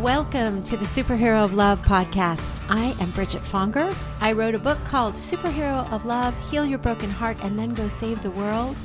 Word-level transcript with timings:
Welcome 0.00 0.62
to 0.62 0.78
the 0.78 0.86
Superhero 0.86 1.44
of 1.44 1.52
Love 1.52 1.82
podcast. 1.82 2.64
I 2.70 2.94
am 3.02 3.10
Bridget 3.10 3.42
Fonger. 3.42 3.94
I 4.22 4.32
wrote 4.32 4.54
a 4.54 4.58
book 4.58 4.78
called 4.86 5.12
Superhero 5.12 5.92
of 5.92 6.06
Love 6.06 6.34
Heal 6.50 6.64
Your 6.64 6.78
Broken 6.78 7.10
Heart 7.10 7.36
and 7.42 7.58
Then 7.58 7.74
Go 7.74 7.86
Save 7.86 8.22
the 8.22 8.30
World. 8.30 8.76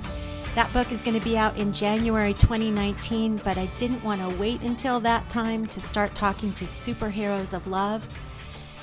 That 0.56 0.74
book 0.74 0.92
is 0.92 1.02
going 1.02 1.18
to 1.18 1.24
be 1.24 1.38
out 1.38 1.56
in 1.56 1.72
January 1.72 2.34
2019, 2.34 3.38
but 3.46 3.58
I 3.58 3.68
didn't 3.78 4.04
want 4.04 4.20
to 4.20 4.38
wait 4.42 4.60
until 4.60 5.00
that 5.00 5.30
time 5.30 5.68
to 5.68 5.80
start 5.80 6.14
talking 6.16 6.52
to 6.52 6.66
superheroes 6.66 7.54
of 7.54 7.66
love. 7.66 8.06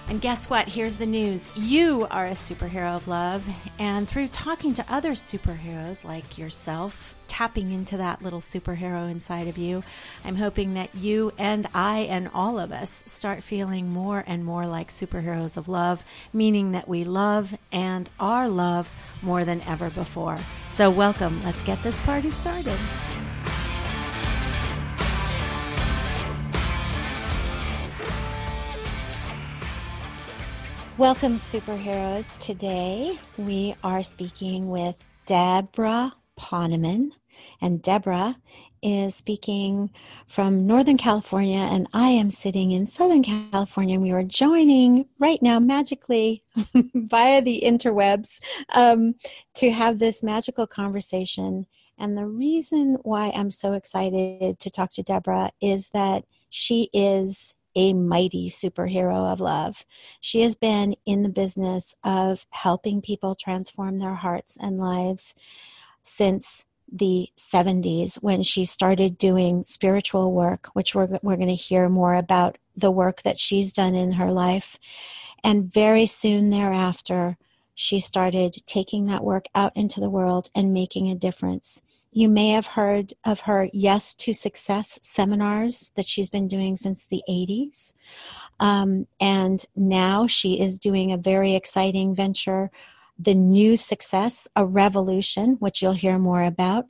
And 0.09 0.23
guess 0.23 0.49
what? 0.49 0.69
Here's 0.69 0.97
the 0.97 1.05
news. 1.05 1.51
You 1.55 2.07
are 2.11 2.29
a 2.29 2.31
superhero 2.31 2.97
of 2.97 3.09
love. 3.09 3.47
And 3.79 4.09
through 4.09 4.29
talking 4.29 4.73
to 4.73 4.87
other 4.89 5.13
superheroes 5.13 6.03
like 6.03 6.39
yourself, 6.39 7.15
tapping 7.33 7.73
into 7.73 7.97
that 7.97 8.21
little 8.21 8.41
superhero 8.41 9.11
inside 9.11 9.49
of 9.49 9.57
you, 9.57 9.83
I'm 10.23 10.37
hoping 10.37 10.75
that 10.75 10.95
you 10.95 11.33
and 11.39 11.67
I 11.73 12.01
and 12.01 12.31
all 12.35 12.59
of 12.59 12.73
us 12.73 13.03
start 13.07 13.43
feeling 13.43 13.89
more 13.89 14.23
and 14.27 14.45
more 14.45 14.67
like 14.67 14.91
superheroes 14.91 15.57
of 15.57 15.67
love, 15.67 16.05
meaning 16.31 16.73
that 16.73 16.87
we 16.87 17.05
love 17.05 17.57
and 17.73 18.11
are 18.21 18.51
loved 18.51 18.95
more 19.23 19.47
than 19.47 19.63
ever 19.63 19.89
before. 19.89 20.41
So, 20.69 20.91
welcome. 20.91 21.43
Let's 21.43 21.63
get 21.63 21.83
this 21.83 21.99
party 22.01 22.31
started. 22.31 22.79
Welcome, 30.99 31.37
superheroes. 31.37 32.39
Today 32.39 33.19
we 33.39 33.75
are 33.83 34.03
speaking 34.03 34.69
with 34.69 34.97
Deborah 35.25 36.13
Poneman. 36.39 37.13
And 37.61 37.83
Deborah 37.83 38.37
is 38.83 39.15
speaking 39.15 39.91
from 40.27 40.67
Northern 40.67 40.97
California, 40.97 41.59
and 41.59 41.87
I 41.93 42.09
am 42.09 42.31
sitting 42.31 42.73
in 42.73 42.87
Southern 42.87 43.23
California. 43.23 43.95
And 43.95 44.03
we 44.03 44.11
are 44.11 44.25
joining 44.25 45.07
right 45.19 45.41
now 45.41 45.61
magically 45.61 46.43
via 46.75 47.41
the 47.41 47.63
interwebs 47.65 48.41
um, 48.75 49.15
to 49.55 49.71
have 49.71 49.99
this 49.99 50.23
magical 50.23 50.67
conversation. 50.67 51.67
And 51.99 52.19
the 52.19 52.27
reason 52.27 52.99
why 53.03 53.31
I'm 53.35 53.51
so 53.51 53.75
excited 53.75 54.59
to 54.59 54.71
talk 54.71 54.91
to 54.93 55.03
Deborah 55.03 55.53
is 55.61 55.91
that 55.91 56.25
she 56.51 56.91
is 56.93 57.55
a 57.75 57.95
mighty 57.95 58.51
superhero 58.51 59.33
of 59.33 59.41
love. 59.41 59.87
She 60.21 60.43
has 60.43 60.55
been 60.55 60.95
in 61.07 61.23
the 61.23 61.29
business 61.29 61.95
of 62.05 62.47
helping 62.51 63.01
people 63.01 63.35
transform 63.35 63.99
their 63.99 64.15
hearts 64.15 64.59
and 64.61 64.79
lives 64.79 65.35
since 66.03 66.67
the 66.93 67.29
70s 67.39 68.23
when 68.23 68.43
she 68.43 68.65
started 68.65 69.19
doing 69.19 69.65
spiritual 69.65 70.33
work, 70.33 70.69
which 70.75 70.95
we're, 70.95 71.19
we're 71.23 71.37
going 71.37 71.49
to 71.49 71.55
hear 71.55 71.89
more 71.89 72.15
about 72.15 72.59
the 72.77 72.91
work 72.91 73.23
that 73.23 73.39
she's 73.39 73.73
done 73.73 73.95
in 73.95 74.13
her 74.13 74.31
life. 74.31 74.79
And 75.43 75.73
very 75.73 76.07
soon 76.07 76.51
thereafter, 76.51 77.37
she 77.75 77.99
started 78.01 78.55
taking 78.67 79.07
that 79.07 79.25
work 79.25 79.47
out 79.55 79.73
into 79.75 80.01
the 80.01 80.11
world 80.11 80.51
and 80.55 80.75
making 80.75 81.11
a 81.11 81.15
difference. 81.15 81.83
You 82.15 82.29
may 82.29 82.51
have 82.51 82.67
heard 82.67 83.15
of 83.25 83.41
her 83.41 83.71
Yes 83.73 84.15
to 84.17 84.35
Success 84.35 84.99
seminars 85.03 85.93
that 85.97 86.07
she's 86.07 86.29
been 86.29 86.47
doing 86.47 86.77
since 86.77 87.07
the 87.07 87.23
80s. 87.29 87.95
Um, 88.61 89.07
and 89.19 89.65
now 89.75 90.27
she 90.27 90.61
is 90.61 90.79
doing 90.79 91.11
a 91.11 91.17
very 91.17 91.55
exciting 91.55 92.15
venture, 92.15 92.71
The 93.25 93.35
New 93.37 93.77
Success, 93.77 94.49
a 94.57 94.67
Revolution, 94.67 95.53
which 95.61 95.81
you'll 95.81 95.93
hear 95.93 96.19
more 96.19 96.43
about. 96.43 96.87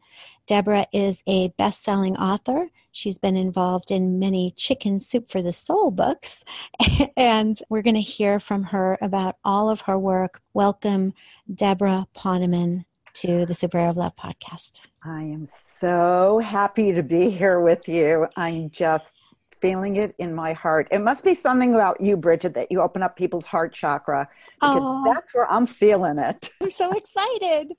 Deborah 0.46 0.86
is 0.90 1.22
a 1.26 1.48
best 1.58 1.82
selling 1.82 2.16
author. 2.16 2.70
She's 2.90 3.18
been 3.18 3.36
involved 3.36 3.90
in 3.90 4.18
many 4.18 4.50
Chicken 4.56 4.98
Soup 4.98 5.28
for 5.28 5.42
the 5.42 5.52
Soul 5.52 5.90
books, 5.90 6.42
and 7.18 7.58
we're 7.68 7.82
going 7.82 7.96
to 7.96 8.00
hear 8.00 8.40
from 8.40 8.62
her 8.62 8.96
about 9.02 9.36
all 9.44 9.68
of 9.68 9.82
her 9.82 9.98
work. 9.98 10.40
Welcome, 10.54 11.12
Deborah 11.54 12.06
Poneman 12.16 12.86
to 13.14 13.44
the 13.44 13.52
Super 13.52 13.80
of 13.80 13.98
Love 13.98 14.16
podcast. 14.16 14.80
I 15.04 15.24
am 15.24 15.46
so 15.46 16.38
happy 16.38 16.92
to 16.92 17.02
be 17.02 17.28
here 17.28 17.60
with 17.60 17.86
you. 17.86 18.26
I'm 18.38 18.70
just 18.70 19.16
feeling 19.62 19.96
it 19.96 20.14
in 20.18 20.34
my 20.34 20.52
heart. 20.52 20.88
It 20.90 20.98
must 20.98 21.24
be 21.24 21.34
something 21.34 21.74
about 21.74 22.00
you, 22.00 22.16
Bridget, 22.16 22.52
that 22.54 22.70
you 22.70 22.82
open 22.82 23.02
up 23.02 23.16
people's 23.16 23.46
heart 23.46 23.72
chakra 23.72 24.28
because 24.60 24.82
that's 25.06 25.32
where 25.32 25.50
I'm 25.50 25.66
feeling 25.66 26.18
it. 26.18 26.50
I'm 26.60 26.70
so 26.70 26.92
excited. 26.96 27.72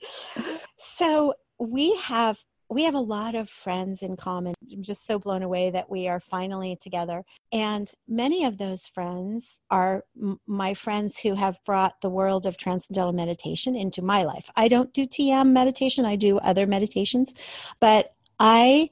So, 0.77 1.35
we 1.59 1.95
have 1.97 2.39
we 2.69 2.83
have 2.85 2.95
a 2.95 2.99
lot 2.99 3.35
of 3.35 3.49
friends 3.49 4.01
in 4.01 4.15
common. 4.15 4.55
I'm 4.71 4.81
just 4.81 5.05
so 5.05 5.19
blown 5.19 5.43
away 5.43 5.69
that 5.69 5.91
we 5.91 6.07
are 6.07 6.19
finally 6.19 6.75
together. 6.81 7.23
And 7.51 7.91
many 8.07 8.45
of 8.45 8.57
those 8.57 8.87
friends 8.87 9.61
are 9.69 10.05
m- 10.19 10.39
my 10.47 10.73
friends 10.73 11.19
who 11.19 11.35
have 11.35 11.59
brought 11.65 12.01
the 12.01 12.09
world 12.09 12.47
of 12.47 12.57
transcendental 12.57 13.13
meditation 13.13 13.75
into 13.75 14.01
my 14.01 14.23
life. 14.23 14.49
I 14.55 14.69
don't 14.69 14.91
do 14.91 15.05
TM 15.05 15.51
meditation, 15.51 16.05
I 16.05 16.15
do 16.15 16.39
other 16.39 16.65
meditations, 16.65 17.33
but 17.79 18.09
I 18.39 18.89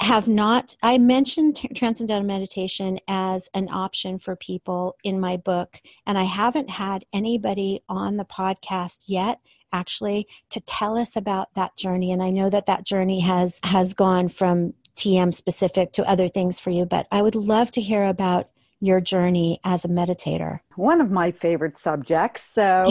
have 0.00 0.26
not 0.26 0.76
i 0.82 0.96
mentioned 0.98 1.56
t- 1.56 1.68
transcendental 1.68 2.26
meditation 2.26 2.98
as 3.06 3.48
an 3.54 3.68
option 3.70 4.18
for 4.18 4.34
people 4.36 4.96
in 5.04 5.20
my 5.20 5.36
book 5.36 5.80
and 6.06 6.16
i 6.16 6.22
haven't 6.22 6.70
had 6.70 7.04
anybody 7.12 7.82
on 7.88 8.16
the 8.16 8.24
podcast 8.24 9.02
yet 9.06 9.40
actually 9.72 10.26
to 10.50 10.60
tell 10.60 10.98
us 10.98 11.16
about 11.16 11.54
that 11.54 11.76
journey. 11.76 12.12
And 12.12 12.22
I 12.22 12.30
know 12.30 12.50
that 12.50 12.66
that 12.66 12.84
journey 12.84 13.20
has 13.20 13.60
has 13.64 13.94
gone 13.94 14.28
from 14.28 14.74
TM 14.96 15.32
specific 15.32 15.92
to 15.92 16.08
other 16.08 16.28
things 16.28 16.58
for 16.58 16.70
you, 16.70 16.84
but 16.84 17.06
I 17.10 17.22
would 17.22 17.34
love 17.34 17.70
to 17.72 17.80
hear 17.80 18.04
about 18.04 18.50
your 18.82 19.00
journey 19.00 19.60
as 19.62 19.84
a 19.84 19.88
meditator. 19.88 20.60
One 20.76 21.00
of 21.00 21.10
my 21.10 21.32
favorite 21.32 21.78
subjects. 21.78 22.42
So, 22.42 22.86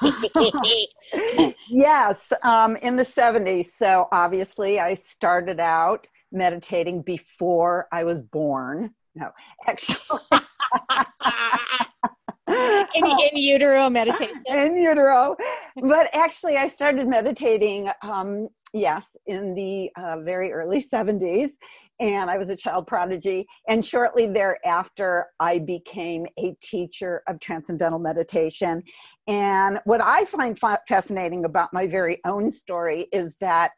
yes, 1.68 2.32
um, 2.44 2.76
in 2.76 2.96
the 2.96 3.02
70s. 3.02 3.66
So, 3.66 4.08
obviously, 4.12 4.78
I 4.78 4.94
started 4.94 5.58
out 5.58 6.06
meditating 6.32 7.02
before 7.02 7.88
I 7.92 8.04
was 8.04 8.22
born. 8.22 8.94
No, 9.14 9.30
actually. 9.66 10.18
in, 12.94 13.04
in 13.04 13.36
utero 13.36 13.88
meditation. 13.88 14.42
In 14.48 14.76
utero. 14.76 15.36
But 15.82 16.08
actually, 16.12 16.56
I 16.56 16.66
started 16.66 17.06
meditating, 17.08 17.90
um, 18.02 18.48
yes, 18.72 19.16
in 19.26 19.54
the 19.54 19.90
uh, 19.96 20.20
very 20.20 20.52
early 20.52 20.82
70s. 20.82 21.50
And 22.00 22.30
I 22.30 22.36
was 22.36 22.50
a 22.50 22.56
child 22.56 22.86
prodigy. 22.86 23.46
And 23.68 23.84
shortly 23.84 24.26
thereafter, 24.26 25.26
I 25.38 25.60
became 25.60 26.26
a 26.38 26.56
teacher 26.62 27.22
of 27.28 27.38
transcendental 27.38 28.00
meditation. 28.00 28.82
And 29.28 29.78
what 29.84 30.00
I 30.00 30.24
find 30.24 30.58
fa- 30.58 30.80
fascinating 30.88 31.44
about 31.44 31.72
my 31.72 31.86
very 31.86 32.20
own 32.24 32.50
story 32.50 33.08
is 33.12 33.36
that 33.40 33.72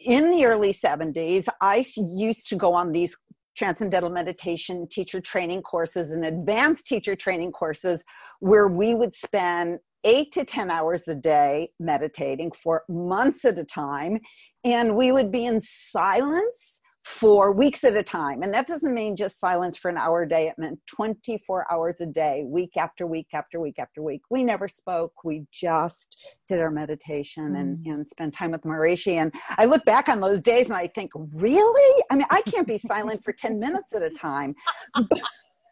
in 0.00 0.30
the 0.30 0.46
early 0.46 0.72
70s, 0.72 1.46
I 1.60 1.84
used 1.96 2.48
to 2.48 2.56
go 2.56 2.72
on 2.74 2.92
these 2.92 3.16
transcendental 3.56 4.10
meditation 4.10 4.88
teacher 4.88 5.20
training 5.20 5.62
courses 5.62 6.10
and 6.10 6.24
advanced 6.24 6.86
teacher 6.86 7.14
training 7.14 7.52
courses 7.52 8.02
where 8.38 8.68
we 8.68 8.94
would 8.94 9.14
spend 9.14 9.78
eight 10.04 10.32
to 10.32 10.44
10 10.44 10.70
hours 10.70 11.06
a 11.08 11.14
day 11.14 11.70
meditating 11.78 12.52
for 12.52 12.84
months 12.88 13.44
at 13.44 13.58
a 13.58 13.64
time. 13.64 14.18
And 14.64 14.96
we 14.96 15.12
would 15.12 15.30
be 15.30 15.44
in 15.44 15.60
silence 15.60 16.80
for 17.10 17.50
weeks 17.50 17.82
at 17.82 17.96
a 17.96 18.02
time. 18.02 18.42
And 18.42 18.54
that 18.54 18.68
doesn't 18.68 18.94
mean 18.94 19.16
just 19.16 19.40
silence 19.40 19.76
for 19.76 19.90
an 19.90 19.98
hour 19.98 20.22
a 20.22 20.28
day. 20.28 20.46
It 20.46 20.54
meant 20.58 20.78
24 20.86 21.66
hours 21.70 21.96
a 22.00 22.06
day, 22.06 22.44
week 22.46 22.76
after 22.76 23.06
week 23.06 23.26
after 23.34 23.60
week 23.60 23.78
after 23.80 24.00
week. 24.00 24.22
We 24.30 24.44
never 24.44 24.68
spoke. 24.68 25.12
We 25.24 25.44
just 25.52 26.16
did 26.48 26.60
our 26.60 26.70
meditation 26.70 27.56
and, 27.56 27.78
mm. 27.78 27.92
and 27.92 28.08
spent 28.08 28.32
time 28.32 28.52
with 28.52 28.62
Maharishi. 28.62 29.14
And 29.14 29.34
I 29.58 29.64
look 29.64 29.84
back 29.84 30.08
on 30.08 30.20
those 30.20 30.40
days 30.40 30.66
and 30.66 30.76
I 30.76 30.86
think, 30.86 31.10
really? 31.34 32.04
I 32.10 32.16
mean, 32.16 32.26
I 32.30 32.42
can't 32.42 32.66
be 32.66 32.78
silent 32.78 33.24
for 33.24 33.32
10 33.32 33.58
minutes 33.58 33.92
at 33.92 34.02
a 34.02 34.10
time. 34.10 34.54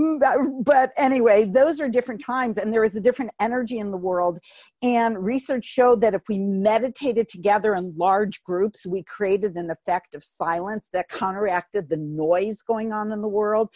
but 0.64 0.90
anyway, 0.96 1.44
those 1.44 1.80
are 1.80 1.88
different 1.88 2.20
times, 2.24 2.58
and 2.58 2.72
there 2.72 2.84
is 2.84 2.96
a 2.96 3.00
different 3.00 3.30
energy 3.40 3.78
in 3.78 3.90
the 3.90 3.98
world. 3.98 4.38
And 4.82 5.22
research 5.22 5.64
showed 5.64 6.00
that 6.00 6.14
if 6.14 6.22
we 6.28 6.38
meditated 6.38 7.28
together 7.28 7.74
in 7.74 7.94
large 7.96 8.42
groups, 8.44 8.86
we 8.86 9.04
created 9.04 9.56
an 9.56 9.70
effect 9.70 10.14
of 10.14 10.24
silence 10.24 10.88
that 10.92 11.08
counteracted 11.08 11.88
the 11.88 11.96
noise 11.96 12.62
going 12.62 12.92
on 12.92 13.12
in 13.12 13.22
the 13.22 13.28
world. 13.28 13.68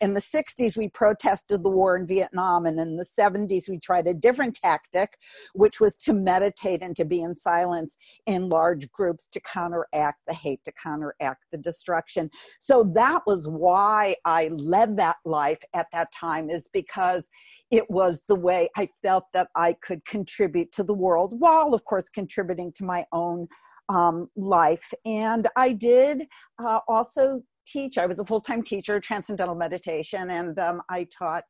In 0.00 0.14
the 0.14 0.20
60s, 0.20 0.76
we 0.76 0.88
protested 0.88 1.62
the 1.62 1.70
war 1.70 1.96
in 1.96 2.06
Vietnam, 2.06 2.66
and 2.66 2.78
in 2.78 2.96
the 2.96 3.06
70s, 3.18 3.68
we 3.68 3.78
tried 3.78 4.06
a 4.06 4.14
different 4.14 4.54
tactic, 4.54 5.18
which 5.54 5.80
was 5.80 5.96
to 5.96 6.12
meditate 6.12 6.82
and 6.82 6.94
to 6.96 7.04
be 7.04 7.22
in 7.22 7.36
silence 7.36 7.96
in 8.26 8.48
large 8.48 8.90
groups 8.92 9.26
to 9.32 9.40
counteract 9.40 10.20
the 10.26 10.34
hate, 10.34 10.60
to 10.64 10.72
counteract 10.72 11.46
the 11.50 11.58
destruction. 11.58 12.30
So 12.60 12.90
that 12.94 13.22
was 13.26 13.48
why 13.48 14.11
I 14.24 14.48
led 14.48 14.96
that 14.98 15.16
life 15.24 15.60
at 15.74 15.86
that 15.92 16.12
time 16.12 16.50
is 16.50 16.68
because 16.72 17.28
it 17.70 17.90
was 17.90 18.22
the 18.28 18.34
way 18.34 18.68
I 18.76 18.88
felt 19.02 19.24
that 19.32 19.48
I 19.56 19.74
could 19.82 20.04
contribute 20.04 20.72
to 20.72 20.84
the 20.84 20.94
world 20.94 21.38
while, 21.38 21.74
of 21.74 21.84
course, 21.84 22.08
contributing 22.08 22.72
to 22.76 22.84
my 22.84 23.06
own 23.12 23.48
um, 23.88 24.28
life. 24.36 24.92
And 25.04 25.48
I 25.56 25.72
did 25.72 26.26
uh, 26.62 26.80
also 26.86 27.42
teach. 27.66 27.98
I 27.98 28.06
was 28.06 28.18
a 28.18 28.24
full 28.24 28.40
time 28.40 28.62
teacher, 28.62 29.00
transcendental 29.00 29.54
meditation, 29.54 30.30
and 30.30 30.58
um, 30.58 30.82
I 30.88 31.06
taught. 31.16 31.44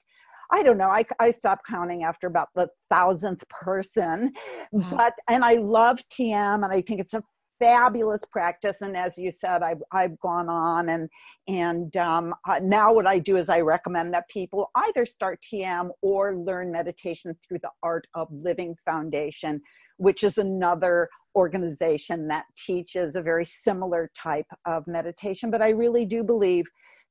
I 0.54 0.62
don't 0.62 0.76
know. 0.76 0.90
I, 0.90 1.04
I 1.18 1.30
stopped 1.30 1.66
counting 1.66 2.04
after 2.04 2.26
about 2.26 2.48
the 2.54 2.68
thousandth 2.90 3.42
person, 3.48 4.32
wow. 4.70 4.86
but 4.90 5.14
and 5.28 5.44
I 5.44 5.54
love 5.54 6.00
TM, 6.10 6.62
and 6.62 6.66
I 6.66 6.82
think 6.82 7.00
it's 7.00 7.14
a 7.14 7.22
fabulous 7.62 8.24
practice. 8.24 8.80
And 8.80 8.96
as 8.96 9.16
you 9.16 9.30
said 9.30 9.62
i've, 9.62 9.82
I've 9.92 10.18
gone 10.18 10.48
on 10.48 10.88
and 10.88 11.08
and 11.46 11.96
um, 11.96 12.34
uh, 12.48 12.60
now 12.62 12.92
what 12.92 13.06
i 13.06 13.18
do 13.18 13.36
is 13.36 13.48
i 13.48 13.60
recommend 13.60 14.12
that 14.14 14.28
people 14.28 14.70
either 14.74 15.06
start 15.06 15.40
tm 15.42 15.90
or 16.00 16.36
learn 16.36 16.72
meditation 16.72 17.36
through 17.46 17.60
the 17.62 17.70
art 17.82 18.06
of 18.14 18.28
living 18.30 18.76
foundation 18.84 19.60
which 19.98 20.24
is 20.24 20.38
another 20.38 21.08
organization 21.36 22.28
that 22.28 22.44
teaches 22.56 23.14
a 23.16 23.22
very 23.22 23.44
similar 23.44 24.10
type 24.16 24.46
of 24.66 24.86
meditation. 24.86 25.50
But 25.50 25.62
i 25.62 25.70
really 25.70 26.04
do 26.04 26.24
believe 26.24 26.64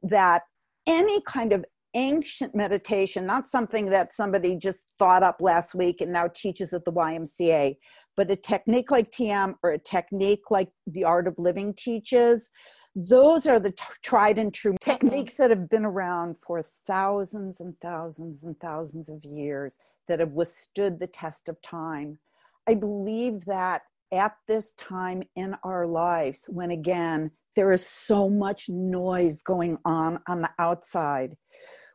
that 0.03 0.43
any 0.87 1.21
kind 1.21 1.53
of 1.53 1.63
ancient 1.93 2.55
meditation, 2.55 3.25
not 3.25 3.47
something 3.47 3.87
that 3.87 4.13
somebody 4.13 4.55
just 4.55 4.79
thought 4.97 5.23
up 5.23 5.41
last 5.41 5.75
week 5.75 6.01
and 6.01 6.11
now 6.11 6.27
teaches 6.33 6.73
at 6.73 6.85
the 6.85 6.91
YMCA, 6.91 7.75
but 8.17 8.31
a 8.31 8.35
technique 8.35 8.91
like 8.91 9.11
TM 9.11 9.55
or 9.63 9.71
a 9.71 9.79
technique 9.79 10.51
like 10.51 10.69
the 10.87 11.03
art 11.03 11.27
of 11.27 11.35
living 11.37 11.73
teaches, 11.73 12.49
those 12.95 13.45
are 13.45 13.59
the 13.59 13.71
t- 13.71 13.83
tried 14.03 14.37
and 14.37 14.53
true 14.53 14.73
uh-huh. 14.73 14.93
techniques 14.93 15.37
that 15.37 15.49
have 15.49 15.69
been 15.69 15.85
around 15.85 16.35
for 16.45 16.63
thousands 16.85 17.61
and 17.61 17.75
thousands 17.81 18.43
and 18.43 18.59
thousands 18.59 19.09
of 19.09 19.23
years 19.23 19.77
that 20.07 20.19
have 20.19 20.33
withstood 20.33 20.99
the 20.99 21.07
test 21.07 21.47
of 21.47 21.61
time. 21.61 22.19
I 22.67 22.73
believe 22.75 23.45
that 23.45 23.83
at 24.11 24.35
this 24.47 24.73
time 24.73 25.23
in 25.35 25.55
our 25.63 25.87
lives, 25.87 26.49
when 26.51 26.71
again, 26.71 27.31
there 27.55 27.71
is 27.71 27.85
so 27.85 28.29
much 28.29 28.69
noise 28.69 29.41
going 29.41 29.77
on 29.85 30.19
on 30.27 30.41
the 30.41 30.49
outside, 30.59 31.35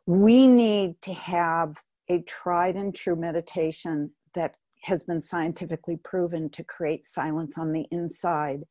we 0.05 0.47
need 0.47 1.01
to 1.03 1.13
have 1.13 1.77
a 2.09 2.21
tried 2.21 2.75
and 2.75 2.95
true 2.95 3.15
meditation 3.15 4.11
that 4.33 4.55
has 4.87 5.03
been 5.03 5.21
scientifically 5.21 5.97
proven 5.97 6.49
to 6.49 6.63
create 6.63 7.05
silence 7.05 7.57
on 7.57 7.73
the 7.73 7.85
inside 7.91 8.63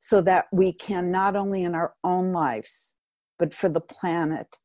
so 0.00 0.20
that 0.20 0.46
we 0.52 0.72
can 0.72 1.10
not 1.10 1.34
only 1.34 1.64
in 1.64 1.74
our 1.74 1.94
own 2.04 2.32
lives 2.32 2.94
but 3.38 3.52
for 3.52 3.68
the 3.68 3.80
planet 3.80 4.58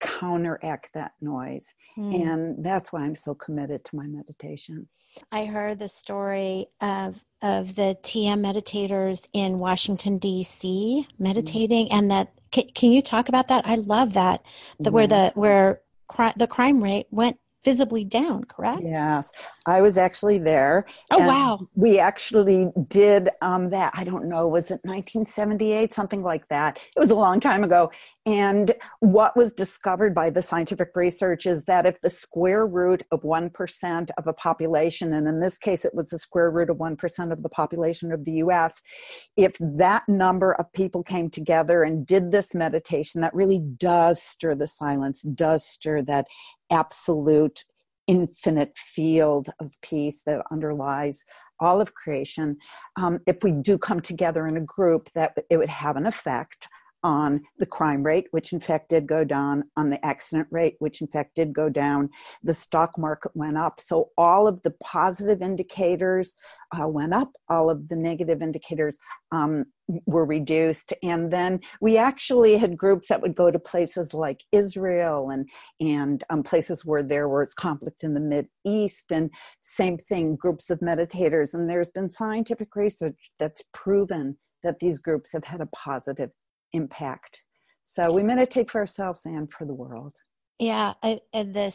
counteract 0.00 0.90
that 0.94 1.12
noise 1.20 1.74
mm. 1.98 2.14
and 2.14 2.64
that's 2.64 2.92
why 2.92 3.00
i'm 3.00 3.14
so 3.16 3.34
committed 3.34 3.84
to 3.84 3.96
my 3.96 4.06
meditation 4.06 4.88
i 5.30 5.44
heard 5.44 5.78
the 5.78 5.88
story 5.88 6.66
of 6.80 7.16
of 7.42 7.74
the 7.74 7.96
tm 8.02 8.40
meditators 8.40 9.28
in 9.32 9.58
washington 9.58 10.18
d.c 10.18 11.06
meditating 11.18 11.86
mm. 11.86 11.92
and 11.92 12.10
that 12.10 12.32
can, 12.52 12.64
can, 12.74 12.92
you 12.92 13.02
talk 13.02 13.28
about 13.28 13.48
that 13.48 13.66
i 13.66 13.74
love 13.76 14.14
that 14.14 14.42
the, 14.78 14.84
yeah. 14.84 14.90
where 14.90 15.06
the 15.06 15.32
where 15.34 15.80
cri- 16.08 16.32
the 16.36 16.46
crime 16.46 16.82
rate 16.82 17.06
went 17.10 17.38
visibly 17.64 18.04
down, 18.04 18.44
correct? 18.44 18.82
Yes, 18.82 19.32
I 19.66 19.80
was 19.80 19.96
actually 19.96 20.38
there. 20.38 20.86
Oh, 21.10 21.18
wow. 21.18 21.68
We 21.74 21.98
actually 21.98 22.70
did 22.88 23.30
um, 23.40 23.70
that. 23.70 23.92
I 23.94 24.04
don't 24.04 24.28
know, 24.28 24.48
was 24.48 24.70
it 24.70 24.80
1978? 24.84 25.94
Something 25.94 26.22
like 26.22 26.48
that. 26.48 26.78
It 26.96 27.00
was 27.00 27.10
a 27.10 27.14
long 27.14 27.40
time 27.40 27.64
ago. 27.64 27.90
And 28.26 28.72
what 29.00 29.36
was 29.36 29.52
discovered 29.52 30.14
by 30.14 30.30
the 30.30 30.42
scientific 30.42 30.90
research 30.94 31.46
is 31.46 31.64
that 31.64 31.86
if 31.86 32.00
the 32.00 32.10
square 32.10 32.66
root 32.66 33.04
of 33.10 33.22
1% 33.22 34.10
of 34.16 34.26
a 34.26 34.32
population, 34.32 35.12
and 35.12 35.26
in 35.28 35.40
this 35.40 35.58
case 35.58 35.84
it 35.84 35.94
was 35.94 36.10
the 36.10 36.18
square 36.18 36.50
root 36.50 36.70
of 36.70 36.78
1% 36.78 37.32
of 37.32 37.42
the 37.42 37.48
population 37.48 38.12
of 38.12 38.24
the 38.24 38.34
US, 38.34 38.80
if 39.36 39.56
that 39.60 40.08
number 40.08 40.52
of 40.54 40.72
people 40.72 41.02
came 41.02 41.30
together 41.30 41.82
and 41.82 42.06
did 42.06 42.30
this 42.30 42.54
meditation, 42.54 43.20
that 43.20 43.34
really 43.34 43.58
does 43.58 44.22
stir 44.22 44.54
the 44.54 44.66
silence, 44.66 45.22
does 45.22 45.64
stir 45.66 46.02
that 46.02 46.26
absolute 46.72 47.64
infinite 48.08 48.76
field 48.76 49.48
of 49.60 49.76
peace 49.80 50.24
that 50.24 50.44
underlies 50.50 51.24
all 51.60 51.80
of 51.80 51.94
creation. 51.94 52.56
Um, 52.96 53.20
if 53.26 53.36
we 53.42 53.52
do 53.52 53.78
come 53.78 54.00
together 54.00 54.46
in 54.46 54.56
a 54.56 54.60
group 54.60 55.08
that 55.14 55.36
it 55.48 55.56
would 55.56 55.68
have 55.68 55.96
an 55.96 56.06
effect 56.06 56.66
on 57.02 57.42
the 57.58 57.66
crime 57.66 58.02
rate, 58.02 58.26
which 58.30 58.52
in 58.52 58.60
fact 58.60 58.88
did 58.88 59.06
go 59.06 59.24
down, 59.24 59.64
on 59.76 59.90
the 59.90 60.04
accident 60.04 60.48
rate, 60.50 60.76
which 60.78 61.00
in 61.00 61.06
fact 61.06 61.34
did 61.34 61.52
go 61.52 61.68
down. 61.68 62.08
The 62.42 62.54
stock 62.54 62.96
market 62.98 63.32
went 63.34 63.58
up. 63.58 63.80
So 63.80 64.10
all 64.16 64.46
of 64.46 64.62
the 64.62 64.72
positive 64.82 65.42
indicators 65.42 66.34
uh, 66.78 66.88
went 66.88 67.14
up, 67.14 67.32
all 67.48 67.70
of 67.70 67.88
the 67.88 67.96
negative 67.96 68.42
indicators 68.42 68.98
um, 69.30 69.64
were 70.06 70.24
reduced. 70.24 70.92
And 71.02 71.30
then 71.30 71.60
we 71.80 71.98
actually 71.98 72.56
had 72.56 72.76
groups 72.76 73.08
that 73.08 73.20
would 73.20 73.34
go 73.34 73.50
to 73.50 73.58
places 73.58 74.14
like 74.14 74.44
Israel 74.52 75.30
and, 75.30 75.48
and 75.80 76.22
um, 76.30 76.42
places 76.42 76.84
where 76.84 77.02
there 77.02 77.28
was 77.28 77.54
conflict 77.54 78.04
in 78.04 78.14
the 78.14 78.20
Mid 78.20 78.48
East, 78.64 79.12
and 79.12 79.30
same 79.60 79.98
thing, 79.98 80.36
groups 80.36 80.70
of 80.70 80.80
meditators. 80.80 81.54
And 81.54 81.68
there's 81.68 81.90
been 81.90 82.10
scientific 82.10 82.74
research 82.76 83.16
that's 83.38 83.62
proven 83.72 84.36
that 84.62 84.78
these 84.78 84.98
groups 84.98 85.32
have 85.32 85.44
had 85.44 85.60
a 85.60 85.66
positive 85.66 86.30
impact. 86.72 87.42
So 87.82 88.12
we 88.12 88.22
meditate 88.22 88.70
for 88.70 88.80
ourselves 88.80 89.22
and 89.24 89.50
for 89.52 89.64
the 89.64 89.74
world. 89.74 90.16
Yeah, 90.58 90.94
I, 91.02 91.20
the 91.32 91.74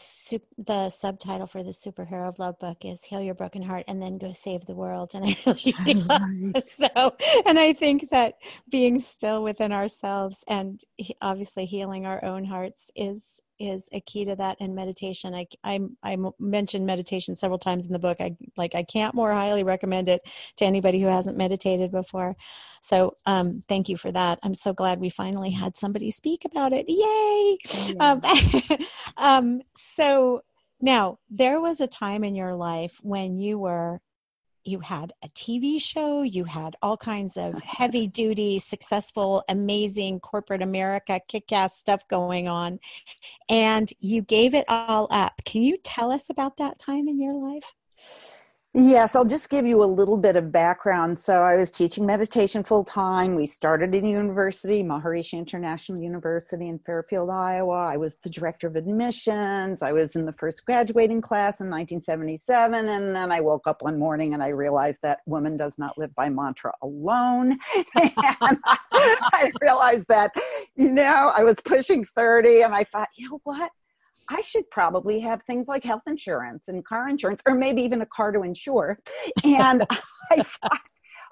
the 0.58 0.90
subtitle 0.90 1.48
for 1.48 1.62
the 1.62 1.72
superhero 1.72 2.30
of 2.30 2.40
love 2.40 2.58
book 2.58 2.86
is 2.86 3.04
"Heal 3.04 3.22
Your 3.22 3.34
Broken 3.34 3.62
Heart 3.62 3.84
and 3.90 4.02
Then 4.02 4.18
Go 4.18 4.32
Save 4.32 4.66
the 4.66 4.76
World," 4.76 5.12
and 5.14 5.26
I 5.26 5.38
really 5.46 6.54
so. 6.64 7.16
And 7.46 7.60
I 7.60 7.74
think 7.74 8.10
that 8.12 8.36
being 8.70 9.02
still 9.02 9.44
within 9.44 9.74
ourselves 9.74 10.46
and 10.48 10.82
obviously 11.22 11.66
healing 11.66 12.06
our 12.06 12.24
own 12.24 12.46
hearts 12.46 12.90
is 12.96 13.42
is 13.60 13.90
a 13.92 14.02
key 14.02 14.26
to 14.26 14.36
that 14.36 14.58
and 14.60 14.76
meditation. 14.76 15.34
I, 15.34 15.48
I 15.64 15.80
i 16.04 16.18
mentioned 16.40 16.86
meditation 16.86 17.36
several 17.36 17.60
times 17.60 17.86
in 17.86 17.94
the 17.94 18.00
book. 18.00 18.18
I 18.20 18.36
like 18.56 18.76
i 18.76 18.84
can't 18.84 19.16
more 19.16 19.32
highly 19.34 19.64
recommend 19.64 20.10
it 20.10 20.22
to 20.58 20.66
anybody 20.66 21.00
who 21.00 21.08
hasn't 21.08 21.38
meditated 21.38 21.92
before. 21.92 22.36
So 22.82 23.16
um, 23.26 23.64
thank 23.68 23.90
you 23.90 23.98
for 23.98 24.12
that. 24.12 24.40
I'm 24.44 24.56
so 24.56 24.74
glad 24.74 25.00
we 25.00 25.10
finally 25.10 25.52
had 25.52 25.78
somebody 25.78 26.12
speak 26.12 26.46
about 26.46 26.74
it. 26.74 26.86
Yay! 26.88 27.58
Yeah. 27.96 28.12
um, 28.12 28.78
um, 29.18 29.62
so 29.76 30.42
now 30.82 31.20
there 31.30 31.60
was 31.60 31.80
a 31.80 31.88
time 31.88 32.24
in 32.24 32.36
your 32.36 32.56
life 32.56 33.00
when 33.02 33.38
you 33.38 33.60
were 33.60 34.00
you 34.68 34.80
had 34.80 35.14
a 35.24 35.30
TV 35.30 35.82
show, 35.82 36.22
you 36.24 36.44
had 36.44 36.76
all 36.82 36.98
kinds 36.98 37.38
of 37.38 37.60
heavy 37.62 38.08
duty, 38.08 38.60
successful, 38.60 39.44
amazing 39.50 40.20
corporate 40.20 40.62
America 40.62 41.20
kick 41.28 41.52
ass 41.52 41.78
stuff 41.78 42.08
going 42.08 42.48
on, 42.48 42.80
and 43.50 43.90
you 44.00 44.22
gave 44.22 44.54
it 44.54 44.66
all 44.68 45.08
up. 45.10 45.34
Can 45.46 45.64
you 45.64 45.78
tell 45.78 46.12
us 46.12 46.30
about 46.30 46.58
that 46.58 46.80
time 46.80 47.08
in 47.08 47.20
your 47.22 47.34
life? 47.34 47.74
Yes, 48.80 49.16
I'll 49.16 49.26
just 49.26 49.50
give 49.50 49.66
you 49.66 49.84
a 49.84 49.86
little 49.86 50.18
bit 50.18 50.38
of 50.38 50.52
background. 50.52 51.18
So, 51.18 51.42
I 51.42 51.56
was 51.56 51.72
teaching 51.72 52.06
meditation 52.06 52.64
full 52.64 52.84
time. 52.84 53.34
We 53.34 53.48
started 53.48 53.96
in 53.96 54.06
university, 54.06 54.84
Maharishi 54.84 55.34
International 55.34 56.00
University 56.00 56.68
in 56.68 56.78
Fairfield, 56.78 57.32
Iowa. 57.32 57.74
I 57.74 57.98
was 57.98 58.18
the 58.18 58.30
director 58.30 58.68
of 58.68 58.76
admissions. 58.76 59.82
I 59.82 59.94
was 59.94 60.16
in 60.16 60.28
the 60.28 60.34
first 60.34 60.64
graduating 60.64 61.22
class 61.22 61.60
in 61.60 61.72
1977. 61.72 62.88
And 62.88 63.16
then 63.16 63.32
I 63.32 63.40
woke 63.40 63.66
up 63.66 63.82
one 63.82 63.98
morning 63.98 64.36
and 64.36 64.44
I 64.44 64.50
realized 64.50 65.02
that 65.02 65.22
woman 65.26 65.58
does 65.58 65.80
not 65.80 65.98
live 65.98 66.14
by 66.14 66.30
mantra 66.30 66.72
alone. 66.84 67.58
and 67.96 68.60
I 68.64 69.52
realized 69.60 70.08
that, 70.10 70.36
you 70.76 70.92
know, 70.92 71.32
I 71.36 71.44
was 71.44 71.56
pushing 71.66 72.06
30 72.06 72.62
and 72.62 72.76
I 72.76 72.84
thought, 72.84 73.10
you 73.16 73.28
know 73.28 73.42
what? 73.44 73.72
I 74.30 74.42
should 74.42 74.70
probably 74.72 75.20
have 75.22 75.42
things 75.44 75.68
like 75.68 75.84
health 75.84 76.04
insurance 76.08 76.68
and 76.68 76.84
car 76.86 77.08
insurance, 77.08 77.42
or 77.48 77.56
maybe 77.56 77.82
even 77.82 78.02
a 78.02 78.06
car 78.06 78.32
to 78.32 78.42
insure. 78.44 79.00
And 79.44 79.86
I 80.32 80.44
thought, 80.44 80.82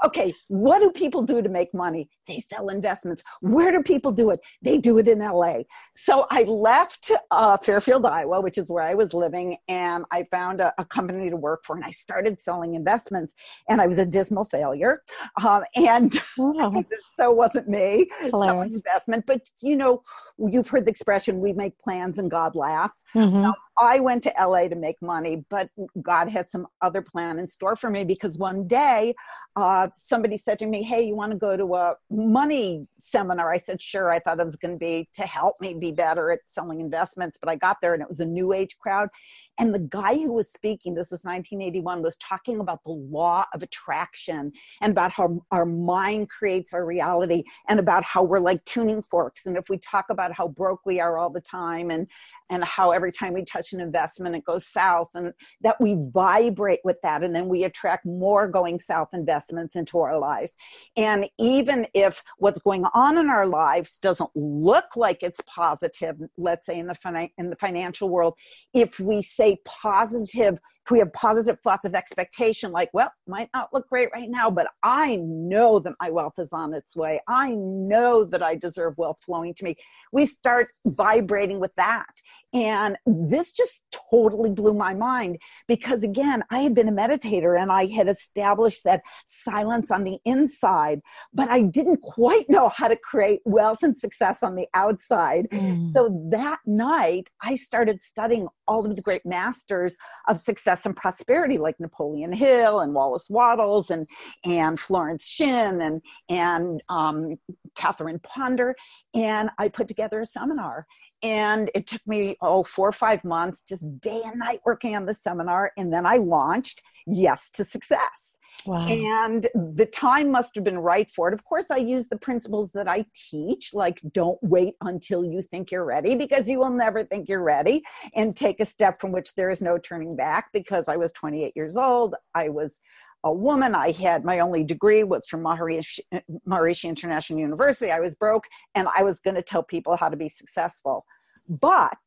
okay, 0.06 0.34
what 0.48 0.80
do 0.80 0.92
people 0.92 1.22
do 1.22 1.42
to 1.42 1.50
make 1.50 1.74
money? 1.74 2.10
They 2.28 2.40
sell 2.40 2.70
investments. 2.70 3.24
Where 3.42 3.72
do 3.72 3.82
people 3.82 4.12
do 4.12 4.30
it? 4.32 4.40
They 4.62 4.78
do 4.78 4.98
it 4.98 5.08
in 5.08 5.20
LA. 5.20 5.60
So 5.96 6.28
I 6.30 6.44
left 6.44 7.12
uh, 7.32 7.58
Fairfield, 7.58 8.06
Iowa, 8.06 8.42
which 8.42 8.58
is 8.58 8.70
where 8.70 8.84
I 8.84 8.94
was 8.94 9.14
living, 9.14 9.58
and 9.68 10.06
I 10.12 10.26
found 10.32 10.62
a, 10.62 10.74
a, 10.78 10.86
company 10.86 11.30
to 11.30 11.36
work 11.36 11.66
for, 11.66 11.76
and 11.76 11.84
I 11.84 11.92
started 11.92 12.40
selling 12.40 12.76
investments, 12.76 13.34
and 13.70 13.82
I 13.82 13.88
was 13.88 13.98
a 13.98 14.06
dismal 14.06 14.46
failure. 14.46 15.02
Um, 15.44 15.64
and 15.76 16.16
wow. 16.38 16.84
so 17.20 17.32
wasn't 17.32 17.68
me 17.68 18.10
selling 18.30 18.74
investment. 18.74 19.26
But 19.26 19.42
you 19.62 19.76
know, 19.76 20.04
you've 20.38 20.68
heard 20.68 20.86
the 20.86 20.92
expression, 20.92 21.40
"We 21.40 21.54
make 21.54 21.78
plans 21.80 22.18
and 22.18 22.30
God 22.32 22.56
laughs." 22.56 23.04
Mm-hmm. 23.14 23.42
Now, 23.42 23.56
I 23.78 24.00
went 24.00 24.24
to 24.24 24.34
LA 24.40 24.68
to 24.70 24.76
make 24.76 25.02
money, 25.02 25.46
but 25.50 25.70
God 26.02 26.30
had 26.30 26.50
some 26.50 26.68
other 26.82 27.02
plan 27.02 27.40
in 27.40 27.50
store 27.50 27.76
for 27.76 27.90
me 27.90 28.04
because 28.04 28.38
one 28.38 28.68
day 28.68 29.16
uh, 29.56 29.90
somebody 29.96 30.38
said 30.38 30.60
to 30.60 30.66
me, 30.66 30.82
Hey, 30.82 31.04
you 31.04 31.16
want 31.16 31.32
to 31.32 31.38
go 31.38 31.58
to 31.58 31.76
a 31.76 31.96
money 32.16 32.86
seminar. 32.98 33.54
I 33.54 33.58
said, 33.58 33.82
sure. 33.82 34.12
I 34.12 34.20
thought 34.20 34.40
it 34.40 34.46
was 34.46 34.56
going 34.56 34.74
to 34.74 34.80
be 34.80 35.10
to 35.16 35.24
help 35.24 35.60
me 35.60 35.74
be 35.74 35.92
better 35.92 36.32
at 36.32 36.40
selling 36.46 36.82
investments, 36.82 37.38
but 37.40 37.50
I 37.50 37.56
got 37.56 37.78
there 37.82 37.94
and 37.94 38.02
it 38.02 38.10
was 38.10 38.20
a 38.20 38.26
new 38.26 38.54
age 38.54 38.78
crowd. 38.78 39.10
And 39.58 39.74
the 39.74 39.80
guy 39.80 40.16
who 40.16 40.34
was 40.34 40.52
speaking, 40.52 40.94
this 40.94 41.12
was 41.12 41.24
1981, 41.24 42.02
was 42.02 42.18
talking 42.18 42.60
about 42.60 42.84
the 42.84 42.92
law 42.92 43.46
of 43.54 43.64
attraction 43.64 44.52
and 44.82 44.92
about 44.92 45.12
how 45.12 45.42
our 45.52 45.66
mind 45.66 46.30
creates 46.30 46.74
our 46.74 46.86
reality 46.86 47.44
and 47.68 47.80
about 47.80 48.04
how 48.04 48.24
we're 48.24 48.40
like 48.40 48.64
tuning 48.66 49.02
forks. 49.02 49.46
And 49.46 49.58
if 49.58 49.70
we 49.70 49.78
talk 49.78 50.06
about 50.10 50.34
how 50.34 50.48
broke 50.48 50.86
we 50.86 51.00
are 51.00 51.18
all 51.18 51.30
the 51.30 51.42
time 51.42 51.90
and, 51.92 52.08
and 52.50 52.64
how 52.64 52.92
every 52.92 53.12
time 53.12 53.34
we 53.34 53.44
touch 53.46 53.74
an 53.74 53.82
investment, 53.82 54.36
it 54.36 54.46
goes 54.46 54.68
south 54.68 55.10
and 55.16 55.34
that 55.62 55.80
we 55.80 55.98
vibrate 56.14 56.82
with 56.84 56.98
that. 57.04 57.24
And 57.24 57.36
then 57.36 57.48
we 57.48 57.64
attract 57.64 58.06
more 58.06 58.48
going 58.48 58.80
south 58.80 59.10
investments 59.14 59.76
into 59.76 60.00
our 60.00 60.20
lives. 60.20 60.54
And 60.96 61.30
even 61.40 61.88
if 61.94 62.05
what's 62.38 62.60
going 62.60 62.86
on 62.94 63.18
in 63.18 63.30
our 63.30 63.48
lives 63.48 64.00
doesn't 64.00 64.30
look 64.36 64.96
like 64.96 65.24
it's 65.24 65.42
positive, 65.46 66.18
let's 66.38 66.66
say 66.66 66.80
in 66.80 66.88
the, 66.88 67.30
in 67.38 67.50
the 67.50 67.56
financial 67.56 68.10
world, 68.10 68.36
if 68.74 69.00
we 69.00 69.22
say 69.22 69.58
positive, 69.66 70.60
if 70.86 70.92
we 70.92 71.00
have 71.00 71.12
positive 71.14 71.60
thoughts 71.62 71.86
of 71.86 71.96
expectation, 71.96 72.72
like, 72.72 72.90
well, 72.94 73.12
might 73.28 73.50
not 73.54 73.74
look 73.74 73.88
great 73.90 74.10
right 74.14 74.30
now, 74.30 74.50
but 74.50 74.68
I 74.84 75.18
know 75.18 75.80
that 75.80 75.94
my 76.00 76.12
wealth 76.12 76.38
is 76.38 76.54
on 76.54 76.74
its 76.74 76.96
way. 76.96 77.22
I 77.28 77.52
know 77.52 78.24
that 78.26 78.44
I 78.44 78.56
deserve 78.56 78.98
wealth 78.98 79.18
flowing 79.26 79.54
to 79.56 79.64
me. 79.64 79.76
We 80.12 80.26
start 80.26 80.70
vibrating 80.86 81.60
with 81.60 81.74
that. 81.76 82.06
And 82.54 82.98
this 83.06 83.52
just 83.52 83.84
totally 84.10 84.52
blew 84.52 84.74
my 84.74 84.94
mind 84.94 85.40
because, 85.68 86.04
again, 86.04 86.44
I 86.50 86.60
had 86.60 86.74
been 86.74 86.88
a 86.88 86.92
meditator 86.92 87.60
and 87.60 87.72
I 87.72 87.88
had 87.88 88.08
established 88.08 88.84
that 88.84 89.02
silence 89.26 89.92
on 89.92 90.04
the 90.04 90.20
inside, 90.26 91.02
but 91.34 91.50
I 91.50 91.64
didn't 91.64 91.95
quite 92.02 92.50
know 92.50 92.70
how 92.70 92.88
to 92.88 92.96
create 92.96 93.42
wealth 93.46 93.80
and 93.82 93.98
success 93.98 94.44
on 94.44 94.56
the 94.56 94.68
outside. 94.74 95.48
Mm. 95.52 95.94
So 95.94 96.28
that 96.32 96.60
night, 96.66 97.30
I 97.42 97.56
started 97.56 98.02
studying 98.02 98.48
all 98.68 98.86
of 98.86 98.96
the 98.96 99.02
great 99.02 99.26
masters 99.26 99.98
of 100.28 100.40
success 100.40 100.86
and 100.86 100.96
prosperity, 100.96 101.58
like 101.58 101.80
Napoleon 101.80 102.34
Hill 102.34 102.80
and 102.80 102.94
Wallace 102.94 103.30
Wattles 103.30 103.90
and 103.90 104.08
and 104.44 104.80
Florence 104.80 105.26
Shinn 105.26 105.82
and 105.82 106.02
and 106.30 106.82
um, 106.90 107.36
Catherine 107.76 108.20
Ponder, 108.20 108.76
and 109.14 109.50
I 109.58 109.68
put 109.68 109.88
together 109.88 110.22
a 110.22 110.26
seminar. 110.26 110.86
And 111.24 111.72
it 111.74 111.88
took 111.88 112.06
me 112.06 112.38
oh 112.42 112.64
four 112.64 112.90
or 112.90 112.94
five 112.94 113.24
months, 113.24 113.62
just 113.62 113.84
day 114.02 114.22
and 114.26 114.40
night 114.40 114.60
working 114.66 114.96
on 114.96 115.06
the 115.06 115.14
seminar, 115.14 115.72
and 115.78 115.92
then 115.92 116.06
I 116.06 116.18
launched 116.18 116.82
Yes 117.08 117.52
to 117.52 117.64
Success. 117.64 118.40
Wow. 118.66 118.88
And 118.88 119.48
the 119.76 119.86
time 119.86 120.32
must 120.32 120.56
have 120.56 120.64
been 120.64 120.80
right 120.80 121.10
for 121.12 121.28
it. 121.28 121.34
Of 121.34 121.44
course, 121.44 121.70
I 121.70 121.78
use 121.78 122.08
the 122.08 122.18
principles 122.18 122.72
that 122.72 122.88
I 122.88 123.06
teach, 123.14 123.74
like 123.74 124.02
don't 124.12 124.40
wait 124.42 124.76
until 124.82 125.24
you 125.24 125.42
think 125.42 125.72
you're 125.72 125.86
ready, 125.86 126.16
because 126.16 126.50
you 126.50 126.60
will 126.60 126.72
never 126.72 127.04
think 127.04 127.30
you're 127.30 127.44
ready, 127.44 127.84
and 128.16 128.36
take 128.36 128.60
a 128.60 128.66
step 128.66 129.00
from 129.00 129.12
which 129.12 129.36
there 129.36 129.50
is 129.50 129.62
no 129.62 129.78
turning 129.78 130.16
back. 130.16 130.50
Because 130.54 130.88
I 130.88 130.96
was 130.96 131.12
28 131.14 131.54
years 131.56 131.78
old, 131.78 132.16
I 132.34 132.50
was 132.50 132.80
a 133.26 133.32
woman. 133.34 133.76
I 133.76 133.92
had 133.92 134.24
my 134.24 134.40
only 134.40 134.64
degree 134.64 135.04
was 135.04 135.26
from 135.28 135.44
Maharishi, 135.44 136.00
Maharishi 136.48 136.88
International 136.88 137.40
University. 137.40 137.92
I 137.92 138.00
was 138.00 138.16
broke, 138.16 138.46
and 138.76 138.88
I 138.96 139.04
was 139.04 139.20
going 139.20 139.36
to 139.36 139.42
tell 139.42 139.64
people 139.64 139.98
how 139.98 140.10
to 140.10 140.16
be 140.16 140.30
successful. 140.30 141.06
But 141.50 141.98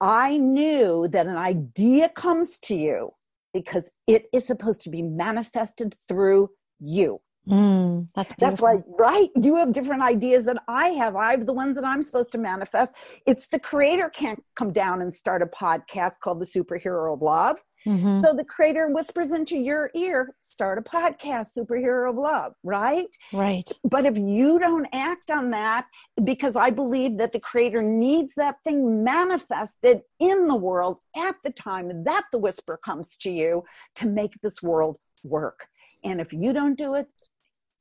I 0.00 0.38
knew 0.38 1.06
that 1.08 1.26
an 1.26 1.36
idea 1.36 2.08
comes 2.08 2.58
to 2.60 2.74
you 2.74 3.10
because 3.52 3.90
it 4.06 4.24
is 4.32 4.46
supposed 4.46 4.80
to 4.82 4.90
be 4.90 5.02
manifested 5.02 5.94
through 6.08 6.50
you. 6.80 7.20
Mm, 7.48 8.08
that's 8.14 8.34
that's 8.38 8.60
why 8.60 8.82
right? 8.98 9.30
You 9.34 9.56
have 9.56 9.72
different 9.72 10.02
ideas 10.02 10.44
than 10.44 10.58
i 10.68 10.88
have. 10.88 11.16
I 11.16 11.32
have 11.32 11.46
the 11.46 11.52
ones 11.52 11.74
that 11.76 11.84
i'm 11.84 12.02
supposed 12.02 12.32
to 12.32 12.38
manifest. 12.38 12.94
It's 13.26 13.48
the 13.48 13.58
creator 13.58 14.10
can't 14.10 14.42
come 14.56 14.72
down 14.72 15.00
and 15.00 15.14
start 15.14 15.40
a 15.42 15.46
podcast 15.46 16.20
called 16.20 16.40
the 16.40 16.46
superhero 16.46 17.12
of 17.12 17.22
love. 17.22 17.58
Mm-hmm. 17.86 18.22
so 18.22 18.34
the 18.34 18.44
creator 18.44 18.88
whispers 18.90 19.32
into 19.32 19.56
your 19.56 19.90
ear 19.94 20.34
start 20.38 20.76
a 20.76 20.82
podcast 20.82 21.56
superhero 21.56 22.10
of 22.10 22.16
love 22.16 22.52
right? 22.62 23.08
Right. 23.32 23.66
But 23.84 24.04
if 24.04 24.18
you 24.18 24.58
don't 24.58 24.86
act 24.92 25.30
on 25.30 25.48
that 25.52 25.86
because 26.22 26.56
i 26.56 26.68
believe 26.68 27.16
that 27.16 27.32
the 27.32 27.40
creator 27.40 27.80
needs 27.80 28.34
that 28.34 28.56
thing 28.64 29.02
manifested 29.02 30.02
in 30.18 30.46
the 30.46 30.56
world 30.56 30.98
at 31.16 31.36
the 31.42 31.52
time 31.52 32.04
that 32.04 32.24
the 32.32 32.38
whisper 32.38 32.78
comes 32.84 33.16
to 33.16 33.30
you 33.30 33.64
to 33.94 34.06
make 34.06 34.38
this 34.42 34.62
world 34.62 34.98
work. 35.24 35.66
And 36.04 36.20
if 36.20 36.32
you 36.32 36.52
don't 36.52 36.76
do 36.76 36.94
it 36.94 37.08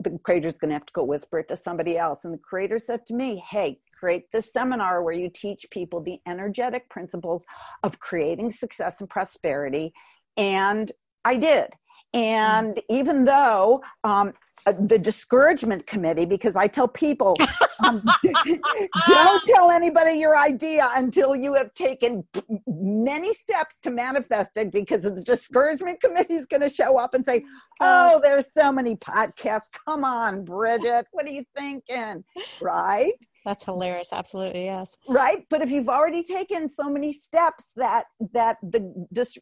the 0.01 0.17
creator's 0.23 0.57
going 0.57 0.69
to 0.69 0.75
have 0.75 0.85
to 0.85 0.93
go 0.93 1.03
whisper 1.03 1.39
it 1.39 1.47
to 1.49 1.55
somebody 1.55 1.97
else. 1.97 2.23
And 2.23 2.33
the 2.33 2.37
creator 2.37 2.79
said 2.79 3.05
to 3.07 3.13
me, 3.13 3.43
Hey, 3.49 3.79
create 3.97 4.31
this 4.31 4.53
seminar 4.53 5.03
where 5.03 5.13
you 5.13 5.29
teach 5.29 5.65
people 5.71 6.01
the 6.01 6.19
energetic 6.25 6.89
principles 6.89 7.45
of 7.83 7.99
creating 7.99 8.51
success 8.51 9.01
and 9.01 9.09
prosperity. 9.09 9.93
And 10.37 10.91
I 11.25 11.37
did. 11.37 11.73
And 12.13 12.79
even 12.89 13.25
though 13.25 13.83
um, 14.03 14.33
uh, 14.65 14.73
the 14.79 14.97
discouragement 14.97 15.85
committee 15.85 16.25
because 16.25 16.55
I 16.55 16.67
tell 16.67 16.87
people 16.87 17.37
don't 19.07 19.43
tell 19.43 19.71
anybody 19.71 20.13
your 20.13 20.37
idea 20.37 20.89
until 20.95 21.35
you 21.35 21.53
have 21.53 21.73
taken 21.73 22.23
many 22.67 23.33
steps 23.33 23.79
to 23.81 23.91
manifest 23.91 24.57
it 24.57 24.71
because 24.71 25.01
the 25.01 25.21
discouragement 25.23 26.01
committee 26.01 26.35
is 26.35 26.45
going 26.45 26.61
to 26.61 26.69
show 26.69 26.99
up 26.99 27.13
and 27.13 27.25
say, 27.25 27.43
Oh, 27.81 28.19
there's 28.21 28.51
so 28.53 28.71
many 28.71 28.97
podcasts. 28.97 29.69
Come 29.85 30.03
on, 30.03 30.43
Bridget. 30.43 31.07
What 31.11 31.25
are 31.25 31.31
you 31.31 31.45
thinking? 31.55 32.25
Right? 32.61 33.13
That's 33.45 33.63
hilarious. 33.63 34.09
Absolutely, 34.11 34.65
yes. 34.65 34.95
Right, 35.07 35.45
but 35.49 35.61
if 35.61 35.71
you've 35.71 35.87
already 35.87 36.23
taken 36.23 36.69
so 36.69 36.89
many 36.89 37.13
steps 37.13 37.67
that 37.77 38.05
that 38.33 38.57
the 38.61 39.07
dis- 39.13 39.37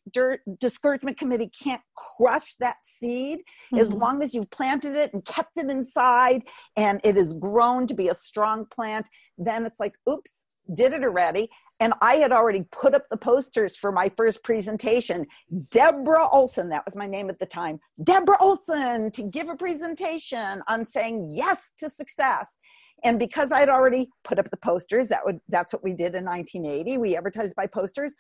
discouragement 0.60 1.18
committee 1.18 1.50
can't 1.62 1.82
crush 1.96 2.56
that 2.60 2.77
seed, 2.84 3.39
mm-hmm. 3.39 3.80
as 3.80 3.92
long 3.92 4.22
as 4.22 4.34
you've 4.34 4.51
planted 4.51 4.96
it 4.96 5.13
and 5.13 5.25
kept 5.25 5.58
it 5.58 5.70
inside, 5.70 6.44
and 6.75 7.01
it 7.04 7.16
has 7.16 7.34
grown 7.34 7.88
to 7.88 7.96
be 7.96 8.10
a 8.10 8.16
strong 8.16 8.37
plant, 8.65 9.10
then 9.38 9.65
it's 9.65 9.79
like, 9.79 9.96
oops, 10.10 10.46
did 10.74 10.94
it 10.94 11.03
already. 11.03 11.50
And 11.79 11.94
I 12.01 12.15
had 12.15 12.32
already 12.32 12.65
put 12.72 12.96
up 12.96 13.08
the 13.10 13.17
posters 13.17 13.77
for 13.77 13.91
my 13.91 14.10
first 14.17 14.44
presentation. 14.44 15.27
Deborah 15.70 16.27
Olson, 16.27 16.70
that 16.70 16.86
was 16.86 16.96
my 16.96 17.06
name 17.06 17.29
at 17.29 17.39
the 17.39 17.46
time. 17.46 17.79
Deborah 18.03 18.41
Olson 18.41 19.12
to 19.12 19.24
give 19.24 19.48
a 19.48 19.56
presentation 19.56 20.63
on 20.67 20.86
saying 20.86 21.29
yes 21.29 21.72
to 21.77 21.89
success. 21.89 22.58
And 23.03 23.20
because 23.20 23.51
I'd 23.51 23.70
already 23.70 24.10
put 24.24 24.39
up 24.39 24.50
the 24.50 24.58
posters, 24.58 25.08
that 25.10 25.24
would 25.24 25.39
that's 25.50 25.72
what 25.72 25.84
we 25.84 25.94
did 25.94 26.15
in 26.15 26.25
1980. 26.25 26.98
We 26.98 27.15
advertised 27.15 27.56
by 27.56 27.67
posters. 27.67 28.13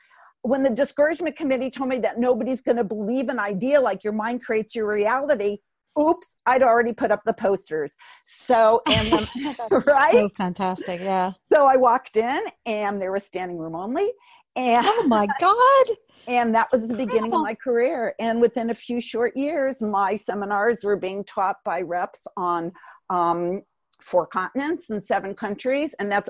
When 0.43 0.61
the 0.61 0.69
discouragement 0.69 1.35
committee 1.35 1.71
told 1.71 1.89
me 1.89 1.97
that 1.99 2.19
nobody's 2.19 2.61
going 2.61 2.77
to 2.77 2.83
believe 2.83 3.29
an 3.29 3.39
idea 3.39 3.81
like 3.81 4.03
your 4.03 4.13
mind 4.13 4.45
creates 4.45 4.75
your 4.75 4.87
reality, 4.87 5.57
oops, 5.99 6.37
I'd 6.45 6.63
already 6.63 6.93
put 6.93 7.11
up 7.11 7.21
the 7.25 7.33
posters. 7.33 7.95
So, 8.25 8.81
and 8.87 9.07
then, 9.07 9.27
right? 9.87 10.13
So 10.13 10.29
fantastic. 10.29 11.01
Yeah. 11.01 11.33
So 11.51 11.65
I 11.65 11.75
walked 11.75 12.17
in 12.17 12.41
and 12.65 13.01
there 13.01 13.11
was 13.11 13.23
standing 13.23 13.57
room 13.57 13.75
only. 13.75 14.11
And 14.55 14.85
oh 14.87 15.03
my 15.07 15.27
God. 15.39 15.85
And 16.27 16.53
that 16.55 16.67
was 16.73 16.87
the 16.87 16.95
beginning 16.95 17.33
of 17.33 17.41
my 17.41 17.53
career. 17.53 18.13
And 18.19 18.41
within 18.41 18.69
a 18.69 18.73
few 18.73 18.99
short 18.99 19.37
years, 19.37 19.81
my 19.81 20.15
seminars 20.17 20.83
were 20.83 20.97
being 20.97 21.23
taught 21.23 21.57
by 21.63 21.81
reps 21.81 22.27
on 22.35 22.73
um, 23.09 23.61
four 24.01 24.27
continents 24.27 24.89
and 24.89 25.03
seven 25.03 25.35
countries. 25.35 25.95
And 25.99 26.11
that's 26.11 26.29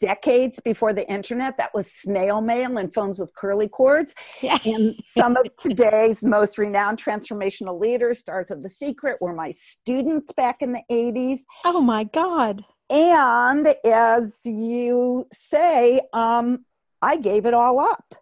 decades 0.00 0.60
before 0.60 0.92
the 0.92 1.08
internet. 1.08 1.56
That 1.58 1.74
was 1.74 1.90
snail 1.90 2.40
mail 2.40 2.78
and 2.78 2.92
phones 2.92 3.18
with 3.18 3.34
curly 3.34 3.68
cords. 3.68 4.14
Yeah. 4.42 4.58
And 4.64 4.94
some 5.02 5.36
of 5.36 5.54
today's 5.56 6.22
most 6.22 6.58
renowned 6.58 7.02
transformational 7.02 7.80
leaders, 7.80 8.20
stars 8.20 8.50
of 8.50 8.62
the 8.62 8.68
secret, 8.68 9.18
were 9.20 9.34
my 9.34 9.50
students 9.50 10.32
back 10.32 10.62
in 10.62 10.72
the 10.72 10.82
80s. 10.90 11.40
Oh 11.64 11.80
my 11.80 12.04
God. 12.04 12.64
And 12.90 13.74
as 13.84 14.40
you 14.44 15.26
say, 15.32 16.00
um, 16.12 16.64
I 17.02 17.16
gave 17.16 17.46
it 17.46 17.54
all 17.54 17.78
up. 17.80 18.14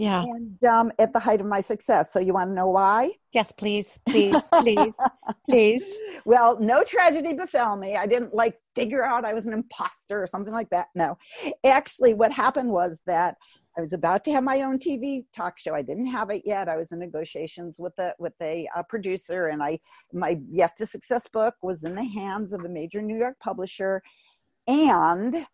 Yeah. 0.00 0.22
And 0.22 0.64
um, 0.64 0.92
at 0.98 1.12
the 1.12 1.18
height 1.18 1.42
of 1.42 1.46
my 1.46 1.60
success. 1.60 2.10
So 2.10 2.20
you 2.20 2.32
want 2.32 2.48
to 2.50 2.54
know 2.54 2.68
why? 2.68 3.12
Yes, 3.32 3.52
please, 3.52 4.00
please, 4.08 4.36
please, 4.52 4.92
please. 5.48 5.98
Well, 6.26 6.58
no 6.60 6.84
tragedy 6.84 7.32
befell 7.32 7.76
me. 7.76 7.96
I 7.96 8.06
didn't 8.06 8.34
like 8.34 8.58
figure 8.74 9.02
out 9.02 9.24
I 9.24 9.32
was 9.32 9.46
an 9.46 9.54
imposter 9.54 10.22
or 10.22 10.26
something 10.26 10.52
like 10.52 10.68
that. 10.70 10.88
No. 10.94 11.16
Actually, 11.64 12.12
what 12.12 12.30
happened 12.30 12.70
was 12.70 13.00
that 13.06 13.36
I 13.76 13.80
was 13.80 13.94
about 13.94 14.22
to 14.24 14.32
have 14.32 14.44
my 14.44 14.62
own 14.62 14.78
TV 14.78 15.24
talk 15.34 15.58
show. 15.58 15.74
I 15.74 15.80
didn't 15.80 16.06
have 16.06 16.28
it 16.28 16.42
yet. 16.44 16.68
I 16.68 16.76
was 16.76 16.92
in 16.92 16.98
negotiations 16.98 17.76
with 17.78 17.98
a 17.98 18.14
with 18.18 18.34
a, 18.42 18.68
a 18.76 18.84
producer, 18.84 19.46
and 19.46 19.62
I 19.62 19.80
my 20.12 20.38
Yes 20.50 20.74
to 20.74 20.86
Success 20.86 21.26
book 21.32 21.54
was 21.62 21.84
in 21.84 21.94
the 21.94 22.04
hands 22.04 22.52
of 22.52 22.64
a 22.64 22.68
major 22.68 23.00
New 23.00 23.16
York 23.16 23.36
publisher, 23.42 24.02
and 24.66 25.46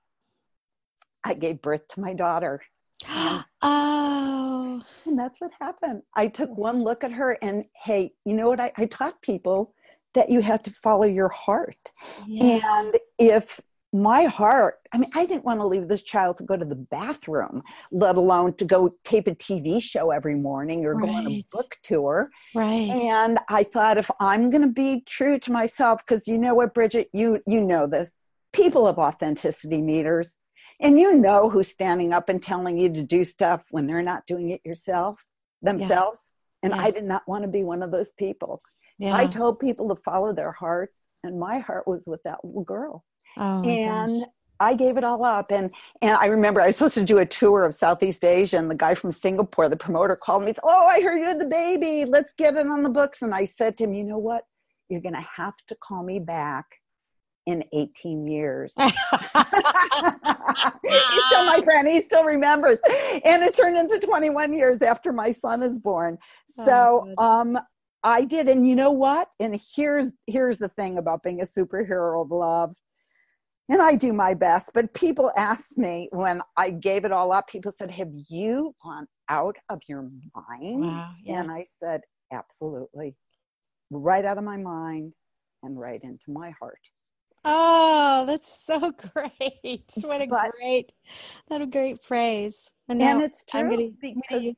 I 1.24 1.34
gave 1.34 1.62
birth 1.62 1.86
to 1.90 2.00
my 2.00 2.14
daughter. 2.14 2.62
And, 3.12 3.44
oh. 3.66 4.82
And 5.04 5.18
that's 5.18 5.40
what 5.40 5.52
happened. 5.60 6.02
I 6.14 6.28
took 6.28 6.56
one 6.56 6.82
look 6.82 7.04
at 7.04 7.12
her 7.12 7.38
and 7.42 7.64
hey, 7.84 8.12
you 8.24 8.34
know 8.34 8.48
what? 8.48 8.60
I, 8.60 8.72
I 8.76 8.86
taught 8.86 9.22
people 9.22 9.74
that 10.14 10.30
you 10.30 10.40
have 10.40 10.62
to 10.64 10.70
follow 10.70 11.04
your 11.04 11.28
heart. 11.28 11.92
Yeah. 12.26 12.60
And 12.62 12.96
if 13.18 13.60
my 13.92 14.24
heart, 14.24 14.78
I 14.92 14.98
mean, 14.98 15.10
I 15.14 15.26
didn't 15.26 15.44
want 15.44 15.60
to 15.60 15.66
leave 15.66 15.88
this 15.88 16.02
child 16.02 16.38
to 16.38 16.44
go 16.44 16.56
to 16.56 16.64
the 16.64 16.74
bathroom, 16.74 17.62
let 17.92 18.16
alone 18.16 18.54
to 18.54 18.64
go 18.64 18.94
tape 19.04 19.26
a 19.26 19.34
TV 19.34 19.80
show 19.80 20.10
every 20.10 20.34
morning 20.34 20.84
or 20.84 20.94
right. 20.94 21.06
go 21.06 21.12
on 21.12 21.26
a 21.26 21.44
book 21.50 21.76
tour. 21.82 22.30
Right. 22.54 22.90
And 22.90 23.38
I 23.48 23.62
thought 23.62 23.98
if 23.98 24.10
I'm 24.20 24.50
going 24.50 24.62
to 24.62 24.68
be 24.68 25.02
true 25.06 25.38
to 25.40 25.52
myself, 25.52 26.04
because 26.04 26.26
you 26.26 26.38
know 26.38 26.54
what, 26.54 26.74
Bridget, 26.74 27.08
you 27.12 27.40
you 27.46 27.60
know 27.60 27.86
this, 27.86 28.14
people 28.52 28.86
have 28.86 28.98
authenticity 28.98 29.80
meters. 29.80 30.38
And 30.80 30.98
you 30.98 31.14
know 31.14 31.48
who's 31.48 31.68
standing 31.68 32.12
up 32.12 32.28
and 32.28 32.42
telling 32.42 32.76
you 32.78 32.92
to 32.92 33.02
do 33.02 33.24
stuff 33.24 33.64
when 33.70 33.86
they're 33.86 34.02
not 34.02 34.26
doing 34.26 34.50
it 34.50 34.60
yourself 34.64 35.26
themselves. 35.62 36.28
Yeah. 36.62 36.70
And 36.70 36.74
yeah. 36.74 36.86
I 36.86 36.90
did 36.90 37.04
not 37.04 37.22
want 37.26 37.42
to 37.42 37.48
be 37.48 37.62
one 37.62 37.82
of 37.82 37.90
those 37.90 38.12
people. 38.12 38.62
Yeah. 38.98 39.14
I 39.14 39.26
told 39.26 39.60
people 39.60 39.88
to 39.88 40.02
follow 40.02 40.32
their 40.32 40.52
hearts, 40.52 41.08
and 41.22 41.38
my 41.38 41.58
heart 41.58 41.86
was 41.86 42.04
with 42.06 42.22
that 42.22 42.44
little 42.44 42.64
girl. 42.64 43.04
Oh, 43.36 43.62
and 43.62 44.20
gosh. 44.20 44.28
I 44.58 44.74
gave 44.74 44.96
it 44.96 45.04
all 45.04 45.22
up. 45.22 45.50
And 45.50 45.70
and 46.00 46.16
I 46.16 46.26
remember 46.26 46.62
I 46.62 46.66
was 46.66 46.76
supposed 46.76 46.94
to 46.94 47.04
do 47.04 47.18
a 47.18 47.26
tour 47.26 47.64
of 47.64 47.74
Southeast 47.74 48.24
Asia, 48.24 48.56
and 48.56 48.70
the 48.70 48.74
guy 48.74 48.94
from 48.94 49.10
Singapore, 49.10 49.68
the 49.68 49.76
promoter, 49.76 50.16
called 50.16 50.44
me. 50.44 50.54
Said, 50.54 50.60
oh, 50.64 50.86
I 50.86 51.02
heard 51.02 51.18
you 51.18 51.26
had 51.26 51.40
the 51.40 51.46
baby. 51.46 52.04
Let's 52.04 52.32
get 52.32 52.56
it 52.56 52.66
on 52.66 52.82
the 52.82 52.88
books. 52.88 53.22
And 53.22 53.34
I 53.34 53.44
said 53.44 53.76
to 53.78 53.84
him, 53.84 53.92
you 53.92 54.04
know 54.04 54.18
what? 54.18 54.44
You're 54.88 55.02
going 55.02 55.14
to 55.14 55.26
have 55.36 55.56
to 55.68 55.74
call 55.74 56.02
me 56.02 56.18
back 56.18 56.66
in 57.46 57.64
18 57.72 58.26
years. 58.26 58.74
He's 58.78 58.90
still 58.90 59.00
my 61.44 61.60
friend. 61.64 61.88
He 61.88 62.00
still 62.00 62.24
remembers. 62.24 62.78
And 63.24 63.42
it 63.42 63.54
turned 63.54 63.76
into 63.76 63.98
21 63.98 64.52
years 64.52 64.82
after 64.82 65.12
my 65.12 65.30
son 65.30 65.62
is 65.62 65.78
born. 65.78 66.18
So 66.46 67.08
oh, 67.16 67.24
um, 67.24 67.58
I 68.02 68.24
did. 68.24 68.48
And 68.48 68.68
you 68.68 68.74
know 68.74 68.90
what? 68.90 69.28
And 69.40 69.58
here's 69.74 70.12
here's 70.26 70.58
the 70.58 70.68
thing 70.68 70.98
about 70.98 71.22
being 71.22 71.40
a 71.40 71.44
superhero 71.44 72.22
of 72.22 72.30
love. 72.30 72.74
And 73.68 73.82
I 73.82 73.96
do 73.96 74.12
my 74.12 74.34
best, 74.34 74.70
but 74.74 74.94
people 74.94 75.32
asked 75.36 75.76
me 75.76 76.08
when 76.12 76.40
I 76.56 76.70
gave 76.70 77.04
it 77.04 77.10
all 77.10 77.32
up, 77.32 77.48
people 77.48 77.72
said, 77.72 77.90
Have 77.90 78.12
you 78.28 78.74
gone 78.82 79.08
out 79.28 79.56
of 79.68 79.80
your 79.88 80.08
mind? 80.34 80.82
Wow, 80.82 81.14
yeah. 81.22 81.40
And 81.40 81.50
I 81.50 81.64
said, 81.64 82.02
Absolutely. 82.32 83.16
Right 83.90 84.24
out 84.24 84.38
of 84.38 84.44
my 84.44 84.56
mind 84.56 85.14
and 85.64 85.78
right 85.78 86.00
into 86.02 86.26
my 86.28 86.52
heart. 86.60 86.78
Oh, 87.48 88.24
that's 88.26 88.64
so 88.66 88.92
great. 89.14 89.84
What 90.02 90.20
a 90.20 90.26
but, 90.26 90.50
great, 90.50 90.92
what 91.46 91.62
a 91.62 91.66
great 91.66 92.02
phrase. 92.02 92.72
And, 92.88 93.00
and 93.00 93.22
it's 93.22 93.44
true 93.44 93.62
gonna, 93.62 93.88
because 94.00 94.54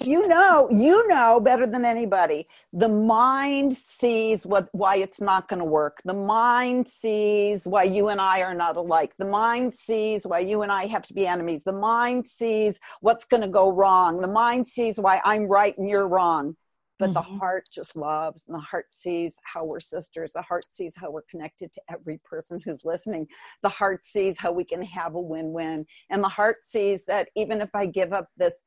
you 0.00 0.28
know, 0.28 0.68
you 0.70 1.08
know 1.08 1.40
better 1.40 1.66
than 1.66 1.86
anybody. 1.86 2.46
The 2.74 2.90
mind 2.90 3.74
sees 3.74 4.46
what 4.46 4.68
why 4.72 4.96
it's 4.96 5.22
not 5.22 5.48
going 5.48 5.60
to 5.60 5.64
work. 5.64 6.02
The 6.04 6.14
mind 6.14 6.88
sees 6.88 7.66
why 7.66 7.84
you 7.84 8.08
and 8.08 8.20
I 8.20 8.42
are 8.42 8.54
not 8.54 8.76
alike. 8.76 9.14
The 9.18 9.26
mind 9.26 9.74
sees 9.74 10.26
why 10.26 10.40
you 10.40 10.60
and 10.60 10.70
I 10.70 10.86
have 10.86 11.06
to 11.06 11.14
be 11.14 11.26
enemies. 11.26 11.64
The 11.64 11.72
mind 11.72 12.26
sees 12.26 12.78
what's 13.00 13.24
going 13.24 13.42
to 13.42 13.48
go 13.48 13.70
wrong. 13.70 14.20
The 14.20 14.28
mind 14.28 14.66
sees 14.66 15.00
why 15.00 15.22
I'm 15.24 15.46
right 15.46 15.76
and 15.78 15.88
you're 15.88 16.08
wrong 16.08 16.56
but 17.04 17.12
mm-hmm. 17.12 17.34
the 17.34 17.38
heart 17.38 17.66
just 17.70 17.96
loves 17.96 18.44
and 18.46 18.54
the 18.54 18.60
heart 18.60 18.86
sees 18.90 19.36
how 19.44 19.64
we're 19.64 19.80
sisters 19.80 20.32
the 20.32 20.42
heart 20.42 20.64
sees 20.70 20.94
how 20.96 21.10
we're 21.10 21.22
connected 21.30 21.70
to 21.72 21.80
every 21.90 22.18
person 22.24 22.58
who's 22.64 22.80
listening 22.84 23.26
the 23.62 23.68
heart 23.68 24.02
sees 24.04 24.38
how 24.38 24.50
we 24.50 24.64
can 24.64 24.82
have 24.82 25.14
a 25.14 25.20
win-win 25.20 25.84
and 26.10 26.24
the 26.24 26.28
heart 26.28 26.56
sees 26.66 27.04
that 27.04 27.28
even 27.36 27.60
if 27.60 27.68
i 27.74 27.84
give 27.84 28.12
up 28.14 28.28
this 28.38 28.64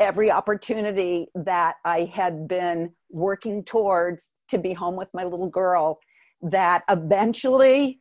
every 0.00 0.30
opportunity 0.30 1.26
that 1.34 1.74
i 1.84 2.10
had 2.14 2.48
been 2.48 2.90
working 3.10 3.62
towards 3.64 4.30
to 4.48 4.58
be 4.58 4.72
home 4.72 4.96
with 4.96 5.08
my 5.12 5.24
little 5.24 5.50
girl 5.50 5.98
that 6.40 6.82
eventually 6.88 8.00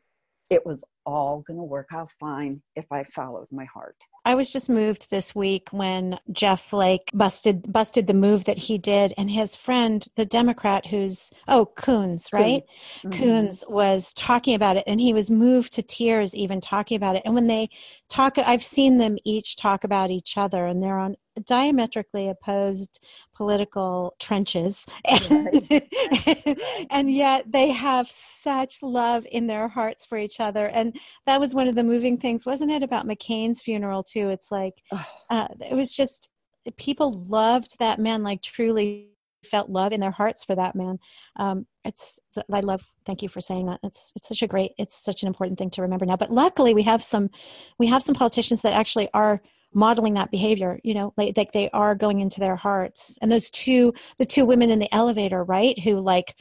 it 0.50 0.66
was 0.66 0.86
all 1.06 1.44
going 1.48 1.58
to 1.58 1.64
work 1.64 1.88
out 1.92 2.12
fine 2.20 2.62
if 2.76 2.86
I 2.92 3.04
followed 3.04 3.48
my 3.52 3.66
heart. 3.66 3.96
I 4.26 4.34
was 4.34 4.52
just 4.52 4.70
moved 4.70 5.10
this 5.12 5.36
week 5.36 5.68
when 5.72 6.18
Jeff 6.32 6.62
Flake 6.62 7.12
busted 7.14 7.72
busted 7.72 8.08
the 8.08 8.14
move 8.14 8.46
that 8.46 8.58
he 8.58 8.80
did, 8.80 9.14
and 9.18 9.30
his 9.30 9.56
friend, 9.56 10.04
the 10.16 10.26
Democrat, 10.26 10.88
who's 10.88 11.32
oh 11.48 11.68
Coons, 11.78 12.30
right? 12.34 12.64
Coons. 13.12 13.64
Mm-hmm. 13.64 13.74
Was 13.74 14.14
talking 14.14 14.56
about 14.56 14.78
it, 14.78 14.84
and 14.88 15.00
he 15.00 15.14
was 15.14 15.30
moved 15.30 15.74
to 15.74 15.84
tears 15.84 16.34
even 16.34 16.60
talking 16.60 16.96
about 16.96 17.16
it. 17.16 17.22
And 17.24 17.36
when 17.36 17.48
they 17.48 17.70
talk, 18.10 18.38
I've 18.38 18.64
seen 18.64 18.98
them 18.98 19.18
each 19.24 19.58
talk 19.58 19.84
about 19.84 20.10
each 20.10 20.38
other, 20.38 20.66
and 20.66 20.82
they're 20.82 20.98
on 20.98 21.18
diametrically 21.46 22.30
opposed 22.30 23.04
political 23.36 24.16
trenches 24.20 24.86
and, 25.04 25.68
and, 26.90 27.12
yet 27.12 27.52
they 27.52 27.70
have 27.70 28.10
such 28.10 28.82
love 28.82 29.26
in 29.30 29.48
their 29.48 29.68
hearts 29.68 30.06
for 30.06 30.18
each 30.18 30.40
other 30.40 30.68
and 30.68 30.95
that 31.26 31.40
was 31.40 31.54
one 31.54 31.68
of 31.68 31.76
the 31.76 31.84
moving 31.84 32.18
things 32.18 32.46
wasn't 32.46 32.72
it 32.72 32.84
about 32.84 33.08
mccain's 33.08 33.62
funeral 33.62 34.04
too? 34.04 34.30
It's 34.30 34.52
like 34.52 34.82
uh, 35.30 35.48
it 35.70 35.76
was 35.76 35.96
just 35.96 36.30
people 36.78 37.12
loved 37.28 37.78
that 37.80 38.00
man 38.00 38.24
like 38.24 38.42
truly 38.42 39.10
felt 39.46 39.70
love 39.70 39.94
in 39.94 40.02
their 40.02 40.12
hearts 40.12 40.44
for 40.44 40.56
that 40.56 40.76
man. 40.76 40.98
Um, 41.36 41.68
it's 41.84 42.20
i 42.52 42.60
love 42.60 42.84
thank 43.06 43.22
you 43.22 43.30
for 43.30 43.42
saying 43.42 43.68
that. 43.68 43.80
It's 43.84 44.12
it's 44.16 44.28
such 44.28 44.42
a 44.42 44.48
great 44.48 44.72
it's 44.78 44.96
such 44.96 45.22
an 45.22 45.28
important 45.28 45.60
thing 45.60 45.70
to 45.72 45.82
remember 45.82 46.06
now. 46.06 46.18
But 46.18 46.32
luckily 46.32 46.74
we 46.74 46.84
have 46.84 47.04
some 47.04 47.30
we 47.78 47.88
have 47.88 48.04
some 48.04 48.16
politicians 48.16 48.62
that 48.64 48.74
actually 48.74 49.10
are 49.14 49.42
modeling 49.74 50.14
that 50.14 50.32
behavior 50.32 50.80
you 50.84 50.94
know 50.94 51.14
like, 51.18 51.36
like 51.36 51.52
they 51.52 51.70
are 51.72 51.96
going 51.96 52.20
into 52.20 52.40
their 52.40 52.56
hearts. 52.56 53.18
And 53.22 53.32
those 53.32 53.50
two 53.50 53.94
the 54.18 54.26
two 54.26 54.46
women 54.46 54.70
in 54.70 54.80
the 54.80 54.94
elevator 54.94 55.44
right 55.44 55.78
who 55.80 56.00
like 56.00 56.36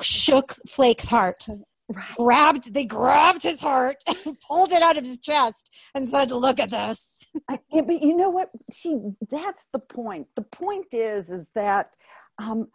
shook 0.00 0.56
flake's 0.66 1.06
heart 1.06 1.48
right. 1.88 2.16
grabbed 2.16 2.72
they 2.74 2.84
grabbed 2.84 3.42
his 3.42 3.60
heart 3.60 3.96
and 4.06 4.36
pulled 4.48 4.72
it 4.72 4.82
out 4.82 4.96
of 4.96 5.04
his 5.04 5.18
chest 5.18 5.74
and 5.94 6.08
said 6.08 6.30
look 6.30 6.60
at 6.60 6.70
this. 6.70 7.18
I, 7.48 7.58
but 7.72 8.02
you 8.02 8.16
know 8.16 8.30
what? 8.30 8.50
See 8.72 8.98
that's 9.30 9.66
the 9.72 9.78
point. 9.78 10.28
The 10.36 10.42
point 10.42 10.92
is 10.92 11.30
is 11.30 11.46
that 11.54 11.96
um, 12.38 12.68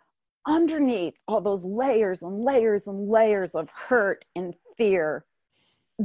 underneath 0.47 1.13
all 1.27 1.41
those 1.41 1.63
layers 1.63 2.21
and 2.21 2.43
layers 2.43 2.87
and 2.87 3.07
layers 3.09 3.53
of 3.55 3.69
hurt 3.69 4.25
and 4.35 4.55
fear 4.77 5.25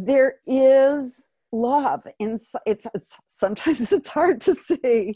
there 0.05 0.37
is 0.47 1.29
love 1.61 2.03
and 2.21 2.41
it's, 2.67 2.87
it's 2.95 3.17
sometimes 3.29 3.93
it's 3.93 4.09
hard 4.09 4.41
to 4.41 4.55
see 4.55 5.15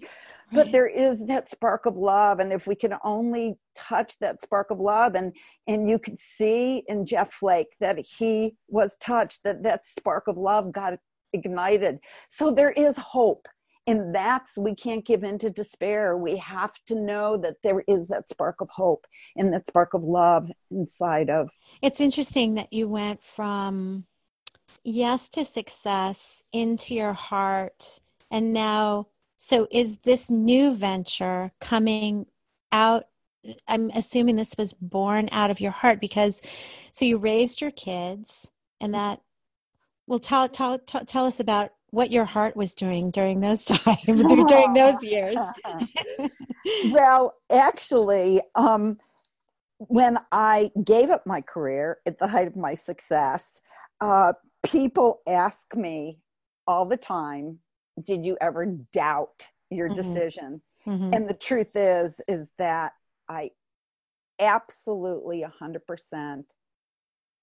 but 0.53 0.73
there 0.73 0.89
is 0.89 1.25
that 1.27 1.49
spark 1.49 1.87
of 1.87 1.97
love 1.97 2.41
and 2.41 2.53
if 2.53 2.67
we 2.67 2.75
can 2.75 2.95
only 3.05 3.57
touch 3.77 4.19
that 4.19 4.43
spark 4.43 4.71
of 4.71 4.81
love 4.81 5.15
and 5.15 5.35
and 5.67 5.89
you 5.89 5.99
could 5.99 6.19
see 6.19 6.83
in 6.89 7.07
jeff 7.07 7.33
flake 7.33 7.75
that 7.79 7.99
he 7.99 8.57
was 8.69 8.97
touched 8.97 9.43
that 9.45 9.63
that 9.63 9.87
spark 9.87 10.27
of 10.27 10.37
love 10.37 10.73
got 10.73 10.95
ignited. 11.33 11.99
So 12.29 12.51
there 12.51 12.71
is 12.71 12.97
hope 12.97 13.47
and 13.87 14.15
that's 14.15 14.59
we 14.59 14.75
can't 14.75 15.05
give 15.05 15.25
in 15.25 15.39
to 15.39 15.51
despair. 15.51 16.17
We 16.17 16.37
have 16.37 16.75
to 16.87 16.95
know 16.95 17.37
that 17.39 17.57
there 17.63 17.83
is 17.89 18.09
that 18.09 18.29
spark 18.29 18.61
of 18.61 18.69
hope 18.71 19.07
and 19.37 19.53
that 19.53 19.67
spark 19.67 19.95
of 19.95 20.03
love 20.03 20.51
inside 20.71 21.31
of. 21.31 21.49
It's 21.83 22.01
interesting 22.01 22.55
that 22.55 22.73
you 22.73 22.89
went 22.89 23.25
from 23.25 24.05
yes 24.85 25.29
to 25.31 25.45
success 25.45 26.43
into 26.53 26.95
your 26.95 27.13
heart. 27.13 28.01
And 28.31 28.53
now 28.53 29.09
so 29.37 29.67
is 29.71 29.97
this 30.03 30.29
new 30.29 30.75
venture 30.75 31.51
coming 31.61 32.27
out? 32.73 33.05
I'm 33.67 33.91
assuming 33.95 34.37
this 34.37 34.55
was 34.59 34.75
born 34.75 35.31
out 35.33 35.51
of 35.51 35.61
your 35.61 35.71
heart 35.71 35.99
because 35.99 36.43
so 36.93 37.07
you 37.07 37.17
raised 37.17 37.63
your 37.63 37.71
kids 37.71 38.51
and 38.83 38.93
that 38.93 39.23
well 40.07 40.19
tell 40.19 40.47
tell 40.47 40.79
tell, 40.79 41.07
tell 41.07 41.25
us 41.25 41.41
about 41.41 41.71
what 41.89 42.11
your 42.11 42.27
heart 42.27 42.55
was 42.55 42.75
doing 42.75 43.11
during 43.11 43.41
those 43.41 43.65
times 43.65 44.23
during 44.25 44.75
those 44.75 45.03
years. 45.03 45.41
Well 46.85 47.35
actually 47.51 48.43
um 48.55 48.99
when 49.79 50.19
i 50.31 50.71
gave 50.85 51.09
up 51.09 51.27
my 51.27 51.41
career 51.41 51.97
at 52.05 52.19
the 52.19 52.29
height 52.29 52.47
of 52.47 52.55
my 52.55 52.75
success 52.75 53.59
uh, 54.01 54.33
people 54.63 55.21
ask 55.27 55.75
me 55.75 56.19
all 56.67 56.85
the 56.85 56.97
time, 56.97 57.59
did 58.03 58.25
you 58.25 58.37
ever 58.41 58.67
doubt 58.93 59.47
your 59.71 59.89
mm-hmm. 59.89 59.95
decision? 59.95 60.63
Mm-hmm. 60.87 61.15
And 61.15 61.29
the 61.29 61.35
truth 61.35 61.75
is, 61.75 62.21
is 62.29 62.51
that 62.59 62.93
I 63.29 63.51
absolutely 64.39 65.45
100% 65.63 66.45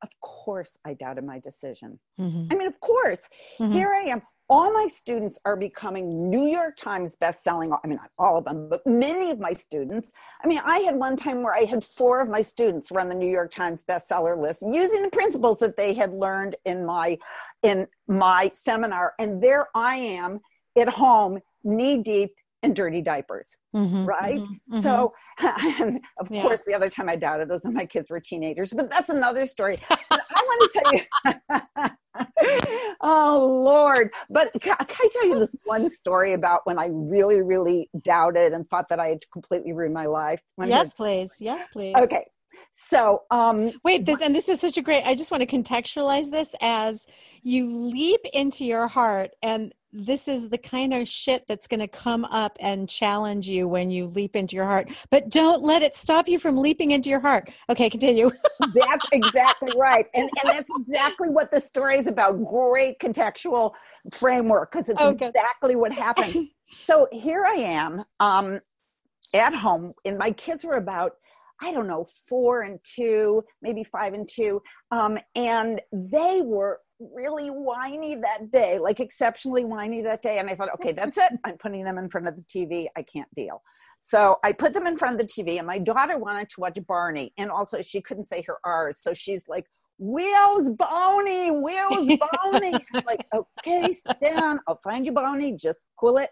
of 0.03 0.09
course 0.21 0.77
I 0.85 0.93
doubted 0.93 1.23
my 1.23 1.39
decision. 1.39 1.99
Mm-hmm. 2.19 2.47
I 2.51 2.55
mean, 2.55 2.67
of 2.67 2.79
course, 2.79 3.29
mm-hmm. 3.59 3.71
here 3.71 3.93
I 3.93 4.09
am 4.09 4.21
all 4.49 4.71
my 4.71 4.87
students 4.87 5.39
are 5.43 5.57
becoming 5.57 6.29
New 6.29 6.45
York 6.47 6.77
Times 6.77 7.15
best-selling. 7.15 7.73
I 7.73 7.87
mean, 7.87 7.97
not 7.97 8.11
all 8.17 8.37
of 8.37 8.45
them, 8.45 8.69
but 8.69 8.85
many 8.85 9.29
of 9.29 9.39
my 9.39 9.51
students. 9.51 10.11
I 10.41 10.47
mean, 10.47 10.61
I 10.63 10.79
had 10.79 10.95
one 10.95 11.17
time 11.17 11.43
where 11.43 11.53
I 11.53 11.65
had 11.65 11.83
four 11.83 12.21
of 12.21 12.29
my 12.29 12.41
students 12.41 12.91
run 12.91 13.09
the 13.09 13.15
New 13.15 13.29
York 13.29 13.51
Times 13.51 13.83
bestseller 13.83 14.39
list 14.39 14.61
using 14.61 15.03
the 15.03 15.09
principles 15.09 15.59
that 15.59 15.75
they 15.75 15.93
had 15.93 16.13
learned 16.13 16.55
in 16.65 16.85
my 16.85 17.17
in 17.63 17.87
my 18.07 18.51
seminar, 18.53 19.13
and 19.19 19.41
there 19.41 19.67
I 19.75 19.95
am 19.95 20.39
at 20.77 20.89
home, 20.89 21.39
knee 21.63 22.01
deep 22.01 22.31
and 22.67 22.75
dirty 22.75 23.01
diapers, 23.01 23.57
Mhm, 23.73 24.05
right? 24.05 24.41
mhm, 24.41 24.59
mhm. 24.71 24.81
So, 24.81 25.13
and 25.39 26.01
of 26.19 26.29
Yeah. 26.29 26.41
course, 26.43 26.63
the 26.65 26.75
other 26.75 26.89
time 26.89 27.07
I 27.09 27.15
doubted 27.15 27.49
was 27.49 27.63
when 27.63 27.73
my 27.73 27.85
kids 27.85 28.09
were 28.09 28.19
teenagers, 28.19 28.73
but 28.73 28.89
that's 28.89 29.09
another 29.09 29.45
story. 29.45 29.79
I 29.89 30.41
want 30.49 30.71
to 30.71 30.79
tell 30.79 30.93
you, 30.93 31.95
oh 33.01 33.61
Lord! 33.63 34.11
But 34.29 34.51
can, 34.61 34.75
can 34.75 34.97
I 35.01 35.09
tell 35.11 35.27
you 35.27 35.39
this 35.39 35.55
one 35.63 35.89
story 35.89 36.33
about 36.33 36.61
when 36.65 36.77
I 36.77 36.89
really, 36.91 37.41
really 37.41 37.89
doubted 38.03 38.51
and 38.53 38.69
thought 38.69 38.89
that 38.89 38.99
I 38.99 39.07
had 39.09 39.23
completely 39.31 39.71
ruined 39.73 39.93
my 39.93 40.05
life? 40.05 40.41
When 40.57 40.69
yes, 40.69 40.93
please. 40.93 41.31
Yes, 41.39 41.67
please. 41.71 41.95
Okay. 41.95 42.25
So, 42.89 43.23
um, 43.31 43.71
Wait, 43.83 44.05
this 44.05 44.21
and 44.21 44.35
this 44.35 44.49
is 44.49 44.59
such 44.59 44.77
a 44.77 44.81
great. 44.81 45.03
I 45.03 45.15
just 45.15 45.31
want 45.31 45.47
to 45.47 45.47
contextualize 45.47 46.29
this 46.31 46.53
as 46.61 47.05
you 47.43 47.69
leap 47.69 48.21
into 48.33 48.65
your 48.65 48.87
heart, 48.87 49.31
and 49.41 49.73
this 49.93 50.27
is 50.27 50.49
the 50.49 50.57
kind 50.57 50.93
of 50.93 51.07
shit 51.07 51.45
that's 51.47 51.67
going 51.67 51.79
to 51.79 51.87
come 51.87 52.25
up 52.25 52.57
and 52.59 52.89
challenge 52.89 53.47
you 53.47 53.67
when 53.67 53.89
you 53.89 54.05
leap 54.05 54.35
into 54.35 54.55
your 54.55 54.65
heart. 54.65 54.89
But 55.09 55.29
don't 55.29 55.63
let 55.63 55.81
it 55.81 55.95
stop 55.95 56.27
you 56.27 56.39
from 56.39 56.57
leaping 56.57 56.91
into 56.91 57.09
your 57.09 57.19
heart. 57.19 57.51
Okay, 57.69 57.89
continue. 57.89 58.29
that's 58.73 59.05
exactly 59.11 59.71
right. 59.77 60.05
And, 60.13 60.29
and 60.43 60.49
that's 60.53 60.69
exactly 60.79 61.29
what 61.29 61.51
the 61.51 61.61
story 61.61 61.97
is 61.97 62.07
about. 62.07 62.43
Great 62.43 62.99
contextual 62.99 63.73
framework 64.11 64.71
because 64.71 64.89
it's 64.89 65.01
good. 65.01 65.29
exactly 65.29 65.75
what 65.75 65.93
happened. 65.93 66.49
so 66.85 67.07
here 67.11 67.45
I 67.45 67.53
am 67.53 68.03
um, 68.19 68.59
at 69.33 69.53
home, 69.53 69.93
and 70.05 70.17
my 70.17 70.31
kids 70.31 70.65
were 70.65 70.75
about, 70.75 71.13
I 71.61 71.71
don't 71.71 71.87
know, 71.87 72.05
four 72.27 72.61
and 72.61 72.79
two, 72.83 73.43
maybe 73.61 73.83
five 73.83 74.13
and 74.13 74.27
two. 74.27 74.61
Um, 74.91 75.17
and 75.35 75.81
they 75.91 76.41
were 76.43 76.81
really 76.99 77.49
whiny 77.49 78.15
that 78.15 78.51
day, 78.51 78.79
like 78.79 78.99
exceptionally 78.99 79.65
whiny 79.65 80.01
that 80.01 80.21
day. 80.21 80.39
And 80.39 80.49
I 80.49 80.55
thought, 80.55 80.73
okay, 80.75 80.91
that's 80.91 81.17
it. 81.17 81.33
I'm 81.43 81.57
putting 81.57 81.83
them 81.83 81.97
in 81.97 82.09
front 82.09 82.27
of 82.27 82.35
the 82.35 82.43
TV. 82.43 82.87
I 82.95 83.03
can't 83.03 83.33
deal. 83.35 83.61
So 83.99 84.37
I 84.43 84.51
put 84.51 84.73
them 84.73 84.87
in 84.87 84.97
front 84.97 85.19
of 85.19 85.27
the 85.27 85.31
TV, 85.31 85.57
and 85.57 85.67
my 85.67 85.79
daughter 85.79 86.17
wanted 86.17 86.49
to 86.51 86.61
watch 86.61 86.77
Barney. 86.87 87.33
And 87.37 87.51
also, 87.51 87.81
she 87.81 88.01
couldn't 88.01 88.25
say 88.25 88.41
her 88.43 88.57
R's. 88.63 88.99
So 89.01 89.13
she's 89.13 89.47
like, 89.47 89.65
Wheels 89.99 90.69
Boney, 90.71 91.49
Wheels 91.49 92.19
Boney. 92.19 92.73
I'm 92.93 93.03
like, 93.05 93.25
okay, 93.33 93.91
sit 93.91 94.19
down. 94.21 94.59
I'll 94.67 94.79
find 94.83 95.05
you 95.05 95.11
Boney. 95.11 95.53
Just 95.53 95.87
cool 95.99 96.17
it. 96.17 96.29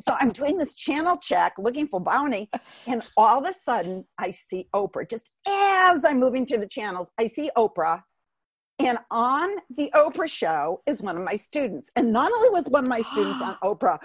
So 0.00 0.14
I'm 0.20 0.30
doing 0.30 0.56
this 0.56 0.74
channel 0.74 1.16
check 1.16 1.54
looking 1.58 1.88
for 1.88 2.00
Boney. 2.00 2.48
And 2.86 3.02
all 3.16 3.38
of 3.38 3.50
a 3.50 3.52
sudden, 3.52 4.04
I 4.18 4.30
see 4.30 4.68
Oprah. 4.72 5.08
Just 5.08 5.30
as 5.46 6.04
I'm 6.04 6.20
moving 6.20 6.46
through 6.46 6.58
the 6.58 6.68
channels, 6.68 7.08
I 7.18 7.26
see 7.26 7.50
Oprah. 7.56 8.02
And 8.78 8.98
on 9.10 9.56
the 9.76 9.90
Oprah 9.94 10.30
show 10.30 10.82
is 10.86 11.02
one 11.02 11.16
of 11.16 11.24
my 11.24 11.36
students. 11.36 11.90
And 11.96 12.12
not 12.12 12.32
only 12.32 12.50
was 12.50 12.68
one 12.68 12.84
of 12.84 12.88
my 12.88 13.00
students 13.00 13.42
on 13.42 13.56
Oprah, 13.62 13.98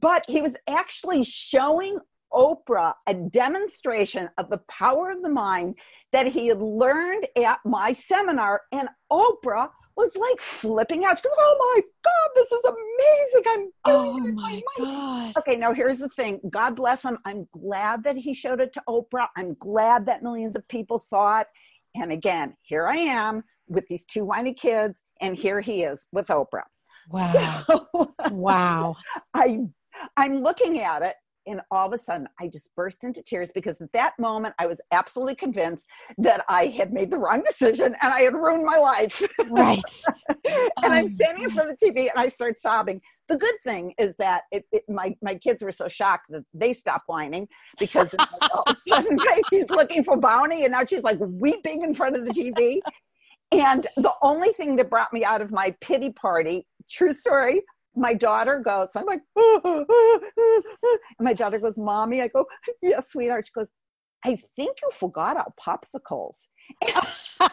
but 0.00 0.24
he 0.28 0.40
was 0.40 0.56
actually 0.68 1.22
showing 1.24 1.98
Oprah 2.32 2.94
a 3.06 3.14
demonstration 3.14 4.28
of 4.36 4.50
the 4.50 4.58
power 4.68 5.10
of 5.10 5.22
the 5.22 5.28
mind 5.28 5.78
that 6.12 6.26
he 6.26 6.48
had 6.48 6.60
learned 6.60 7.26
at 7.36 7.60
my 7.64 7.92
seminar. 7.92 8.62
And 8.72 8.88
Oprah 9.12 9.70
was 9.96 10.16
like 10.16 10.40
flipping 10.40 11.04
out. 11.04 11.18
She 11.18 11.22
goes, 11.22 11.32
Oh 11.38 11.74
my 11.76 11.82
God, 12.04 12.30
this 12.34 12.52
is 12.52 12.64
amazing. 12.64 13.42
I'm 13.48 13.72
doing 13.84 14.24
Oh 14.24 14.28
it 14.28 14.34
my 14.34 14.62
mind." 14.78 15.32
god. 15.34 15.36
Okay, 15.38 15.56
now 15.56 15.72
here's 15.72 15.98
the 15.98 16.08
thing. 16.08 16.40
God 16.50 16.74
bless 16.76 17.04
him. 17.04 17.18
I'm 17.24 17.46
glad 17.52 18.02
that 18.04 18.16
he 18.16 18.34
showed 18.34 18.60
it 18.60 18.72
to 18.72 18.82
Oprah. 18.88 19.28
I'm 19.36 19.54
glad 19.54 20.06
that 20.06 20.22
millions 20.22 20.56
of 20.56 20.66
people 20.68 20.98
saw 20.98 21.40
it. 21.40 21.46
And 21.94 22.10
again, 22.12 22.56
here 22.62 22.86
I 22.86 22.96
am 22.96 23.44
with 23.68 23.86
these 23.88 24.04
two 24.04 24.24
whiny 24.24 24.54
kids, 24.54 25.02
and 25.20 25.36
here 25.36 25.60
he 25.60 25.82
is 25.82 26.06
with 26.12 26.28
Oprah. 26.28 26.64
Wow. 27.10 27.64
So 27.66 28.14
Wow. 28.30 28.96
I 29.34 29.60
I'm 30.16 30.42
looking 30.42 30.80
at 30.80 31.02
it 31.02 31.14
and 31.46 31.60
all 31.70 31.86
of 31.86 31.92
a 31.92 31.98
sudden 31.98 32.28
I 32.40 32.48
just 32.48 32.74
burst 32.74 33.04
into 33.04 33.22
tears 33.22 33.50
because 33.54 33.80
at 33.80 33.92
that 33.92 34.14
moment 34.18 34.54
I 34.58 34.66
was 34.66 34.80
absolutely 34.90 35.36
convinced 35.36 35.86
that 36.18 36.44
I 36.48 36.66
had 36.66 36.92
made 36.92 37.10
the 37.10 37.18
wrong 37.18 37.42
decision 37.42 37.94
and 38.02 38.12
I 38.12 38.22
had 38.22 38.34
ruined 38.34 38.64
my 38.64 38.78
life. 38.78 39.22
Right. 39.48 39.82
and 40.28 40.36
Oh 40.46 40.70
I'm 40.82 41.08
standing 41.08 41.44
in 41.44 41.50
front 41.50 41.70
of 41.70 41.78
the 41.78 41.86
TV 41.86 42.10
and 42.10 42.16
I 42.16 42.28
start 42.28 42.58
sobbing. 42.58 43.00
The 43.28 43.36
good 43.36 43.54
thing 43.64 43.94
is 43.98 44.16
that 44.16 44.42
it, 44.50 44.64
it, 44.72 44.82
my 44.88 45.16
my 45.22 45.36
kids 45.36 45.62
were 45.62 45.72
so 45.72 45.88
shocked 45.88 46.26
that 46.30 46.44
they 46.52 46.72
stopped 46.72 47.04
whining 47.06 47.48
because 47.78 48.14
all 48.52 48.64
of 48.66 48.76
a 48.76 48.88
sudden 48.88 49.16
right, 49.16 49.42
she's 49.50 49.70
looking 49.70 50.04
for 50.04 50.16
Bounty 50.16 50.64
and 50.64 50.72
now 50.72 50.84
she's 50.84 51.02
like 51.02 51.18
weeping 51.20 51.82
in 51.82 51.94
front 51.94 52.16
of 52.16 52.24
the 52.24 52.32
TV. 52.32 52.80
And 53.52 53.86
the 53.96 54.12
only 54.22 54.50
thing 54.50 54.76
that 54.76 54.90
brought 54.90 55.12
me 55.12 55.24
out 55.24 55.40
of 55.40 55.52
my 55.52 55.74
pity 55.80 56.10
party, 56.10 56.66
true 56.90 57.12
story, 57.12 57.62
my 57.94 58.12
daughter 58.12 58.60
goes, 58.60 58.88
I'm 58.94 59.06
like, 59.06 59.22
and 59.36 59.86
my 61.20 61.32
daughter 61.32 61.58
goes, 61.58 61.78
Mommy, 61.78 62.22
I 62.22 62.28
go, 62.28 62.46
Yes, 62.82 63.10
sweetheart. 63.10 63.48
She 63.48 63.52
goes, 63.52 63.70
I 64.24 64.36
think 64.56 64.78
you 64.82 64.90
forgot 64.92 65.36
our 65.36 65.52
popsicles. 65.60 66.48
so 66.88 67.46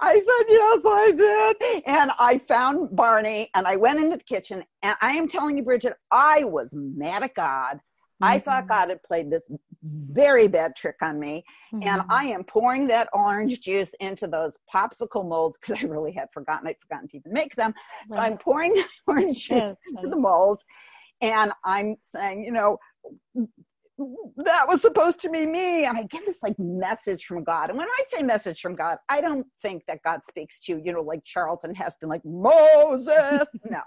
I 0.00 0.14
said, 0.14 0.46
Yes, 0.48 0.80
I 0.84 1.12
did. 1.16 1.56
And 1.86 2.10
I 2.18 2.38
found 2.38 2.96
Barney 2.96 3.50
and 3.54 3.66
I 3.66 3.76
went 3.76 4.00
into 4.00 4.16
the 4.16 4.24
kitchen. 4.24 4.64
And 4.82 4.96
I 5.00 5.12
am 5.12 5.28
telling 5.28 5.58
you, 5.58 5.62
Bridget, 5.62 5.94
I 6.10 6.44
was 6.44 6.70
mad 6.72 7.22
at 7.22 7.34
God. 7.34 7.78
I 8.22 8.38
thought 8.38 8.64
Mhm. 8.64 8.68
God 8.68 8.88
had 8.90 9.02
played 9.02 9.30
this 9.30 9.50
very 9.82 10.48
bad 10.48 10.76
trick 10.76 10.96
on 11.02 11.18
me. 11.18 11.44
And 11.72 12.02
Mhm. 12.02 12.06
I 12.10 12.26
am 12.26 12.44
pouring 12.44 12.86
that 12.88 13.08
orange 13.12 13.60
juice 13.60 13.92
into 14.00 14.26
those 14.26 14.56
popsicle 14.72 15.26
molds 15.28 15.58
because 15.58 15.82
I 15.82 15.86
really 15.86 16.12
had 16.12 16.28
forgotten. 16.32 16.66
I'd 16.68 16.80
forgotten 16.80 17.08
to 17.08 17.16
even 17.18 17.32
make 17.32 17.54
them. 17.56 17.74
So 18.08 18.16
I'm 18.18 18.38
pouring 18.38 18.72
the 18.74 18.86
orange 19.06 19.46
juice 19.48 19.62
Yes, 19.62 19.76
into 19.88 20.08
the 20.08 20.16
molds. 20.16 20.64
And 21.20 21.52
I'm 21.64 21.96
saying, 22.02 22.44
you 22.44 22.52
know, 22.52 22.78
that 24.36 24.66
was 24.66 24.82
supposed 24.82 25.20
to 25.20 25.30
be 25.30 25.46
me. 25.46 25.84
And 25.84 25.96
I 25.96 26.02
get 26.04 26.26
this 26.26 26.42
like 26.42 26.58
message 26.58 27.24
from 27.26 27.44
God. 27.44 27.70
And 27.70 27.78
when 27.78 27.86
I 27.88 28.02
say 28.08 28.22
message 28.22 28.60
from 28.60 28.74
God, 28.74 28.98
I 29.08 29.20
don't 29.20 29.46
think 29.62 29.84
that 29.86 30.02
God 30.02 30.24
speaks 30.24 30.60
to 30.62 30.72
you, 30.72 30.82
you 30.84 30.92
know, 30.92 31.02
like 31.02 31.24
Charlton 31.24 31.74
Heston, 31.74 32.08
like 32.08 32.24
Moses. 32.24 33.48
No, 33.64 33.80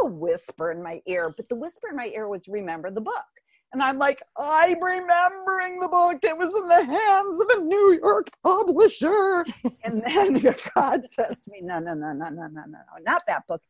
a 0.00 0.06
whisper 0.06 0.70
in 0.70 0.82
my 0.82 1.02
ear. 1.06 1.34
But 1.36 1.48
the 1.48 1.56
whisper 1.56 1.88
in 1.90 1.96
my 1.96 2.12
ear 2.14 2.28
was 2.28 2.46
remember 2.46 2.90
the 2.90 3.00
book. 3.00 3.24
And 3.74 3.82
I'm 3.82 3.98
like, 3.98 4.22
I'm 4.38 4.80
remembering 4.80 5.80
the 5.80 5.88
book. 5.88 6.20
It 6.22 6.38
was 6.38 6.54
in 6.54 6.68
the 6.68 6.84
hands 6.84 7.40
of 7.40 7.48
a 7.58 7.60
New 7.60 7.98
York 8.00 8.30
publisher. 8.44 9.44
and 9.84 10.00
then 10.00 10.34
God 10.76 11.02
says 11.10 11.42
to 11.42 11.50
me, 11.50 11.60
no, 11.60 11.80
no, 11.80 11.92
no, 11.92 12.12
no, 12.12 12.28
no, 12.28 12.46
no, 12.46 12.46
no, 12.46 12.64
no, 12.66 12.78
not 13.02 13.24
that 13.26 13.48
book. 13.48 13.60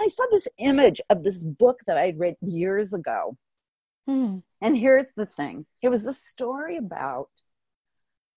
I 0.00 0.06
saw 0.06 0.24
this 0.30 0.46
image 0.58 1.00
of 1.10 1.24
this 1.24 1.42
book 1.42 1.80
that 1.88 1.98
I'd 1.98 2.20
read 2.20 2.36
years 2.40 2.94
ago. 2.94 3.36
Hmm. 4.06 4.38
And 4.60 4.78
here's 4.78 5.12
the 5.16 5.26
thing 5.26 5.66
it 5.82 5.88
was 5.88 6.06
a 6.06 6.12
story 6.12 6.76
about 6.76 7.28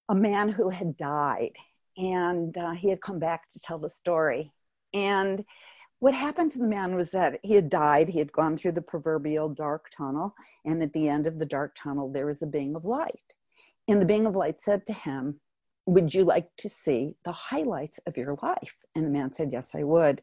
a 0.10 0.15
man 0.15 0.49
who 0.49 0.69
had 0.69 0.97
died, 0.97 1.54
and 1.95 2.58
uh, 2.58 2.71
he 2.71 2.89
had 2.89 3.02
come 3.02 3.19
back 3.19 3.52
to 3.52 3.60
tell 3.60 3.78
the 3.78 3.89
story. 3.89 4.52
And 4.95 5.45
what 6.04 6.13
happened 6.13 6.52
to 6.52 6.60
the 6.60 6.68
man 6.68 6.96
was 6.96 7.12
that 7.12 7.39
he 7.44 7.54
had 7.54 7.70
died, 7.70 8.10
he 8.10 8.20
had 8.20 8.34
gone 8.34 8.58
through 8.58 8.74
the 8.74 8.82
proverbial 8.82 9.48
dark 9.48 9.89
tunnel, 9.89 10.36
and 10.66 10.84
at 10.84 10.92
the 10.92 11.08
end 11.08 11.26
of 11.26 11.39
the 11.39 11.46
dark 11.46 11.78
tunnel, 11.82 12.12
there 12.12 12.26
was 12.26 12.42
a 12.42 12.46
being 12.46 12.76
of 12.76 12.84
light. 12.84 13.36
And 13.88 14.02
the 14.02 14.06
being 14.06 14.26
of 14.26 14.36
light 14.36 14.60
said 14.60 14.86
to 14.88 14.94
him, 14.94 15.39
Would 15.86 16.13
you 16.13 16.26
like 16.26 16.50
to 16.58 16.68
see 16.68 17.16
the 17.24 17.32
highlights 17.32 18.02
of 18.06 18.18
your 18.18 18.38
life? 18.44 18.76
And 18.94 19.06
the 19.06 19.12
man 19.12 19.32
said, 19.32 19.54
Yes, 19.54 19.74
I 19.74 19.84
would. 19.84 20.20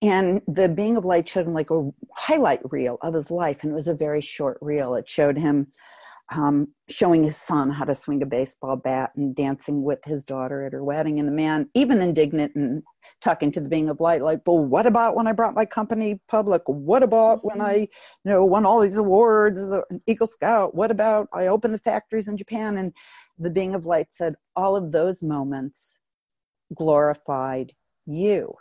And 0.00 0.40
the 0.48 0.66
being 0.66 0.96
of 0.96 1.04
light 1.04 1.28
showed 1.28 1.46
him 1.46 1.52
like 1.52 1.70
a 1.70 1.90
highlight 2.16 2.62
reel 2.72 2.96
of 3.02 3.12
his 3.12 3.30
life, 3.30 3.58
and 3.60 3.72
it 3.72 3.74
was 3.74 3.86
a 3.86 3.92
very 3.92 4.22
short 4.22 4.56
reel. 4.62 4.94
It 4.94 5.10
showed 5.10 5.36
him 5.36 5.66
um, 6.30 6.68
showing 6.90 7.24
his 7.24 7.36
son 7.36 7.70
how 7.70 7.84
to 7.84 7.94
swing 7.94 8.22
a 8.22 8.26
baseball 8.26 8.76
bat 8.76 9.12
and 9.16 9.34
dancing 9.34 9.82
with 9.82 10.04
his 10.04 10.24
daughter 10.24 10.64
at 10.66 10.72
her 10.72 10.84
wedding. 10.84 11.18
And 11.18 11.26
the 11.26 11.32
man, 11.32 11.70
even 11.74 12.02
indignant 12.02 12.54
and 12.54 12.82
talking 13.22 13.50
to 13.52 13.60
the 13.60 13.68
being 13.68 13.88
of 13.88 14.00
light, 14.00 14.20
like, 14.20 14.40
well, 14.46 14.58
what 14.58 14.86
about 14.86 15.16
when 15.16 15.26
I 15.26 15.32
brought 15.32 15.54
my 15.54 15.64
company 15.64 16.20
public? 16.28 16.62
What 16.66 17.02
about 17.02 17.44
when 17.44 17.60
I, 17.62 17.74
you 17.74 17.88
know, 18.24 18.44
won 18.44 18.66
all 18.66 18.80
these 18.80 18.96
awards 18.96 19.58
as 19.58 19.72
an 19.72 20.02
Eagle 20.06 20.26
Scout? 20.26 20.74
What 20.74 20.90
about 20.90 21.28
I 21.32 21.46
opened 21.46 21.72
the 21.72 21.78
factories 21.78 22.28
in 22.28 22.36
Japan? 22.36 22.76
And 22.76 22.92
the 23.38 23.50
being 23.50 23.74
of 23.74 23.86
light 23.86 24.08
said, 24.10 24.34
all 24.54 24.76
of 24.76 24.92
those 24.92 25.22
moments 25.22 25.98
glorified 26.74 27.72
you. 28.06 28.54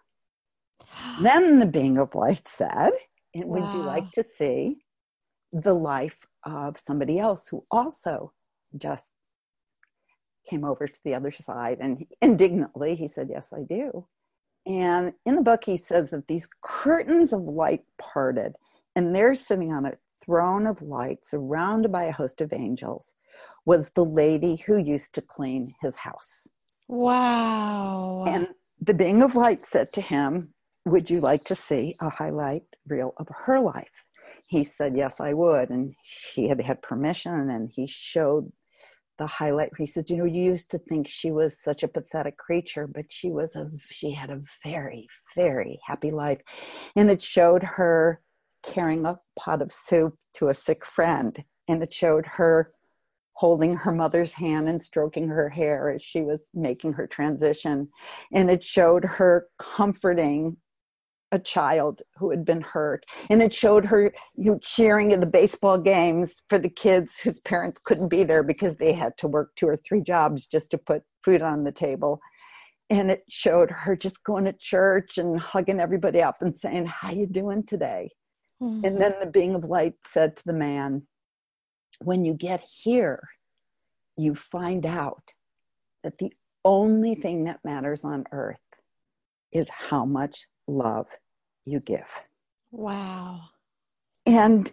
Then 1.21 1.60
the 1.60 1.65
being 1.65 1.97
of 1.97 2.15
light 2.15 2.47
said, 2.47 2.91
and 3.36 3.45
would 3.45 3.69
you 3.71 3.82
like 3.82 4.12
to 4.12 4.23
see 4.23 4.77
the 5.51 5.73
life 5.73 6.26
of 6.45 6.78
somebody 6.78 7.19
else 7.19 7.47
who 7.50 7.65
also 7.71 8.34
just 8.78 9.12
came 10.50 10.63
over 10.63 10.88
to 10.88 11.00
the 11.04 11.15
other 11.15 11.32
side? 11.32 11.78
And 11.80 12.06
indignantly, 12.21 12.95
he 12.95 13.08
said, 13.08 13.30
Yes, 13.32 13.54
I 13.54 13.63
do. 13.63 14.08
And 14.65 15.13
in 15.26 15.36
the 15.36 15.41
book, 15.41 15.63
he 15.63 15.78
says 15.78 16.10
that 16.10 16.28
these 16.28 16.50
curtains 16.62 17.32
of 17.32 17.41
light 17.41 17.84
parted, 17.97 18.58
and 18.95 19.15
there 19.15 19.34
sitting 19.34 19.71
on 19.71 19.86
a 19.86 19.93
throne 20.23 20.67
of 20.67 20.82
light, 20.82 21.23
surrounded 21.23 21.91
by 21.91 22.04
a 22.04 22.12
host 22.12 22.41
of 22.41 22.52
angels, 22.52 23.15
was 23.65 23.91
the 23.91 24.04
lady 24.04 24.58
who 24.58 24.78
used 24.78 25.13
to 25.13 25.21
clean 25.21 25.73
his 25.82 25.97
house. 25.97 26.50
Wow. 26.88 28.26
And 28.28 28.47
the 28.82 28.93
being 28.93 29.21
of 29.21 29.36
light 29.36 29.65
said 29.65 29.93
to 29.93 30.02
him, 30.02 30.54
Would 30.86 31.10
you 31.10 31.21
like 31.21 31.45
to 31.45 31.56
see 31.56 31.95
a 32.02 32.10
highlight 32.10 32.63
reel 32.88 33.13
of 33.17 33.28
her 33.45 33.60
life? 33.62 34.06
He 34.47 34.63
said, 34.63 34.97
Yes, 34.97 35.19
I 35.19 35.33
would. 35.33 35.69
And 35.69 35.93
she 36.03 36.47
had 36.47 36.61
had 36.61 36.81
permission, 36.81 37.49
and 37.49 37.71
he 37.73 37.87
showed 37.87 38.51
the 39.17 39.27
highlight. 39.27 39.71
He 39.77 39.85
says, 39.85 40.09
You 40.09 40.17
know, 40.17 40.25
you 40.25 40.43
used 40.43 40.71
to 40.71 40.79
think 40.79 41.07
she 41.07 41.31
was 41.31 41.61
such 41.61 41.83
a 41.83 41.87
pathetic 41.87 42.37
creature, 42.37 42.87
but 42.87 43.05
she 43.09 43.31
was 43.31 43.55
a, 43.55 43.69
she 43.89 44.11
had 44.11 44.29
a 44.29 44.41
very, 44.63 45.07
very 45.35 45.79
happy 45.85 46.11
life. 46.11 46.39
And 46.95 47.09
it 47.09 47.21
showed 47.21 47.63
her 47.63 48.21
carrying 48.63 49.05
a 49.05 49.19
pot 49.37 49.61
of 49.61 49.71
soup 49.71 50.15
to 50.35 50.49
a 50.49 50.53
sick 50.53 50.85
friend, 50.85 51.43
and 51.67 51.81
it 51.81 51.93
showed 51.93 52.25
her 52.25 52.71
holding 53.33 53.75
her 53.75 53.91
mother's 53.91 54.33
hand 54.33 54.67
and 54.67 54.81
stroking 54.81 55.27
her 55.27 55.47
hair 55.47 55.91
as 55.91 56.01
she 56.01 56.21
was 56.21 56.49
making 56.55 56.91
her 56.93 57.05
transition. 57.05 57.87
And 58.33 58.49
it 58.49 58.63
showed 58.63 59.05
her 59.05 59.47
comforting 59.59 60.57
a 61.31 61.39
child 61.39 62.01
who 62.17 62.29
had 62.29 62.45
been 62.45 62.61
hurt. 62.61 63.05
And 63.29 63.41
it 63.41 63.53
showed 63.53 63.85
her 63.85 64.13
you 64.35 64.51
know, 64.51 64.59
cheering 64.61 65.11
at 65.11 65.19
the 65.19 65.27
baseball 65.27 65.77
games 65.77 66.41
for 66.49 66.57
the 66.57 66.69
kids 66.69 67.17
whose 67.17 67.39
parents 67.41 67.79
couldn't 67.83 68.07
be 68.07 68.23
there 68.23 68.43
because 68.43 68.77
they 68.77 68.93
had 68.93 69.17
to 69.17 69.27
work 69.27 69.51
two 69.55 69.67
or 69.67 69.77
three 69.77 70.01
jobs 70.01 70.47
just 70.47 70.71
to 70.71 70.77
put 70.77 71.03
food 71.23 71.41
on 71.41 71.63
the 71.63 71.71
table. 71.71 72.19
And 72.89 73.11
it 73.11 73.23
showed 73.29 73.69
her 73.69 73.95
just 73.97 74.23
going 74.23 74.45
to 74.45 74.53
church 74.53 75.17
and 75.17 75.37
hugging 75.39 75.81
everybody 75.81 76.21
up 76.21 76.37
and 76.41 76.57
saying 76.57 76.85
how 76.85 77.11
you 77.11 77.27
doing 77.27 77.63
today? 77.63 78.11
Mm-hmm. 78.61 78.85
and 78.85 78.99
then 78.99 79.13
the 79.19 79.27
being 79.27 79.53
of 79.53 79.65
light 79.65 79.93
said 80.03 80.35
to 80.35 80.43
the 80.47 80.53
man 80.53 81.03
when 82.01 82.25
you 82.25 82.33
get 82.33 82.59
here 82.61 83.21
you 84.17 84.33
find 84.33 84.83
out 84.83 85.33
that 86.03 86.17
the 86.17 86.33
only 86.65 87.13
thing 87.13 87.43
that 87.43 87.59
matters 87.63 88.03
on 88.03 88.25
earth 88.31 88.57
is 89.51 89.69
how 89.69 90.05
much 90.05 90.47
love 90.67 91.08
you 91.65 91.80
give. 91.80 92.23
Wow. 92.71 93.41
And 94.25 94.71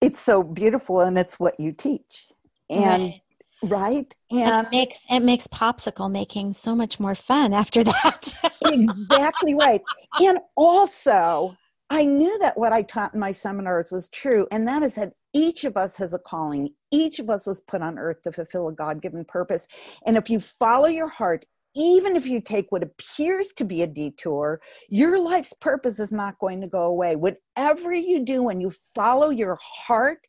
it's 0.00 0.20
so 0.20 0.42
beautiful 0.42 1.00
and 1.00 1.18
it's 1.18 1.38
what 1.38 1.58
you 1.58 1.72
teach. 1.72 2.32
And 2.68 3.02
right. 3.02 3.22
right? 3.62 4.14
And 4.30 4.66
it 4.66 4.70
makes 4.70 5.00
it 5.08 5.20
makes 5.20 5.46
popsicle 5.46 6.10
making 6.10 6.52
so 6.54 6.74
much 6.74 6.98
more 6.98 7.14
fun 7.14 7.52
after 7.52 7.84
that. 7.84 8.34
exactly 8.64 9.54
right. 9.54 9.80
And 10.20 10.38
also 10.56 11.56
I 11.88 12.04
knew 12.04 12.36
that 12.40 12.58
what 12.58 12.72
I 12.72 12.82
taught 12.82 13.14
in 13.14 13.20
my 13.20 13.30
seminars 13.30 13.92
was 13.92 14.08
true, 14.08 14.48
and 14.50 14.66
that 14.66 14.82
is 14.82 14.96
that 14.96 15.12
each 15.32 15.64
of 15.64 15.76
us 15.76 15.96
has 15.98 16.14
a 16.14 16.18
calling. 16.18 16.70
Each 16.90 17.18
of 17.20 17.30
us 17.30 17.46
was 17.46 17.60
put 17.60 17.82
on 17.82 17.98
earth 17.98 18.22
to 18.22 18.32
fulfill 18.32 18.68
a 18.68 18.72
God 18.72 19.00
given 19.00 19.24
purpose. 19.24 19.68
And 20.04 20.16
if 20.16 20.28
you 20.28 20.40
follow 20.40 20.86
your 20.86 21.08
heart, 21.08 21.44
even 21.76 22.16
if 22.16 22.26
you 22.26 22.40
take 22.40 22.72
what 22.72 22.82
appears 22.82 23.52
to 23.52 23.64
be 23.64 23.82
a 23.82 23.86
detour, 23.86 24.60
your 24.88 25.20
life's 25.20 25.52
purpose 25.52 26.00
is 26.00 26.10
not 26.10 26.38
going 26.38 26.62
to 26.62 26.66
go 26.66 26.84
away. 26.84 27.16
Whatever 27.16 27.92
you 27.92 28.24
do 28.24 28.42
when 28.42 28.60
you 28.60 28.70
follow 28.94 29.28
your 29.28 29.58
heart 29.60 30.26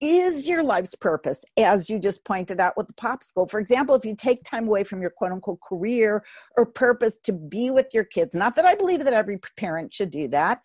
is 0.00 0.48
your 0.48 0.62
life's 0.62 0.94
purpose, 0.94 1.44
as 1.56 1.90
you 1.90 1.98
just 1.98 2.24
pointed 2.24 2.60
out 2.60 2.76
with 2.76 2.86
the 2.86 2.92
popsicle. 2.94 3.50
For 3.50 3.58
example, 3.58 3.96
if 3.96 4.04
you 4.04 4.14
take 4.14 4.44
time 4.44 4.68
away 4.68 4.84
from 4.84 5.02
your 5.02 5.10
quote 5.10 5.32
unquote 5.32 5.58
career 5.60 6.24
or 6.56 6.66
purpose 6.66 7.18
to 7.24 7.32
be 7.32 7.70
with 7.70 7.92
your 7.92 8.04
kids, 8.04 8.34
not 8.34 8.54
that 8.56 8.64
I 8.64 8.74
believe 8.74 9.04
that 9.04 9.12
every 9.12 9.40
parent 9.56 9.92
should 9.92 10.10
do 10.10 10.28
that, 10.28 10.62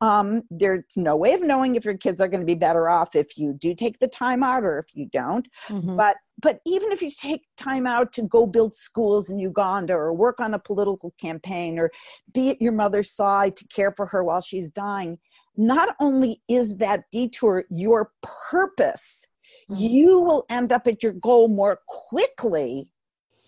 um, 0.00 0.42
there's 0.50 0.84
no 0.96 1.16
way 1.16 1.32
of 1.32 1.42
knowing 1.42 1.74
if 1.74 1.84
your 1.84 1.96
kids 1.96 2.20
are 2.20 2.28
going 2.28 2.40
to 2.40 2.46
be 2.46 2.54
better 2.54 2.88
off 2.88 3.16
if 3.16 3.38
you 3.38 3.54
do 3.54 3.74
take 3.74 3.98
the 3.98 4.08
time 4.08 4.42
out 4.42 4.62
or 4.62 4.78
if 4.78 4.94
you 4.94 5.06
don't. 5.06 5.48
Mm-hmm. 5.68 5.96
But 5.96 6.16
but 6.42 6.60
even 6.66 6.92
if 6.92 7.00
you 7.00 7.10
take 7.10 7.46
time 7.56 7.86
out 7.86 8.12
to 8.12 8.22
go 8.22 8.46
build 8.46 8.74
schools 8.74 9.30
in 9.30 9.38
Uganda 9.38 9.94
or 9.94 10.12
work 10.12 10.38
on 10.38 10.52
a 10.52 10.58
political 10.58 11.14
campaign 11.18 11.78
or 11.78 11.90
be 12.34 12.50
at 12.50 12.60
your 12.60 12.72
mother's 12.72 13.10
side 13.10 13.56
to 13.56 13.66
care 13.68 13.90
for 13.90 14.04
her 14.04 14.22
while 14.22 14.42
she's 14.42 14.70
dying, 14.70 15.18
not 15.56 15.96
only 15.98 16.42
is 16.46 16.76
that 16.76 17.04
detour 17.10 17.64
your 17.70 18.12
purpose, 18.50 19.26
mm-hmm. 19.70 19.82
you 19.82 20.20
will 20.20 20.44
end 20.50 20.74
up 20.74 20.86
at 20.86 21.02
your 21.02 21.12
goal 21.12 21.48
more 21.48 21.80
quickly 21.86 22.90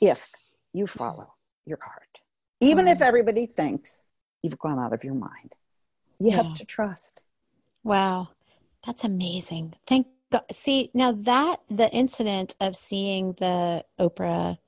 if 0.00 0.30
you 0.72 0.87
follow 0.87 1.34
your 1.66 1.78
heart. 1.82 2.04
Even 2.61 2.87
mm-hmm. 2.87 2.92
if 2.92 3.02
everybody 3.02 3.44
thinks 3.44 4.02
you've 4.42 4.58
gone 4.58 4.78
out 4.78 4.94
of 4.94 5.04
your 5.04 5.14
mind 5.14 5.54
you 6.18 6.31
yeah. 6.31 6.42
have 6.42 6.54
to 6.54 6.64
trust. 6.64 7.20
Wow. 7.85 8.28
That's 8.85 9.04
amazing. 9.04 9.74
Thank 9.87 10.07
god 10.31 10.42
see 10.52 10.90
now 10.92 11.12
that 11.12 11.61
the 11.70 11.90
incident 11.90 12.54
of 12.61 12.76
seeing 12.76 13.33
the 13.35 13.83
oprah 13.98 14.59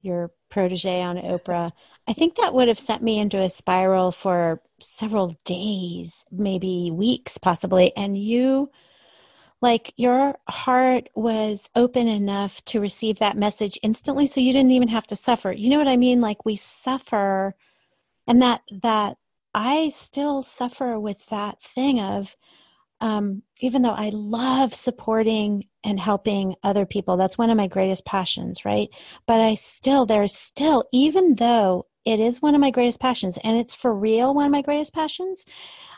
your 0.00 0.30
protege 0.48 1.02
on 1.02 1.18
oprah 1.18 1.70
i 2.08 2.14
think 2.14 2.36
that 2.36 2.54
would 2.54 2.66
have 2.66 2.78
sent 2.78 3.02
me 3.02 3.18
into 3.18 3.36
a 3.36 3.50
spiral 3.50 4.10
for 4.10 4.62
several 4.80 5.36
days 5.44 6.24
maybe 6.30 6.90
weeks 6.90 7.38
possibly. 7.38 7.94
And 7.96 8.16
you 8.16 8.70
like 9.62 9.94
your 9.96 10.36
heart 10.48 11.08
was 11.14 11.70
open 11.74 12.08
enough 12.08 12.62
to 12.66 12.80
receive 12.80 13.18
that 13.18 13.36
message 13.36 13.78
instantly 13.82 14.26
so 14.26 14.40
you 14.40 14.52
didn't 14.52 14.72
even 14.72 14.88
have 14.88 15.06
to 15.08 15.16
suffer. 15.16 15.52
You 15.52 15.70
know 15.70 15.78
what 15.78 15.88
i 15.88 15.96
mean? 15.96 16.20
Like 16.20 16.44
we 16.44 16.56
suffer 16.56 17.54
and 18.26 18.42
that 18.42 18.62
that 18.82 19.16
I 19.56 19.88
still 19.88 20.42
suffer 20.42 21.00
with 21.00 21.24
that 21.30 21.58
thing 21.62 21.98
of, 21.98 22.36
um, 23.00 23.42
even 23.60 23.80
though 23.80 23.94
I 23.96 24.10
love 24.10 24.74
supporting 24.74 25.64
and 25.82 25.98
helping 25.98 26.56
other 26.62 26.84
people, 26.84 27.16
that's 27.16 27.38
one 27.38 27.48
of 27.48 27.56
my 27.56 27.66
greatest 27.66 28.04
passions, 28.04 28.66
right? 28.66 28.90
But 29.26 29.40
I 29.40 29.54
still, 29.54 30.04
there's 30.04 30.34
still, 30.34 30.84
even 30.92 31.36
though 31.36 31.86
it 32.04 32.20
is 32.20 32.42
one 32.42 32.54
of 32.54 32.60
my 32.60 32.70
greatest 32.70 33.00
passions 33.00 33.38
and 33.42 33.56
it's 33.56 33.74
for 33.74 33.94
real 33.94 34.34
one 34.34 34.44
of 34.44 34.52
my 34.52 34.60
greatest 34.60 34.92
passions, 34.92 35.46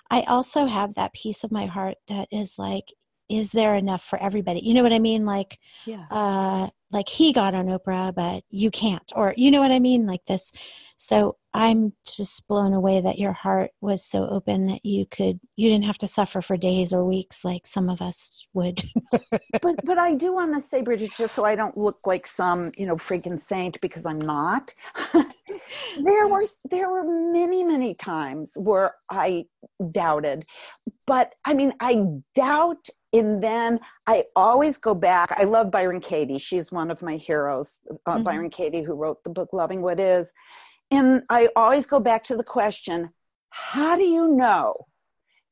I 0.08 0.22
also 0.22 0.66
have 0.66 0.94
that 0.94 1.12
piece 1.12 1.42
of 1.42 1.50
my 1.50 1.66
heart 1.66 1.96
that 2.06 2.28
is 2.30 2.60
like, 2.60 2.84
is 3.28 3.50
there 3.50 3.74
enough 3.74 4.04
for 4.04 4.22
everybody? 4.22 4.60
You 4.60 4.74
know 4.74 4.84
what 4.84 4.92
I 4.92 5.00
mean? 5.00 5.26
Like, 5.26 5.58
yeah. 5.84 6.04
uh, 6.12 6.68
like 6.90 7.08
he 7.08 7.32
got 7.32 7.54
on 7.54 7.66
Oprah, 7.66 8.14
but 8.14 8.44
you 8.50 8.70
can't, 8.70 9.12
or 9.14 9.34
you 9.36 9.50
know 9.50 9.60
what 9.60 9.72
I 9.72 9.78
mean? 9.78 10.06
Like 10.06 10.24
this. 10.26 10.52
So 10.96 11.36
I'm 11.54 11.92
just 12.04 12.46
blown 12.48 12.72
away 12.72 13.00
that 13.00 13.18
your 13.18 13.32
heart 13.32 13.70
was 13.80 14.04
so 14.04 14.28
open 14.28 14.66
that 14.66 14.84
you 14.84 15.06
could 15.06 15.38
you 15.56 15.68
didn't 15.68 15.84
have 15.84 15.98
to 15.98 16.08
suffer 16.08 16.40
for 16.40 16.56
days 16.56 16.92
or 16.92 17.04
weeks 17.04 17.44
like 17.44 17.66
some 17.66 17.88
of 17.88 18.00
us 18.00 18.46
would. 18.54 18.82
but 19.62 19.84
but 19.84 19.98
I 19.98 20.14
do 20.14 20.32
want 20.32 20.54
to 20.54 20.60
say, 20.60 20.82
Bridget, 20.82 21.12
just 21.16 21.34
so 21.34 21.44
I 21.44 21.56
don't 21.56 21.76
look 21.76 22.00
like 22.06 22.26
some 22.26 22.72
you 22.76 22.86
know 22.86 22.96
freaking 22.96 23.40
saint 23.40 23.80
because 23.80 24.06
I'm 24.06 24.20
not. 24.20 24.74
there 26.00 26.28
were 26.28 26.44
there 26.70 26.90
were 26.90 27.04
many 27.32 27.64
many 27.64 27.94
times 27.94 28.54
where 28.56 28.94
I 29.10 29.46
doubted, 29.90 30.46
but 31.06 31.34
I 31.44 31.54
mean 31.54 31.74
I 31.80 32.04
doubt 32.34 32.88
and 33.12 33.42
then 33.42 33.80
I 34.06 34.24
always 34.36 34.78
go 34.78 34.94
back. 34.94 35.32
I 35.36 35.44
love 35.44 35.70
Byron 35.70 36.00
Katie. 36.00 36.38
She's 36.38 36.70
one 36.70 36.90
of 36.90 37.02
my 37.02 37.16
heroes. 37.16 37.80
Uh, 38.06 38.14
mm-hmm. 38.14 38.22
Byron 38.22 38.50
Katie, 38.50 38.82
who 38.82 38.94
wrote 38.94 39.24
the 39.24 39.30
book 39.30 39.52
Loving 39.52 39.80
What 39.82 39.98
Is. 39.98 40.32
And 40.90 41.22
I 41.28 41.48
always 41.56 41.86
go 41.86 42.00
back 42.00 42.24
to 42.24 42.36
the 42.36 42.44
question 42.44 43.10
how 43.50 43.96
do 43.96 44.04
you 44.04 44.28
know 44.28 44.74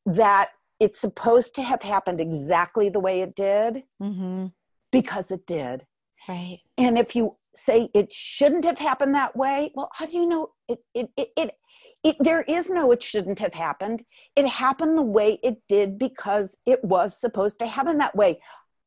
that 0.05 0.51
it's 0.79 1.01
supposed 1.01 1.55
to 1.55 1.63
have 1.63 1.83
happened 1.83 2.21
exactly 2.21 2.91
the 2.91 3.01
way 3.01 3.23
it 3.23 3.35
did? 3.35 3.85
Mm-hmm. 4.03 4.47
Because 4.93 5.31
it 5.31 5.47
did. 5.47 5.87
Right. 6.29 6.61
And 6.77 6.99
if 6.99 7.17
you 7.17 7.37
say 7.55 7.89
it 7.95 8.13
shouldn't 8.13 8.65
have 8.65 8.79
happened 8.79 9.15
that 9.15 9.35
way, 9.35 9.73
well, 9.75 9.91
how 9.95 10.07
do 10.07 10.17
you 10.17 10.27
know 10.27 10.51
it, 10.69 10.81
it, 10.95 11.11
it, 11.17 11.29
it, 11.37 11.51
it 12.03 12.17
there 12.21 12.43
is 12.43 12.71
no 12.71 12.93
it 12.93 13.03
shouldn't 13.03 13.39
have 13.39 13.55
happened. 13.55 14.05
It 14.35 14.47
happened 14.47 14.97
the 14.97 15.03
way 15.03 15.39
it 15.43 15.59
did 15.69 15.99
because 15.99 16.57
it 16.67 16.83
was 16.85 17.19
supposed 17.19 17.59
to 17.61 17.67
happen 17.67 17.99
that 17.99 18.17
way. 18.17 18.41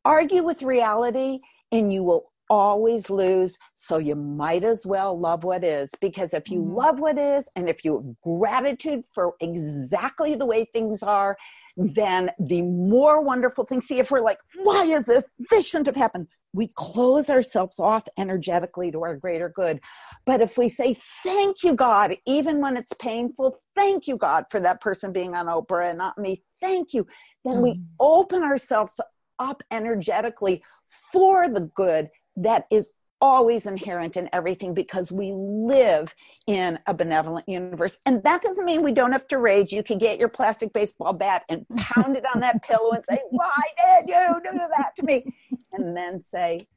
Argue 0.06 0.44
with 0.44 0.64
reality 0.64 1.40
and 1.72 1.94
you 1.94 2.04
will 2.04 2.32
always 2.50 3.10
lose. 3.10 3.58
So 3.76 3.98
you 3.98 4.16
might 4.16 4.64
as 4.64 4.86
well 4.86 5.18
love 5.18 5.44
what 5.44 5.64
is 5.64 5.92
because 6.02 6.34
if 6.34 6.50
you 6.50 6.60
mm-hmm. 6.60 6.74
love 6.74 7.00
what 7.00 7.18
is 7.18 7.48
and 7.56 7.70
if 7.70 7.86
you 7.86 7.98
have 7.98 8.22
gratitude 8.22 9.04
for 9.14 9.34
exactly 9.40 10.36
the 10.36 10.46
way 10.46 10.66
things 10.66 11.04
are, 11.04 11.38
then 11.78 12.30
the 12.40 12.62
more 12.62 13.22
wonderful 13.22 13.66
things. 13.66 13.88
See, 13.88 14.00
if 14.00 14.12
we're 14.12 14.22
like, 14.22 14.40
why 14.64 14.86
is 14.86 15.06
this? 15.06 15.24
This 15.50 15.68
shouldn't 15.68 15.88
have 15.88 15.96
happened. 15.96 16.28
We 16.54 16.70
close 16.76 17.30
ourselves 17.30 17.80
off 17.80 18.08
energetically 18.18 18.92
to 18.92 19.04
our 19.04 19.16
greater 19.16 19.50
good. 19.50 19.80
But 20.26 20.42
if 20.42 20.58
we 20.58 20.70
say, 20.70 20.98
thank 21.24 21.64
you, 21.64 21.74
God, 21.74 22.18
even 22.26 22.60
when 22.60 22.78
it's 22.78 22.94
painful, 23.00 23.58
thank 23.76 24.08
you, 24.08 24.18
God, 24.18 24.46
for 24.50 24.60
that 24.60 24.82
person 24.82 25.12
being 25.12 25.36
on 25.36 25.48
Oprah 25.48 25.90
and 25.90 25.98
not 25.98 26.18
me, 26.18 26.44
thank 26.62 26.94
you, 26.94 27.06
then 27.46 27.58
mm. 27.58 27.64
we 27.64 27.82
open 28.00 28.44
ourselves 28.44 29.00
up 29.38 29.64
energetically 29.72 30.64
for 31.12 31.48
the 31.48 31.62
good 31.76 32.10
that 32.36 32.66
is 32.72 32.92
always 33.22 33.66
inherent 33.66 34.18
in 34.18 34.30
everything 34.32 34.74
because 34.74 35.12
we 35.12 35.34
live 35.34 36.16
in 36.48 36.80
a 36.88 36.94
benevolent 36.94 37.48
universe. 37.48 38.00
And 38.06 38.24
that 38.24 38.42
doesn't 38.42 38.66
mean 38.66 38.82
we 38.82 38.92
don't 38.92 39.12
have 39.12 39.28
to 39.28 39.38
rage. 39.38 39.74
You 39.74 39.84
can 39.84 39.98
get 39.98 40.20
your 40.20 40.30
plastic 40.30 40.72
baseball 40.74 41.14
bat 41.14 41.44
and 41.50 41.68
pound 41.78 42.16
it 42.16 42.26
on 42.34 42.42
that 42.42 42.64
pillow 42.68 42.92
and 42.92 43.04
say, 43.06 43.20
Why 43.30 43.62
did 43.78 44.10
you 44.10 44.52
do 44.52 44.58
that 44.58 44.96
to 44.98 45.06
me? 45.06 45.26
And 45.72 45.96
then 45.96 46.24
say, 46.24 46.68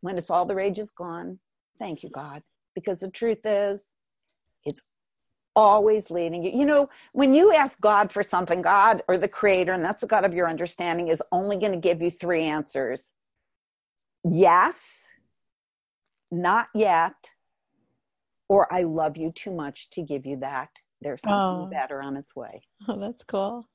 when 0.00 0.18
it's 0.18 0.30
all 0.30 0.46
the 0.46 0.54
rage 0.54 0.78
is 0.78 0.90
gone, 0.90 1.38
thank 1.78 2.02
you, 2.02 2.10
God. 2.10 2.42
Because 2.74 3.00
the 3.00 3.10
truth 3.10 3.44
is, 3.44 3.88
it's 4.64 4.82
always 5.54 6.10
leading 6.10 6.44
you. 6.44 6.52
You 6.54 6.66
know, 6.66 6.88
when 7.12 7.32
you 7.32 7.52
ask 7.52 7.80
God 7.80 8.12
for 8.12 8.22
something, 8.22 8.62
God 8.62 9.02
or 9.08 9.16
the 9.16 9.28
creator, 9.28 9.72
and 9.72 9.84
that's 9.84 10.02
the 10.02 10.06
God 10.06 10.24
of 10.24 10.34
your 10.34 10.48
understanding, 10.48 11.08
is 11.08 11.22
only 11.32 11.56
going 11.56 11.72
to 11.72 11.78
give 11.78 12.02
you 12.02 12.10
three 12.10 12.42
answers 12.42 13.12
yes, 14.30 15.04
not 16.30 16.68
yet, 16.74 17.14
or 18.48 18.72
I 18.72 18.82
love 18.82 19.16
you 19.16 19.32
too 19.32 19.52
much 19.52 19.90
to 19.90 20.02
give 20.02 20.26
you 20.26 20.38
that. 20.38 20.70
There's 21.00 21.22
something 21.22 21.66
oh. 21.66 21.70
better 21.70 22.02
on 22.02 22.16
its 22.16 22.34
way. 22.34 22.62
Oh, 22.88 22.98
that's 22.98 23.24
cool. 23.24 23.68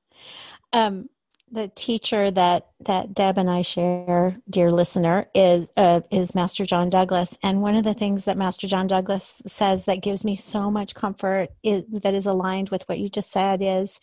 Um, 0.74 1.10
the 1.52 1.70
teacher 1.76 2.32
that 2.32 2.68
that 2.80 3.14
Deb 3.14 3.38
and 3.38 3.50
I 3.50 3.62
share, 3.62 4.38
dear 4.50 4.72
listener, 4.72 5.28
is 5.36 5.68
uh, 5.76 6.02
is 6.10 6.34
Master 6.34 6.66
John 6.66 6.90
Douglas. 6.90 7.38
And 7.44 7.62
one 7.62 7.76
of 7.76 7.84
the 7.84 7.94
things 7.94 8.26
that 8.26 8.38
Master 8.38 8.68
John 8.68 8.88
Douglas 8.88 9.42
says 9.46 9.86
that 9.86 10.02
gives 10.02 10.24
me 10.24 10.36
so 10.36 10.72
much 10.72 10.96
comfort 10.96 11.50
is, 11.62 11.84
that 11.90 12.14
is 12.14 12.26
aligned 12.26 12.70
with 12.70 12.88
what 12.88 13.00
you 13.00 13.10
just 13.10 13.32
said 13.32 13.62
is, 13.62 14.00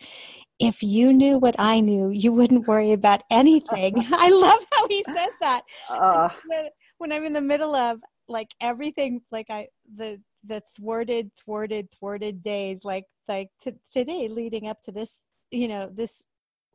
if 0.58 0.82
you 0.82 1.12
knew 1.12 1.38
what 1.38 1.56
I 1.58 1.80
knew, 1.80 2.10
you 2.10 2.32
wouldn't 2.32 2.68
worry 2.68 2.92
about 2.92 3.22
anything. 3.30 3.94
I 4.12 4.28
love 4.28 4.64
how 4.72 4.86
he 4.88 5.02
says 5.04 5.30
that. 5.40 5.62
Uh. 5.88 6.28
When, 6.46 6.68
when 6.98 7.12
I'm 7.12 7.24
in 7.24 7.32
the 7.32 7.40
middle 7.40 7.74
of 7.74 8.00
like 8.28 8.50
everything, 8.60 9.22
like 9.32 9.46
I 9.48 9.68
the 9.96 10.20
the 10.44 10.62
thwarted, 10.76 11.30
thwarted, 11.44 11.88
thwarted 11.98 12.42
days, 12.42 12.84
like 12.84 13.04
like 13.26 13.48
t- 13.60 13.72
today 13.90 14.28
leading 14.28 14.68
up 14.68 14.82
to 14.82 14.92
this, 14.92 15.22
you 15.50 15.68
know, 15.68 15.88
this 15.88 16.26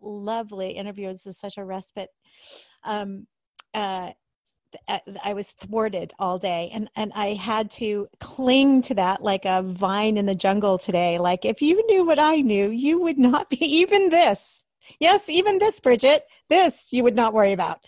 lovely 0.04 0.72
interview. 0.72 1.08
This 1.08 1.26
is 1.26 1.38
such 1.38 1.58
a 1.58 1.66
respite. 1.66 2.10
Um, 2.84 3.28
uh, 3.74 4.12
uh, 4.88 5.00
I 5.24 5.34
was 5.34 5.52
thwarted 5.52 6.14
all 6.20 6.40
day 6.40 6.72
and, 6.74 6.90
and 6.96 7.12
I 7.16 7.34
had 7.34 7.70
to 7.72 8.08
cling 8.20 8.82
to 8.84 8.96
that 8.96 9.22
like 9.22 9.46
a 9.46 9.62
vine 9.62 10.18
in 10.18 10.26
the 10.26 10.36
jungle 10.36 10.78
today. 10.78 11.20
Like 11.20 11.46
if 11.46 11.62
you 11.62 11.86
knew 11.88 12.06
what 12.06 12.20
I 12.20 12.38
knew, 12.38 12.70
you 12.70 13.00
would 13.02 13.20
not 13.20 13.50
be 13.50 13.58
even 13.62 14.10
this. 14.10 14.62
Yes, 15.00 15.30
even 15.30 15.60
this, 15.60 15.80
Bridget, 15.80 16.26
this 16.50 16.92
you 16.92 17.04
would 17.04 17.16
not 17.16 17.34
worry 17.34 17.54
about. 17.54 17.80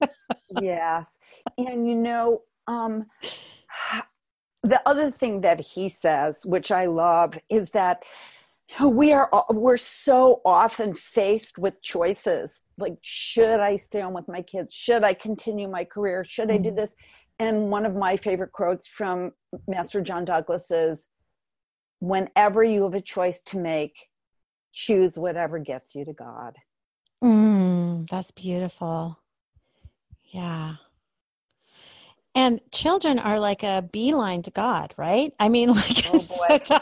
yes. 0.60 1.18
And 1.56 1.88
you 1.88 1.94
know, 1.94 2.42
um, 2.66 3.06
the 4.62 4.80
other 4.86 5.10
thing 5.10 5.40
that 5.42 5.60
he 5.60 5.88
says, 5.88 6.44
which 6.44 6.70
I 6.70 6.86
love, 6.86 7.38
is 7.48 7.70
that 7.70 8.04
we 8.82 9.12
are 9.12 9.30
we're 9.50 9.76
so 9.76 10.40
often 10.44 10.94
faced 10.94 11.58
with 11.58 11.80
choices. 11.82 12.62
Like 12.76 12.96
should 13.02 13.60
i 13.60 13.76
stay 13.76 14.00
on 14.00 14.12
with 14.12 14.28
my 14.28 14.42
kids? 14.42 14.72
Should 14.72 15.04
i 15.04 15.14
continue 15.14 15.68
my 15.68 15.84
career? 15.84 16.24
Should 16.24 16.50
i 16.50 16.58
do 16.58 16.68
mm-hmm. 16.68 16.76
this? 16.76 16.94
And 17.38 17.70
one 17.70 17.86
of 17.86 17.94
my 17.94 18.16
favorite 18.16 18.52
quotes 18.52 18.86
from 18.86 19.32
master 19.66 20.00
john 20.00 20.24
douglas 20.24 20.70
is 20.70 21.06
whenever 22.00 22.62
you 22.62 22.84
have 22.84 22.94
a 22.94 23.00
choice 23.00 23.40
to 23.40 23.58
make 23.58 23.94
choose 24.72 25.18
whatever 25.18 25.58
gets 25.58 25.94
you 25.94 26.04
to 26.04 26.12
god. 26.12 26.56
Mm, 27.24 28.08
that's 28.08 28.30
beautiful. 28.30 29.18
Yeah. 30.26 30.74
And 32.34 32.60
children 32.70 33.18
are 33.18 33.40
like 33.40 33.64
a 33.64 33.82
beeline 33.90 34.42
to 34.42 34.50
God, 34.52 34.94
right? 34.96 35.32
I 35.40 35.48
mean, 35.48 35.68
like, 35.74 36.04
oh 36.12 36.18
so 36.18 36.78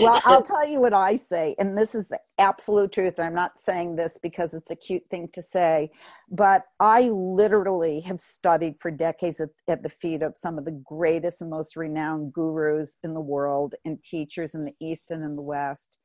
well, 0.00 0.20
I'll 0.24 0.42
tell 0.42 0.66
you 0.66 0.80
what 0.80 0.94
I 0.94 1.16
say, 1.16 1.54
and 1.58 1.76
this 1.76 1.94
is 1.94 2.08
the 2.08 2.20
absolute 2.38 2.92
truth. 2.92 3.18
I'm 3.18 3.34
not 3.34 3.58
saying 3.58 3.96
this 3.96 4.18
because 4.22 4.54
it's 4.54 4.70
a 4.70 4.76
cute 4.76 5.04
thing 5.10 5.28
to 5.32 5.42
say, 5.42 5.90
but 6.30 6.64
I 6.80 7.02
literally 7.10 8.00
have 8.00 8.20
studied 8.20 8.76
for 8.78 8.90
decades 8.90 9.40
at, 9.40 9.50
at 9.68 9.82
the 9.82 9.88
feet 9.88 10.22
of 10.22 10.36
some 10.36 10.58
of 10.58 10.64
the 10.64 10.82
greatest 10.84 11.40
and 11.40 11.50
most 11.50 11.76
renowned 11.76 12.32
gurus 12.32 12.98
in 13.02 13.14
the 13.14 13.20
world 13.20 13.74
and 13.84 14.02
teachers 14.02 14.54
in 14.54 14.64
the 14.64 14.74
East 14.80 15.10
and 15.10 15.24
in 15.24 15.36
the 15.36 15.42
West. 15.42 15.98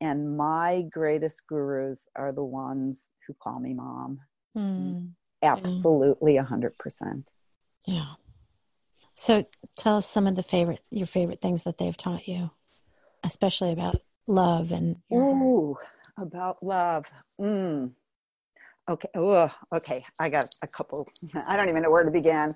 And 0.00 0.36
my 0.36 0.84
greatest 0.90 1.46
gurus 1.46 2.08
are 2.16 2.32
the 2.32 2.44
ones 2.44 3.10
who 3.26 3.34
call 3.34 3.60
me 3.60 3.74
mom. 3.74 4.20
Mm. 4.56 5.12
Absolutely, 5.42 6.36
a 6.38 6.44
100%. 6.44 7.24
Yeah. 7.86 8.14
So 9.14 9.46
tell 9.78 9.98
us 9.98 10.06
some 10.06 10.26
of 10.26 10.34
the 10.36 10.42
favorite 10.42 10.80
your 10.90 11.06
favorite 11.06 11.40
things 11.40 11.62
that 11.64 11.78
they've 11.78 11.96
taught 11.96 12.26
you, 12.26 12.50
especially 13.24 13.72
about 13.72 14.00
love 14.26 14.70
and 14.70 14.96
Ooh, 15.12 15.76
about 16.18 16.62
love. 16.62 17.06
Mm. 17.40 17.92
Okay. 18.88 19.08
Oh, 19.16 19.50
okay. 19.74 20.04
I 20.18 20.28
got 20.28 20.54
a 20.62 20.66
couple. 20.66 21.08
I 21.46 21.56
don't 21.56 21.68
even 21.68 21.82
know 21.82 21.90
where 21.90 22.04
to 22.04 22.10
begin. 22.10 22.54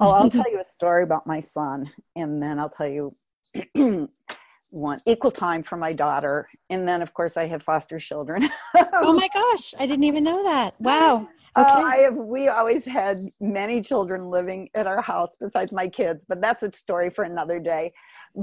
Oh, 0.00 0.10
I'll 0.10 0.30
tell 0.30 0.50
you 0.50 0.60
a 0.60 0.64
story 0.64 1.04
about 1.04 1.26
my 1.26 1.40
son, 1.40 1.90
and 2.16 2.42
then 2.42 2.58
I'll 2.58 2.70
tell 2.70 2.88
you 2.88 3.14
one 4.70 5.00
equal 5.06 5.30
time 5.30 5.62
for 5.62 5.76
my 5.76 5.92
daughter, 5.92 6.48
and 6.70 6.88
then 6.88 7.02
of 7.02 7.14
course 7.14 7.36
I 7.36 7.46
have 7.46 7.62
foster 7.62 7.98
children. 8.00 8.48
oh 8.94 9.12
my 9.14 9.28
gosh! 9.32 9.74
I 9.78 9.86
didn't 9.86 10.04
even 10.04 10.24
know 10.24 10.42
that. 10.42 10.74
Wow. 10.80 11.28
Uh, 11.56 11.60
okay. 11.62 11.82
I 11.82 11.96
have. 12.02 12.14
We 12.14 12.48
always 12.48 12.84
had 12.84 13.26
many 13.40 13.82
children 13.82 14.30
living 14.30 14.70
at 14.74 14.86
our 14.86 15.02
house 15.02 15.36
besides 15.38 15.72
my 15.72 15.88
kids, 15.88 16.24
but 16.28 16.40
that's 16.40 16.62
a 16.62 16.72
story 16.72 17.10
for 17.10 17.24
another 17.24 17.58
day. 17.58 17.92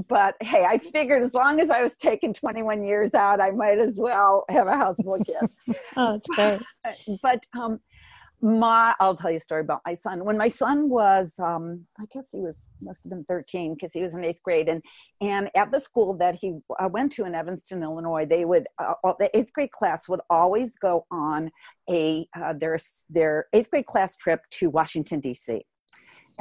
But 0.08 0.36
hey, 0.40 0.64
I 0.64 0.78
figured 0.78 1.22
as 1.22 1.32
long 1.32 1.60
as 1.60 1.70
I 1.70 1.82
was 1.82 1.96
taking 1.96 2.34
21 2.34 2.84
years 2.84 3.14
out, 3.14 3.40
I 3.40 3.50
might 3.50 3.78
as 3.78 3.98
well 3.98 4.44
have 4.50 4.66
a 4.66 4.76
house 4.76 4.96
full 5.02 5.14
of 5.14 5.26
kids. 5.26 5.52
oh, 5.96 6.12
that's 6.12 6.28
great. 6.28 6.60
But 7.22 7.44
um, 7.58 7.80
my 8.40 8.94
i'll 9.00 9.16
tell 9.16 9.30
you 9.30 9.38
a 9.38 9.40
story 9.40 9.60
about 9.60 9.80
my 9.84 9.94
son 9.94 10.24
when 10.24 10.36
my 10.36 10.48
son 10.48 10.88
was 10.88 11.34
um, 11.38 11.84
i 12.00 12.04
guess 12.12 12.30
he 12.30 12.38
was 12.38 12.70
must 12.80 13.02
have 13.02 13.10
been 13.10 13.24
13 13.24 13.74
because 13.74 13.92
he 13.92 14.00
was 14.00 14.14
in 14.14 14.24
eighth 14.24 14.42
grade 14.42 14.68
and 14.68 14.82
and 15.20 15.50
at 15.56 15.72
the 15.72 15.80
school 15.80 16.14
that 16.14 16.36
he 16.36 16.54
uh, 16.78 16.88
went 16.90 17.10
to 17.10 17.24
in 17.24 17.34
evanston 17.34 17.82
illinois 17.82 18.24
they 18.24 18.44
would 18.44 18.66
uh, 18.78 18.94
the 19.18 19.30
eighth 19.36 19.52
grade 19.52 19.72
class 19.72 20.08
would 20.08 20.20
always 20.30 20.76
go 20.76 21.04
on 21.10 21.50
a 21.90 22.26
uh, 22.36 22.52
their 22.52 22.78
their 23.10 23.46
eighth 23.52 23.70
grade 23.70 23.86
class 23.86 24.16
trip 24.16 24.40
to 24.50 24.70
washington 24.70 25.20
d.c 25.20 25.62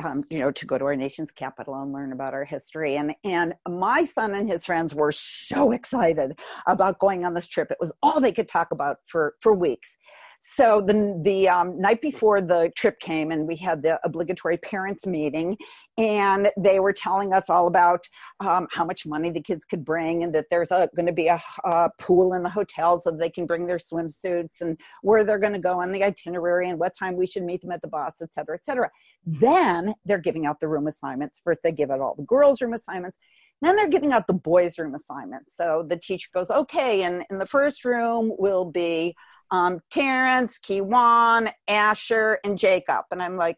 um, 0.03 0.23
you 0.29 0.38
know, 0.39 0.51
to 0.51 0.65
go 0.65 0.77
to 0.77 0.86
our 0.86 0.95
nation's 0.95 1.31
capital 1.31 1.73
and 1.81 1.91
learn 1.91 2.12
about 2.12 2.33
our 2.33 2.45
history. 2.45 2.97
And 2.97 3.15
and 3.23 3.55
my 3.67 4.03
son 4.03 4.36
and 4.36 4.47
his 4.47 4.65
friends 4.65 4.93
were 4.93 5.12
so 5.12 5.71
excited 5.71 6.39
about 6.67 6.99
going 6.99 7.25
on 7.25 7.33
this 7.33 7.47
trip. 7.47 7.71
It 7.71 7.77
was 7.79 7.93
all 8.03 8.19
they 8.19 8.31
could 8.31 8.47
talk 8.47 8.71
about 8.71 8.97
for 9.07 9.36
for 9.41 9.53
weeks. 9.53 9.97
So 10.39 10.82
the 10.82 11.19
the 11.23 11.50
um, 11.50 11.80
night 11.80 12.02
before 12.02 12.41
the 12.41 12.71
trip 12.76 13.00
came, 13.00 13.32
and 13.32 13.47
we 13.47 13.56
had 13.56 13.82
the 13.82 14.00
obligatory 14.04 14.58
parents 14.58 15.06
meeting, 15.06 15.58
and 15.97 16.50
they 16.58 16.80
were 16.80 16.93
telling 16.93 17.34
us 17.34 17.50
all 17.50 17.67
about 17.67 18.08
um, 18.39 18.67
how 18.71 18.86
much 18.86 19.06
money 19.06 19.30
the 19.30 19.41
kids 19.41 19.65
could 19.65 19.84
bring, 19.84 20.23
and 20.23 20.34
that 20.36 20.45
there's 20.52 20.69
going 20.69 21.06
to 21.06 21.13
be 21.13 21.28
a, 21.28 21.41
a, 21.63 21.89
pool 22.00 22.34
in 22.34 22.43
the 22.43 22.50
hotel 22.50 22.97
so 22.97 23.10
they 23.12 23.30
can 23.30 23.45
bring 23.45 23.65
their 23.65 23.78
swimsuits, 23.78 24.62
and 24.62 24.80
where 25.02 25.23
they're 25.23 25.39
going 25.39 25.54
to 25.54 25.60
go 25.60 25.82
on 25.82 25.91
the 25.91 26.04
itinerary, 26.04 26.69
and 26.69 26.80
what 26.80 26.95
time 26.95 27.15
we 27.15 27.26
should 27.26 27.43
meet 27.43 27.62
them 27.62 27.71
at 27.71 27.82
the 27.82 27.88
bus, 27.88 28.15
et 28.21 28.34
cetera, 28.34 28.56
et 28.56 28.63
cetera. 28.63 28.89
Then 29.26 29.95
they're 30.06 30.19
giving 30.19 30.45
out 30.45 30.60
the 30.60 30.67
room 30.67 30.88
assignments. 30.88 31.41
First, 31.43 31.62
they 31.63 31.71
give 31.71 31.89
out 31.89 32.00
all 32.00 32.15
the 32.15 32.23
girls' 32.23 32.62
room 32.62 32.73
assignments. 32.73 33.17
Then 33.62 33.76
they're 33.76 33.89
giving 33.89 34.13
out 34.13 34.28
the 34.28 34.34
boys' 34.34 34.78
room 34.78 34.93
assignments. 34.93 35.58
So 35.58 35.84
the 35.88 35.97
teacher 35.97 36.30
goes, 36.32 36.52
okay, 36.52 37.04
and 37.04 37.23
in 37.32 37.39
the 37.39 37.45
first 37.45 37.86
room 37.86 38.34
will 38.38 38.65
be 38.65 39.15
um, 39.51 39.79
Terrence, 39.91 40.60
Kiwan, 40.60 41.51
Asher, 41.67 42.39
and 42.43 42.57
Jacob. 42.57 43.05
And 43.12 43.21
I'm 43.21 43.38
like, 43.38 43.57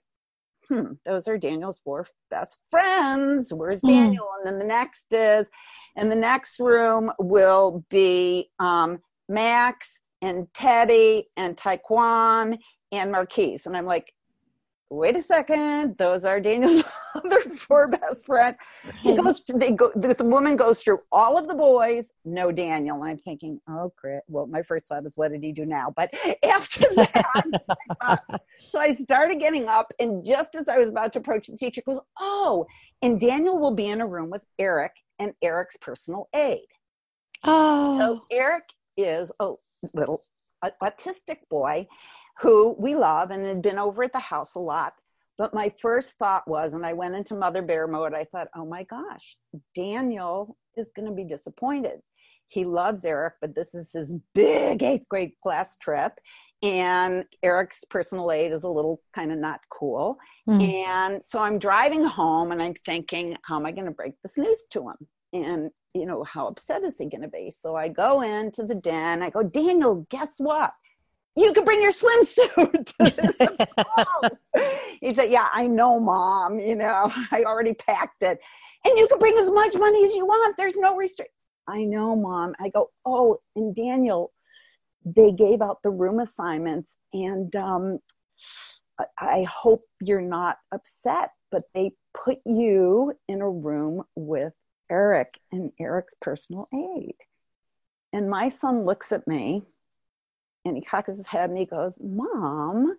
hmm, 0.67 0.93
those 1.05 1.27
are 1.27 1.37
Daniel's 1.37 1.79
four 1.79 2.05
best 2.29 2.59
friends. 2.69 3.51
Where's 3.53 3.81
hmm. 3.81 3.87
Daniel? 3.87 4.25
Mm. 4.25 4.37
And 4.37 4.47
then 4.47 4.59
the 4.59 4.65
next 4.65 5.11
is, 5.11 5.49
and 5.95 6.11
the 6.11 6.15
next 6.15 6.59
room 6.59 7.11
will 7.19 7.83
be 7.89 8.49
um, 8.59 8.99
Max 9.27 9.99
and 10.21 10.47
Teddy 10.53 11.29
and 11.37 11.57
Taekwon 11.57 12.59
and 12.91 13.11
Marquise. 13.11 13.65
And 13.65 13.75
I'm 13.75 13.85
like, 13.85 14.13
wait 14.89 15.15
a 15.15 15.21
second, 15.21 15.97
those 15.97 16.25
are 16.25 16.39
Daniel's 16.39 16.83
other 17.15 17.41
four 17.41 17.87
best 17.87 18.25
friends. 18.25 18.57
He 19.01 19.15
goes, 19.15 19.41
they 19.53 19.71
go, 19.71 19.91
the 19.95 20.15
woman 20.23 20.55
goes 20.55 20.81
through 20.81 20.99
all 21.11 21.37
of 21.37 21.47
the 21.47 21.53
boys, 21.53 22.11
no 22.25 22.51
Daniel. 22.51 23.01
And 23.01 23.11
I'm 23.11 23.17
thinking, 23.17 23.61
oh, 23.69 23.93
great. 23.95 24.21
Well, 24.27 24.47
my 24.47 24.63
first 24.63 24.87
thought 24.87 25.05
is, 25.05 25.15
what 25.15 25.31
did 25.31 25.43
he 25.43 25.51
do 25.51 25.65
now? 25.65 25.93
But 25.95 26.13
after 26.43 26.81
that, 26.95 28.41
so 28.71 28.79
I 28.79 28.95
started 28.95 29.39
getting 29.39 29.67
up, 29.67 29.93
and 29.99 30.25
just 30.25 30.55
as 30.55 30.67
I 30.67 30.77
was 30.77 30.89
about 30.89 31.13
to 31.13 31.19
approach 31.19 31.47
the 31.47 31.57
teacher, 31.57 31.81
goes, 31.85 31.99
oh, 32.19 32.65
and 33.01 33.19
Daniel 33.19 33.59
will 33.59 33.75
be 33.75 33.87
in 33.87 34.01
a 34.01 34.07
room 34.07 34.29
with 34.29 34.43
Eric 34.57 34.93
and 35.19 35.33
Eric's 35.41 35.77
personal 35.77 36.29
aide. 36.33 36.59
Oh. 37.43 37.99
So 37.99 38.21
Eric 38.31 38.63
is 38.97 39.31
a 39.39 39.53
little 39.93 40.23
autistic 40.83 41.37
boy 41.49 41.87
who 42.41 42.75
we 42.79 42.95
love 42.95 43.31
and 43.31 43.45
had 43.45 43.61
been 43.61 43.79
over 43.79 44.03
at 44.03 44.13
the 44.13 44.19
house 44.19 44.55
a 44.55 44.59
lot. 44.59 44.93
But 45.37 45.53
my 45.53 45.71
first 45.81 46.13
thought 46.13 46.47
was, 46.47 46.73
and 46.73 46.85
I 46.85 46.93
went 46.93 47.15
into 47.15 47.33
mother 47.35 47.61
bear 47.61 47.87
mode, 47.87 48.13
I 48.13 48.25
thought, 48.25 48.49
oh 48.55 48.65
my 48.65 48.83
gosh, 48.83 49.37
Daniel 49.73 50.57
is 50.75 50.91
going 50.95 51.07
to 51.07 51.13
be 51.13 51.23
disappointed. 51.23 51.99
He 52.49 52.65
loves 52.65 53.05
Eric, 53.05 53.35
but 53.41 53.55
this 53.55 53.73
is 53.75 53.91
his 53.93 54.13
big 54.33 54.81
eighth 54.83 55.07
grade 55.07 55.33
class 55.41 55.77
trip. 55.77 56.13
And 56.63 57.23
Eric's 57.43 57.85
personal 57.89 58.31
aide 58.31 58.51
is 58.51 58.63
a 58.63 58.69
little 58.69 59.01
kind 59.13 59.31
of 59.31 59.37
not 59.37 59.61
cool. 59.69 60.17
Mm. 60.49 60.73
And 60.87 61.23
so 61.23 61.39
I'm 61.39 61.59
driving 61.59 62.03
home 62.03 62.51
and 62.51 62.61
I'm 62.61 62.73
thinking, 62.85 63.37
how 63.43 63.57
am 63.57 63.65
I 63.65 63.71
going 63.71 63.85
to 63.85 63.91
break 63.91 64.13
this 64.23 64.37
news 64.37 64.65
to 64.71 64.89
him? 64.89 65.07
And 65.31 65.69
you 65.93 66.05
know, 66.05 66.23
how 66.23 66.47
upset 66.47 66.83
is 66.83 66.95
he 66.97 67.05
going 67.05 67.21
to 67.21 67.27
be? 67.27 67.49
So 67.49 67.75
I 67.75 67.87
go 67.87 68.21
into 68.21 68.63
the 68.63 68.75
den. 68.75 69.23
I 69.23 69.29
go, 69.29 69.43
Daniel, 69.43 70.05
guess 70.09 70.35
what? 70.37 70.71
You 71.35 71.53
can 71.53 71.63
bring 71.63 71.81
your 71.81 71.91
swimsuit. 71.91 72.93
he 75.01 75.13
said, 75.13 75.31
Yeah, 75.31 75.47
I 75.51 75.67
know, 75.67 75.99
mom. 75.99 76.59
You 76.59 76.75
know, 76.75 77.11
I 77.31 77.43
already 77.43 77.73
packed 77.73 78.23
it. 78.23 78.39
And 78.85 78.97
you 78.97 79.07
can 79.07 79.19
bring 79.19 79.37
as 79.37 79.51
much 79.51 79.75
money 79.75 80.05
as 80.05 80.15
you 80.15 80.25
want. 80.25 80.55
There's 80.57 80.77
no 80.77 80.95
restrict. 80.95 81.31
I 81.67 81.83
know, 81.83 82.15
mom. 82.15 82.55
I 82.59 82.69
go, 82.69 82.89
Oh, 83.05 83.37
and 83.55 83.75
Daniel, 83.75 84.31
they 85.05 85.31
gave 85.31 85.61
out 85.61 85.83
the 85.83 85.91
room 85.91 86.19
assignments. 86.19 86.95
And 87.13 87.55
um, 87.55 87.99
I 89.17 89.45
hope 89.49 89.83
you're 90.01 90.21
not 90.21 90.57
upset, 90.73 91.31
but 91.51 91.63
they 91.73 91.91
put 92.13 92.39
you 92.45 93.13
in 93.27 93.41
a 93.41 93.49
room 93.49 94.03
with 94.15 94.53
Eric 94.91 95.39
and 95.51 95.71
Eric's 95.79 96.15
personal 96.21 96.67
aide. 96.73 97.15
And 98.11 98.29
my 98.29 98.49
son 98.49 98.85
looks 98.85 99.11
at 99.11 99.27
me 99.27 99.63
and 100.69 100.77
he 100.77 100.83
cocks 100.83 101.07
his 101.07 101.27
head 101.27 101.49
and 101.49 101.59
he 101.59 101.65
goes, 101.65 101.99
Mom, 102.01 102.97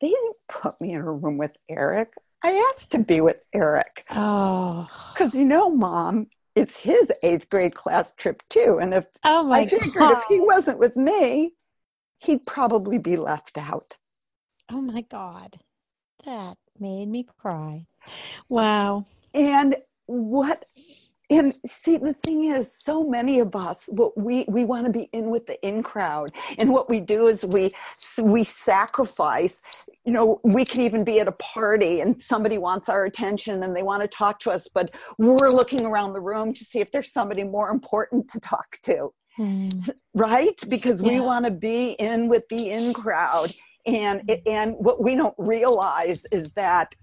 they 0.00 0.08
didn't 0.08 0.36
put 0.48 0.80
me 0.80 0.92
in 0.92 1.00
a 1.00 1.12
room 1.12 1.38
with 1.38 1.52
Eric. 1.68 2.12
I 2.42 2.52
asked 2.70 2.92
to 2.92 2.98
be 2.98 3.20
with 3.20 3.38
Eric. 3.54 4.04
Oh. 4.10 4.86
Because 5.12 5.34
you 5.34 5.44
know, 5.44 5.70
Mom, 5.70 6.26
it's 6.54 6.78
his 6.78 7.10
eighth 7.22 7.48
grade 7.48 7.74
class 7.74 8.12
trip 8.12 8.42
too. 8.50 8.78
And 8.80 8.92
if 8.94 9.06
oh 9.24 9.44
my 9.44 9.60
I 9.60 9.66
figured 9.66 9.94
God. 9.94 10.18
if 10.18 10.24
he 10.28 10.40
wasn't 10.40 10.78
with 10.78 10.96
me, 10.96 11.54
he'd 12.18 12.44
probably 12.46 12.98
be 12.98 13.16
left 13.16 13.56
out. 13.56 13.96
Oh 14.70 14.80
my 14.80 15.02
God. 15.02 15.56
That 16.24 16.56
made 16.78 17.08
me 17.08 17.26
cry. 17.38 17.86
Wow. 18.48 19.06
And 19.32 19.76
what 20.06 20.64
and 21.38 21.54
see 21.66 21.96
the 21.96 22.14
thing 22.14 22.44
is 22.44 22.72
so 22.72 23.04
many 23.04 23.40
of 23.40 23.54
us 23.56 23.88
what 23.92 24.16
we 24.16 24.44
we 24.48 24.64
want 24.64 24.86
to 24.86 24.92
be 24.92 25.08
in 25.12 25.30
with 25.30 25.46
the 25.46 25.60
in 25.66 25.82
crowd. 25.82 26.30
And 26.58 26.70
what 26.70 26.88
we 26.88 27.00
do 27.00 27.26
is 27.26 27.44
we 27.44 27.74
we 28.22 28.44
sacrifice 28.44 29.62
you 30.04 30.12
know 30.12 30.40
we 30.44 30.64
can 30.64 30.80
even 30.80 31.02
be 31.04 31.20
at 31.20 31.28
a 31.28 31.32
party 31.32 32.00
and 32.00 32.20
somebody 32.20 32.58
wants 32.58 32.88
our 32.88 33.04
attention 33.04 33.62
and 33.62 33.74
they 33.74 33.82
want 33.82 34.02
to 34.02 34.08
talk 34.08 34.38
to 34.40 34.50
us 34.50 34.68
but 34.68 34.94
we're 35.18 35.50
looking 35.50 35.86
around 35.86 36.12
the 36.12 36.20
room 36.20 36.52
to 36.52 36.64
see 36.64 36.80
if 36.80 36.90
there's 36.90 37.12
somebody 37.12 37.44
more 37.44 37.70
important 37.70 38.28
to 38.28 38.40
talk 38.40 38.78
to. 38.82 39.12
Mm. 39.38 39.90
right? 40.14 40.62
Because 40.68 41.02
yeah. 41.02 41.08
we 41.08 41.20
want 41.20 41.44
to 41.44 41.50
be 41.50 41.92
in 41.92 42.28
with 42.28 42.48
the 42.48 42.70
in 42.70 42.92
crowd. 42.92 43.52
And 43.86 44.30
and 44.46 44.74
what 44.78 45.02
we 45.02 45.14
don't 45.14 45.34
realize 45.36 46.24
is 46.32 46.52
that 46.52 46.94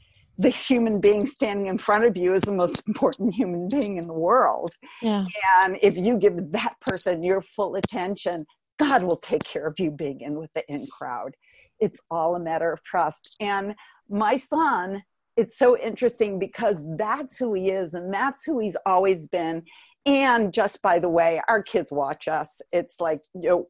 the 0.42 0.50
human 0.50 1.00
being 1.00 1.26
standing 1.26 1.68
in 1.68 1.78
front 1.78 2.04
of 2.04 2.18
you 2.18 2.34
is 2.34 2.42
the 2.42 2.52
most 2.52 2.82
important 2.88 3.34
human 3.34 3.68
being 3.68 3.98
in 3.98 4.08
the 4.08 4.14
world. 4.14 4.72
Yeah. 5.02 5.26
And 5.64 5.78
if 5.82 5.96
you 5.96 6.18
give 6.18 6.52
that 6.52 6.76
person 6.82 7.24
your 7.24 7.42
full 7.42 7.76
attention, 7.76 8.46
God 8.80 9.04
will 9.04 9.18
take 9.18 9.44
care 9.44 9.68
of 9.68 9.80
you 9.80 9.92
being 9.92 10.22
in 10.22 10.36
with 10.36 10.52
the 10.56 10.68
in 10.68 10.88
crowd. 10.88 11.36
It's 11.80 12.02
all 12.10 12.36
a 12.36 12.40
matter 12.40 12.72
of 12.72 12.82
trust. 12.84 13.36
And 13.40 13.76
my 14.10 14.38
son, 14.38 15.04
it's 15.38 15.60
so 15.60 15.78
interesting 15.78 16.40
because 16.40 16.78
that's 16.98 17.38
who 17.38 17.54
he 17.54 17.70
is 17.70 17.94
and 17.94 18.12
that's 18.12 18.44
who 18.44 18.60
he's 18.60 18.78
always 18.86 19.28
been. 19.28 19.64
And 20.08 20.52
just 20.52 20.82
by 20.82 20.98
the 20.98 21.10
way, 21.10 21.42
our 21.48 21.62
kids 21.62 21.92
watch 21.92 22.28
us. 22.28 22.60
It's 22.72 23.00
like, 23.00 23.22
you 23.36 23.50
know, 23.50 23.68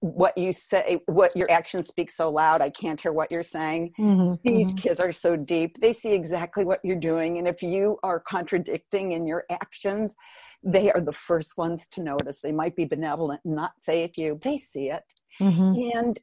what 0.00 0.36
you 0.36 0.52
say 0.52 1.00
what 1.06 1.34
your 1.34 1.50
actions 1.50 1.88
speak 1.88 2.10
so 2.10 2.30
loud 2.30 2.60
i 2.60 2.68
can't 2.68 3.00
hear 3.00 3.12
what 3.12 3.30
you're 3.32 3.42
saying 3.42 3.90
mm-hmm, 3.98 4.34
these 4.46 4.68
mm-hmm. 4.68 4.76
kids 4.76 5.00
are 5.00 5.12
so 5.12 5.36
deep 5.36 5.80
they 5.80 5.92
see 5.92 6.12
exactly 6.12 6.64
what 6.64 6.80
you're 6.84 6.96
doing 6.96 7.38
and 7.38 7.48
if 7.48 7.62
you 7.62 7.98
are 8.02 8.20
contradicting 8.20 9.12
in 9.12 9.26
your 9.26 9.44
actions 9.48 10.16
they 10.62 10.92
are 10.92 11.00
the 11.00 11.12
first 11.12 11.56
ones 11.56 11.86
to 11.86 12.02
notice 12.02 12.40
they 12.40 12.52
might 12.52 12.76
be 12.76 12.84
benevolent 12.84 13.40
and 13.44 13.54
not 13.54 13.72
say 13.80 14.02
it 14.02 14.12
to 14.12 14.22
you 14.22 14.38
they 14.42 14.58
see 14.58 14.90
it 14.90 15.04
mm-hmm. 15.40 15.96
and 15.98 16.20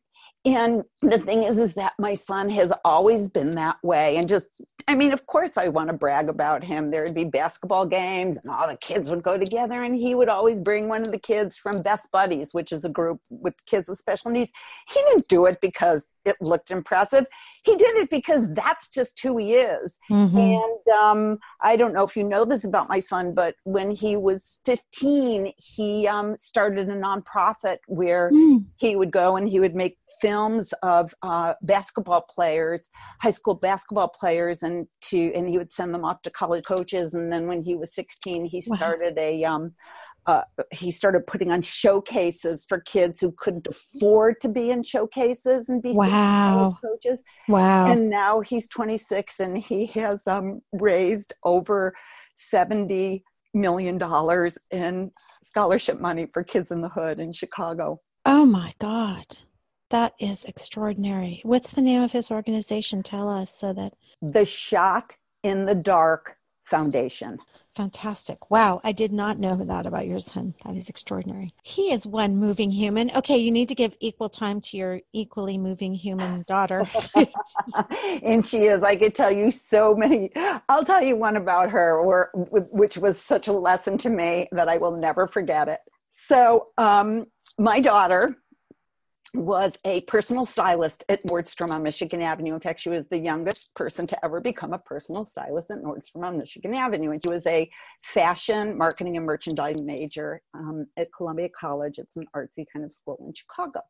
and 0.56 0.84
the 1.02 1.20
thing 1.20 1.44
is 1.44 1.58
is 1.58 1.74
that 1.76 1.94
my 2.00 2.14
son 2.14 2.50
has 2.50 2.72
always 2.86 3.30
been 3.30 3.56
that 3.56 3.78
way. 3.84 4.18
And 4.18 4.28
just 4.28 4.48
i 4.88 4.96
mean 4.96 5.12
of 5.12 5.26
course 5.26 5.58
i 5.58 5.68
want 5.68 5.90
to 5.90 5.94
brag 5.94 6.30
about 6.30 6.64
him. 6.64 6.90
There'd 6.90 7.14
be 7.14 7.26
basketball 7.26 7.86
games 7.86 8.38
and 8.38 8.50
all 8.52 8.68
the 8.68 8.78
kids 8.78 9.10
would 9.10 9.24
go 9.24 9.38
together 9.38 9.84
and 9.84 9.96
he 9.96 10.16
would 10.16 10.30
always 10.30 10.62
bring 10.62 10.88
one 10.88 11.02
of 11.02 11.12
the 11.12 11.20
kids 11.20 11.58
from 11.58 11.82
best 11.82 12.12
buddies 12.12 12.54
which 12.54 12.72
is 12.72 12.86
a 12.86 12.90
group 12.90 13.20
with 13.30 13.54
kids 13.66 13.90
with 13.90 13.98
special 13.98 14.32
needs. 14.32 14.52
He 14.88 15.02
didn't 15.02 15.28
do 15.28 15.46
it 15.46 15.60
because 15.62 16.12
it 16.28 16.36
looked 16.42 16.72
impressive 16.72 17.26
he 17.64 17.76
did 17.76 17.96
it 17.98 18.10
because 18.10 18.54
that's 18.54 18.90
just 18.90 19.20
who 19.22 19.38
he 19.38 19.56
is 19.56 19.98
mm-hmm. 20.10 20.38
and 20.38 20.88
um, 21.02 21.38
i 21.62 21.76
don't 21.76 21.94
know 21.94 22.04
if 22.04 22.16
you 22.16 22.24
know 22.24 22.46
this 22.46 22.66
about 22.66 22.90
my 22.90 23.00
son 23.00 23.34
but 23.34 23.56
when 23.64 23.90
he 23.92 24.16
was 24.16 24.60
15 24.66 25.54
he 25.58 26.08
um, 26.08 26.38
started 26.38 26.90
a 26.90 26.96
nonprofit 26.96 27.78
where 27.88 28.32
mm. 28.32 28.64
he 28.78 28.96
would 28.96 29.12
go 29.12 29.36
and 29.36 29.50
he 29.50 29.60
would 29.60 29.76
make 29.76 29.98
films 30.22 30.74
of 30.84 31.14
uh, 31.22 31.54
basketball 31.62 32.22
players, 32.22 32.90
high 33.22 33.32
school 33.32 33.56
basketball 33.56 34.08
players, 34.08 34.64
and 34.64 34.88
to 35.02 35.34
and 35.34 35.50
he 35.50 35.58
would 35.58 35.74
send 35.74 35.94
them 35.94 36.06
off 36.06 36.22
to 36.24 36.30
college 36.30 36.66
coaches. 36.66 37.14
And 37.14 37.32
then 37.32 37.48
when 37.48 37.64
he 37.64 37.76
was 37.76 37.94
16, 37.94 38.46
he 38.46 38.62
started 38.62 39.16
wow. 39.18 39.24
a 39.24 39.44
um, 39.46 39.74
uh, 40.28 40.42
he 40.72 40.92
started 40.92 41.26
putting 41.26 41.52
on 41.52 41.62
showcases 41.62 42.66
for 42.68 42.82
kids 42.82 43.22
who 43.22 43.32
couldn't 43.32 43.66
afford 43.66 44.42
to 44.42 44.50
be 44.50 44.72
in 44.72 44.84
showcases 44.84 45.70
and 45.70 45.82
be 45.82 45.94
wow. 45.94 46.78
coaches. 46.82 47.24
Wow! 47.48 47.88
And 47.88 48.10
now 48.10 48.42
he's 48.42 48.68
26 48.68 49.40
and 49.40 49.58
he 49.58 49.86
has 49.88 50.28
um, 50.28 50.62
raised 50.74 51.34
over 51.44 51.96
70 52.36 53.24
million 53.54 53.98
dollars 53.98 54.58
in 54.70 55.12
scholarship 55.44 56.00
money 56.02 56.28
for 56.32 56.44
kids 56.44 56.72
in 56.72 56.82
the 56.82 56.90
hood 56.90 57.20
in 57.20 57.32
Chicago. 57.32 58.02
Oh 58.26 58.46
my 58.46 58.74
God! 58.80 59.38
That 59.92 60.14
is 60.20 60.44
extraordinary. 60.44 61.40
What's 61.44 61.72
the 61.72 61.82
name 61.82 62.02
of 62.02 62.12
his 62.12 62.30
organization? 62.30 63.02
Tell 63.02 63.30
us 63.30 63.50
so 63.50 63.72
that. 63.74 63.94
The 64.22 64.44
Shot 64.44 65.16
in 65.44 65.66
the 65.66 65.76
Dark 65.76 66.36
Foundation. 66.66 67.38
Fantastic. 67.78 68.50
Wow. 68.50 68.82
I 68.84 68.92
did 68.92 69.12
not 69.12 69.38
know 69.38 69.56
that 69.56 69.86
about 69.86 70.08
your 70.08 70.18
son. 70.18 70.56
That 70.66 70.76
is 70.76 70.90
extraordinary. 70.90 71.54
He 71.62 71.92
is 71.92 72.08
one 72.08 72.36
moving 72.36 72.72
human. 72.72 73.12
Okay, 73.16 73.38
you 73.38 73.52
need 73.52 73.70
to 73.70 73.76
give 73.76 73.96
equal 74.00 74.30
time 74.30 74.60
to 74.62 74.78
your 74.78 75.02
equally 75.14 75.60
moving 75.60 75.94
human 75.94 76.44
daughter. 76.48 76.88
and 78.24 78.44
she 78.48 78.66
is. 78.66 78.82
I 78.82 78.96
could 78.96 79.14
tell 79.14 79.30
you 79.30 79.52
so 79.52 79.94
many. 79.94 80.32
I'll 80.68 80.84
tell 80.84 81.04
you 81.04 81.18
one 81.18 81.38
about 81.38 81.70
her, 81.70 82.02
where, 82.02 82.32
which 82.34 82.98
was 82.98 83.22
such 83.22 83.48
a 83.48 83.54
lesson 83.54 83.96
to 84.00 84.10
me 84.10 84.48
that 84.54 84.68
I 84.68 84.80
will 84.80 84.98
never 84.98 85.28
forget 85.28 85.68
it. 85.68 85.82
So, 86.10 86.70
um, 86.80 87.28
my 87.60 87.80
daughter, 87.80 88.38
was 89.34 89.78
a 89.86 90.02
personal 90.02 90.46
stylist 90.46 91.04
at 91.10 91.26
Nordstrom 91.26 91.72
on 91.72 91.84
Michigan 91.84 92.22
Avenue. 92.22 92.54
In 92.54 92.60
fact, 92.60 92.80
she 92.80 92.90
was 92.90 93.08
the 93.08 93.20
youngest 93.20 93.74
person 93.76 94.08
to 94.08 94.26
ever 94.26 94.40
become 94.40 94.74
a 94.74 94.80
personal 94.80 95.24
stylist 95.24 95.72
at 95.72 95.84
Nordstrom 95.84 96.26
on 96.26 96.38
Michigan 96.38 96.74
Avenue. 96.74 97.12
And 97.12 97.22
she 97.24 97.30
was 97.30 97.46
a 97.46 97.70
fashion, 98.04 98.78
marketing, 98.78 99.18
and 99.18 99.26
merchandising 99.26 99.86
major 99.86 100.42
um, 100.54 100.88
at 100.98 101.12
Columbia 101.14 101.50
College. 101.50 102.00
It's 102.00 102.16
an 102.16 102.26
artsy 102.36 102.66
kind 102.72 102.86
of 102.86 102.92
school 102.92 103.18
in 103.26 103.34
Chicago. 103.34 103.82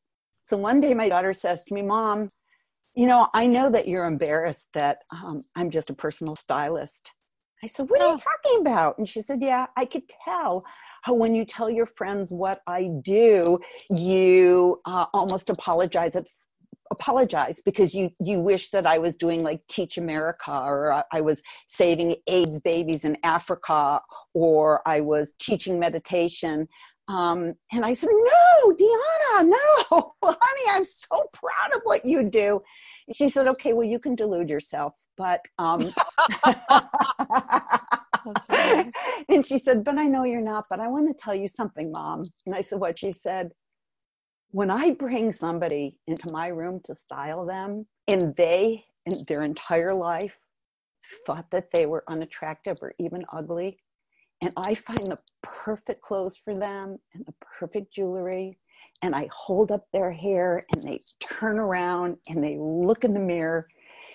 So 0.44 0.58
one 0.58 0.80
day 0.80 0.94
my 0.94 1.10
daughter 1.10 1.34
says 1.34 1.64
to 1.66 1.74
me, 1.74 1.82
Mom, 1.82 2.32
you 2.96 3.06
know, 3.06 3.28
I 3.34 3.46
know 3.46 3.70
that 3.70 3.88
you're 3.88 4.06
embarrassed 4.06 4.70
that 4.74 5.00
um, 5.12 5.44
I'm 5.56 5.70
just 5.70 5.90
a 5.90 5.94
personal 5.94 6.36
stylist. 6.36 7.12
I 7.64 7.68
said, 7.68 7.90
What 7.90 8.02
are 8.02 8.14
you 8.14 8.20
talking 8.20 8.62
about? 8.62 8.98
And 8.98 9.10
she 9.10 9.22
said, 9.22 9.42
Yeah, 9.42 9.68
I 9.76 9.86
could 9.86 10.04
tell 10.24 10.66
how 11.02 11.14
when 11.14 11.34
you 11.34 11.46
tell 11.46 11.70
your 11.70 11.86
friends 11.86 12.32
what 12.32 12.62
I 12.68 12.90
do, 13.02 13.60
you 13.90 14.82
uh, 14.86 15.06
almost 15.14 15.50
apologize 15.50 16.16
at 16.16 16.28
apologize 16.92 17.62
because 17.62 17.94
you 17.94 18.12
you 18.24 18.40
wish 18.40 18.70
that 18.70 18.86
I 18.86 18.98
was 18.98 19.16
doing 19.16 19.44
like 19.44 19.66
Teach 19.68 19.98
America 19.98 20.52
or 20.52 21.04
I 21.12 21.22
was 21.22 21.42
saving 21.68 22.16
AIDS 22.28 22.60
babies 22.60 23.04
in 23.04 23.18
Africa 23.24 24.02
or 24.34 24.82
I 24.88 25.02
was 25.02 25.34
teaching 25.40 25.80
meditation. 25.80 26.68
Um, 27.08 27.54
and 27.72 27.86
I 27.86 27.94
said, 27.94 28.10
No, 28.12 28.74
Deanna, 28.74 29.48
no, 29.50 30.14
honey, 30.24 30.72
I'm 30.72 30.84
so 30.86 31.24
proud 31.34 31.76
of 31.76 31.82
what 31.84 32.04
you 32.06 32.24
do. 32.30 32.62
And 33.08 33.16
she 33.16 33.30
said, 33.30 33.48
Okay, 33.48 33.74
well, 33.74 33.88
you 33.88 34.00
can 34.00 34.16
delude 34.16 34.50
yourself, 34.50 34.94
but. 35.18 35.46
Um, 35.60 35.94
and 39.30 39.46
she 39.46 39.58
said, 39.60 39.84
But 39.86 39.98
I 40.00 40.06
know 40.06 40.24
you're 40.26 40.42
not, 40.42 40.66
but 40.70 40.80
I 40.82 40.88
want 40.90 41.08
to 41.10 41.16
tell 41.24 41.36
you 41.36 41.48
something, 41.48 41.92
mom. 41.92 42.24
And 42.46 42.56
I 42.56 42.62
said, 42.62 42.80
What? 42.80 43.00
She 43.00 43.12
said, 43.12 43.52
When 44.52 44.70
I 44.72 44.92
bring 44.92 45.32
somebody 45.32 45.98
into 46.08 46.32
my 46.32 46.48
room 46.48 46.80
to 46.86 46.96
style 46.96 47.46
them, 47.46 47.86
and 48.08 48.36
they, 48.36 48.86
in 49.06 49.24
their 49.28 49.44
entire 49.44 49.94
life, 49.94 50.38
thought 51.26 51.50
that 51.52 51.72
they 51.72 51.86
were 51.86 52.04
unattractive 52.08 52.78
or 52.82 52.94
even 53.00 53.26
ugly, 53.32 53.80
and 54.42 54.54
I 54.56 54.76
find 54.76 55.08
the 55.08 55.20
perfect 55.42 56.02
clothes 56.02 56.38
for 56.38 56.54
them 56.54 56.98
and 57.14 57.26
the 57.26 57.34
perfect 57.42 57.94
jewelry. 57.94 58.58
And 59.02 59.16
I 59.16 59.30
hold 59.32 59.72
up 59.72 59.86
their 59.92 60.12
hair 60.12 60.66
and 60.74 60.84
they 60.84 61.02
turn 61.20 61.60
around 61.60 62.18
and 62.28 62.44
they 62.44 62.58
look 62.60 63.04
in 63.04 63.14
the 63.14 63.20
mirror 63.20 63.68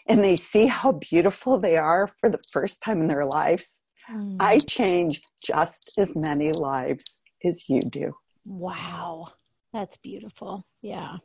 and 0.08 0.22
they 0.22 0.36
see 0.36 0.66
how 0.66 0.92
beautiful 0.92 1.58
they 1.58 1.76
are 1.76 2.08
for 2.20 2.30
the 2.30 2.40
first 2.50 2.82
time 2.82 3.00
in 3.00 3.08
their 3.08 3.24
lives. 3.24 3.80
mm. 4.10 4.36
I 4.40 4.58
change 4.58 5.22
just 5.44 5.92
as 5.98 6.16
many 6.16 6.52
lives 6.52 7.20
as 7.44 7.68
you 7.68 7.80
do. 7.80 8.14
Wow. 8.44 9.28
That's 9.72 9.96
beautiful. 9.96 10.66
Yeah. 10.82 11.18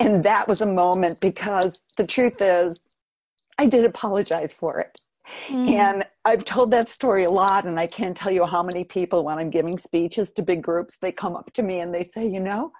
And 0.00 0.24
that 0.24 0.48
was 0.48 0.60
a 0.60 0.66
moment 0.66 1.20
because 1.20 1.82
the 1.96 2.06
truth 2.06 2.40
is, 2.40 2.84
I 3.58 3.66
did 3.66 3.84
apologize 3.84 4.52
for 4.52 4.80
it. 4.80 5.00
Mm. 5.48 5.70
And 5.70 6.06
I've 6.24 6.44
told 6.44 6.70
that 6.72 6.88
story 6.88 7.24
a 7.24 7.30
lot, 7.30 7.66
and 7.66 7.78
I 7.78 7.86
can't 7.86 8.16
tell 8.16 8.32
you 8.32 8.44
how 8.44 8.62
many 8.62 8.84
people, 8.84 9.24
when 9.24 9.38
I'm 9.38 9.50
giving 9.50 9.78
speeches 9.78 10.32
to 10.32 10.42
big 10.42 10.62
groups, 10.62 10.98
they 11.00 11.12
come 11.12 11.36
up 11.36 11.52
to 11.54 11.62
me 11.62 11.80
and 11.80 11.94
they 11.94 12.02
say, 12.02 12.26
You 12.26 12.40
know, 12.40 12.72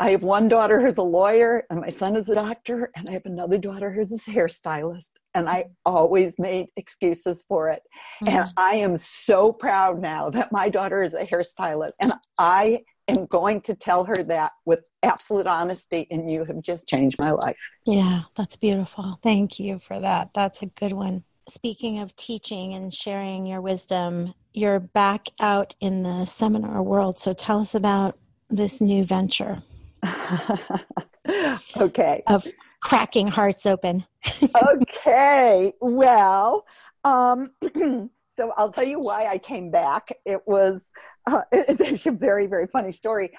I 0.00 0.10
have 0.10 0.22
one 0.22 0.48
daughter 0.48 0.80
who's 0.80 0.98
a 0.98 1.02
lawyer, 1.02 1.64
and 1.70 1.80
my 1.80 1.88
son 1.88 2.14
is 2.14 2.28
a 2.28 2.34
doctor, 2.36 2.90
and 2.94 3.08
I 3.08 3.12
have 3.12 3.26
another 3.26 3.58
daughter 3.58 3.90
who's 3.90 4.12
a 4.12 4.30
hairstylist. 4.30 5.10
And 5.34 5.48
I 5.48 5.66
always 5.84 6.38
made 6.38 6.68
excuses 6.76 7.44
for 7.48 7.68
it. 7.68 7.82
Mm. 8.24 8.32
And 8.32 8.52
I 8.56 8.76
am 8.76 8.96
so 8.96 9.52
proud 9.52 10.00
now 10.00 10.30
that 10.30 10.52
my 10.52 10.68
daughter 10.68 11.02
is 11.02 11.14
a 11.14 11.24
hairstylist. 11.24 11.94
And 12.00 12.12
I 12.38 12.84
am 13.08 13.26
going 13.26 13.60
to 13.62 13.74
tell 13.74 14.04
her 14.04 14.22
that 14.24 14.52
with 14.64 14.88
absolute 15.02 15.48
honesty, 15.48 16.06
and 16.10 16.30
you 16.30 16.44
have 16.44 16.62
just 16.62 16.88
changed 16.88 17.18
my 17.18 17.32
life. 17.32 17.58
Yeah, 17.84 18.22
that's 18.36 18.56
beautiful. 18.56 19.18
Thank 19.22 19.58
you 19.58 19.80
for 19.80 19.98
that. 19.98 20.30
That's 20.32 20.62
a 20.62 20.66
good 20.66 20.92
one. 20.92 21.24
Speaking 21.48 22.00
of 22.00 22.14
teaching 22.16 22.74
and 22.74 22.92
sharing 22.92 23.46
your 23.46 23.62
wisdom, 23.62 24.34
you're 24.52 24.80
back 24.80 25.28
out 25.40 25.74
in 25.80 26.02
the 26.02 26.26
seminar 26.26 26.82
world. 26.82 27.18
So 27.18 27.32
tell 27.32 27.60
us 27.60 27.74
about 27.74 28.18
this 28.50 28.82
new 28.82 29.02
venture. 29.02 29.62
okay. 31.76 32.22
Of 32.26 32.46
cracking 32.80 33.28
hearts 33.28 33.64
open. 33.64 34.04
okay. 34.56 35.72
Well, 35.80 36.66
um, 37.04 37.50
so 38.26 38.52
I'll 38.56 38.70
tell 38.70 38.84
you 38.84 39.00
why 39.00 39.26
I 39.26 39.38
came 39.38 39.70
back. 39.70 40.12
It 40.26 40.40
was 40.46 40.90
uh, 41.26 41.42
it's 41.52 41.80
actually 41.80 42.14
a 42.14 42.18
very 42.18 42.46
very 42.46 42.66
funny 42.66 42.92
story. 42.92 43.30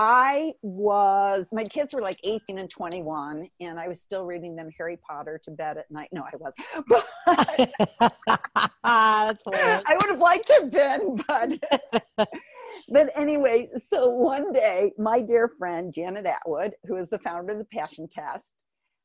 I 0.00 0.52
was 0.62 1.48
my 1.50 1.64
kids 1.64 1.92
were 1.92 2.00
like 2.00 2.20
18 2.22 2.56
and 2.56 2.70
21 2.70 3.48
and 3.58 3.80
I 3.80 3.88
was 3.88 4.00
still 4.00 4.24
reading 4.24 4.54
them 4.54 4.70
Harry 4.78 4.96
Potter 4.96 5.40
to 5.42 5.50
bed 5.50 5.76
at 5.76 5.90
night. 5.90 6.08
No, 6.12 6.22
I 6.22 6.36
wasn't. 6.36 6.66
But 7.98 8.22
That's 8.84 9.42
hilarious. 9.42 9.82
I 9.86 9.94
would 9.94 10.08
have 10.08 10.20
liked 10.20 10.46
to 10.46 10.54
have 10.60 10.70
been, 10.70 11.16
but 11.26 12.28
but 12.88 13.10
anyway, 13.16 13.70
so 13.90 14.08
one 14.08 14.52
day 14.52 14.92
my 14.98 15.20
dear 15.20 15.50
friend 15.58 15.92
Janet 15.92 16.26
Attwood, 16.26 16.74
who 16.84 16.94
is 16.94 17.08
the 17.08 17.18
founder 17.18 17.54
of 17.54 17.58
the 17.58 17.64
Passion 17.64 18.06
Test, 18.08 18.54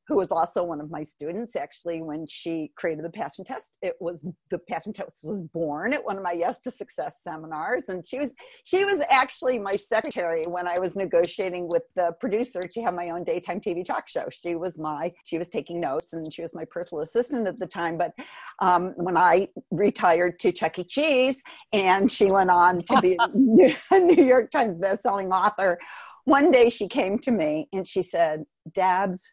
who 0.07 0.17
was 0.17 0.31
also 0.31 0.63
one 0.63 0.81
of 0.81 0.91
my 0.91 1.03
students 1.03 1.55
actually 1.55 2.01
when 2.01 2.25
she 2.27 2.71
created 2.75 3.05
the 3.05 3.09
passion 3.09 3.45
test 3.45 3.77
it 3.81 3.95
was 3.99 4.25
the 4.49 4.57
passion 4.57 4.91
test 4.91 5.23
was 5.23 5.41
born 5.41 5.93
at 5.93 6.03
one 6.03 6.17
of 6.17 6.23
my 6.23 6.31
yes 6.31 6.59
to 6.61 6.71
success 6.71 7.15
seminars. 7.23 7.89
And 7.89 8.05
she 8.07 8.19
was 8.19 8.31
she 8.63 8.85
was 8.85 9.01
actually 9.09 9.59
my 9.59 9.73
secretary 9.73 10.43
when 10.47 10.67
i 10.67 10.77
was 10.79 10.95
negotiating 10.95 11.69
with 11.69 11.83
the 11.95 12.15
producer 12.19 12.61
to 12.61 12.81
have 12.81 12.93
my 12.93 13.09
own 13.09 13.23
daytime 13.23 13.59
tv 13.59 13.85
talk 13.85 14.07
show. 14.07 14.27
She 14.29 14.55
was 14.55 14.79
my 14.79 15.11
she 15.23 15.37
was 15.37 15.49
taking 15.49 15.79
notes 15.79 16.13
and 16.13 16.31
she 16.33 16.41
was 16.41 16.53
my 16.53 16.65
personal 16.65 17.01
assistant 17.01 17.47
at 17.47 17.59
the 17.59 17.67
time. 17.67 17.97
But 17.97 18.13
um, 18.59 18.93
when 18.97 19.17
i 19.17 19.47
retired 19.71 20.39
to 20.39 20.51
chuck 20.51 20.79
e. 20.79 20.83
Cheese 20.83 21.41
and 21.71 22.11
she 22.11 22.25
went 22.25 22.49
on 22.49 22.79
to 22.79 23.01
be 23.01 23.17
a 23.91 23.99
new 23.99 24.23
york 24.23 24.51
times 24.51 24.79
bestselling 24.79 25.31
author 25.31 25.79
one 26.25 26.51
day 26.51 26.69
she 26.69 26.87
came 26.87 27.17
to 27.19 27.31
me 27.31 27.67
and 27.73 27.87
she 27.87 28.01
said 28.01 28.45
dabs 28.71 29.31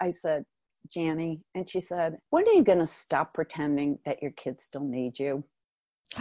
I 0.00 0.10
said, 0.10 0.44
Janny, 0.94 1.40
and 1.54 1.68
she 1.68 1.80
said, 1.80 2.18
When 2.30 2.46
are 2.48 2.52
you 2.52 2.62
going 2.64 2.78
to 2.78 2.86
stop 2.86 3.34
pretending 3.34 3.98
that 4.04 4.22
your 4.22 4.32
kids 4.32 4.64
still 4.64 4.84
need 4.84 5.18
you? 5.18 5.44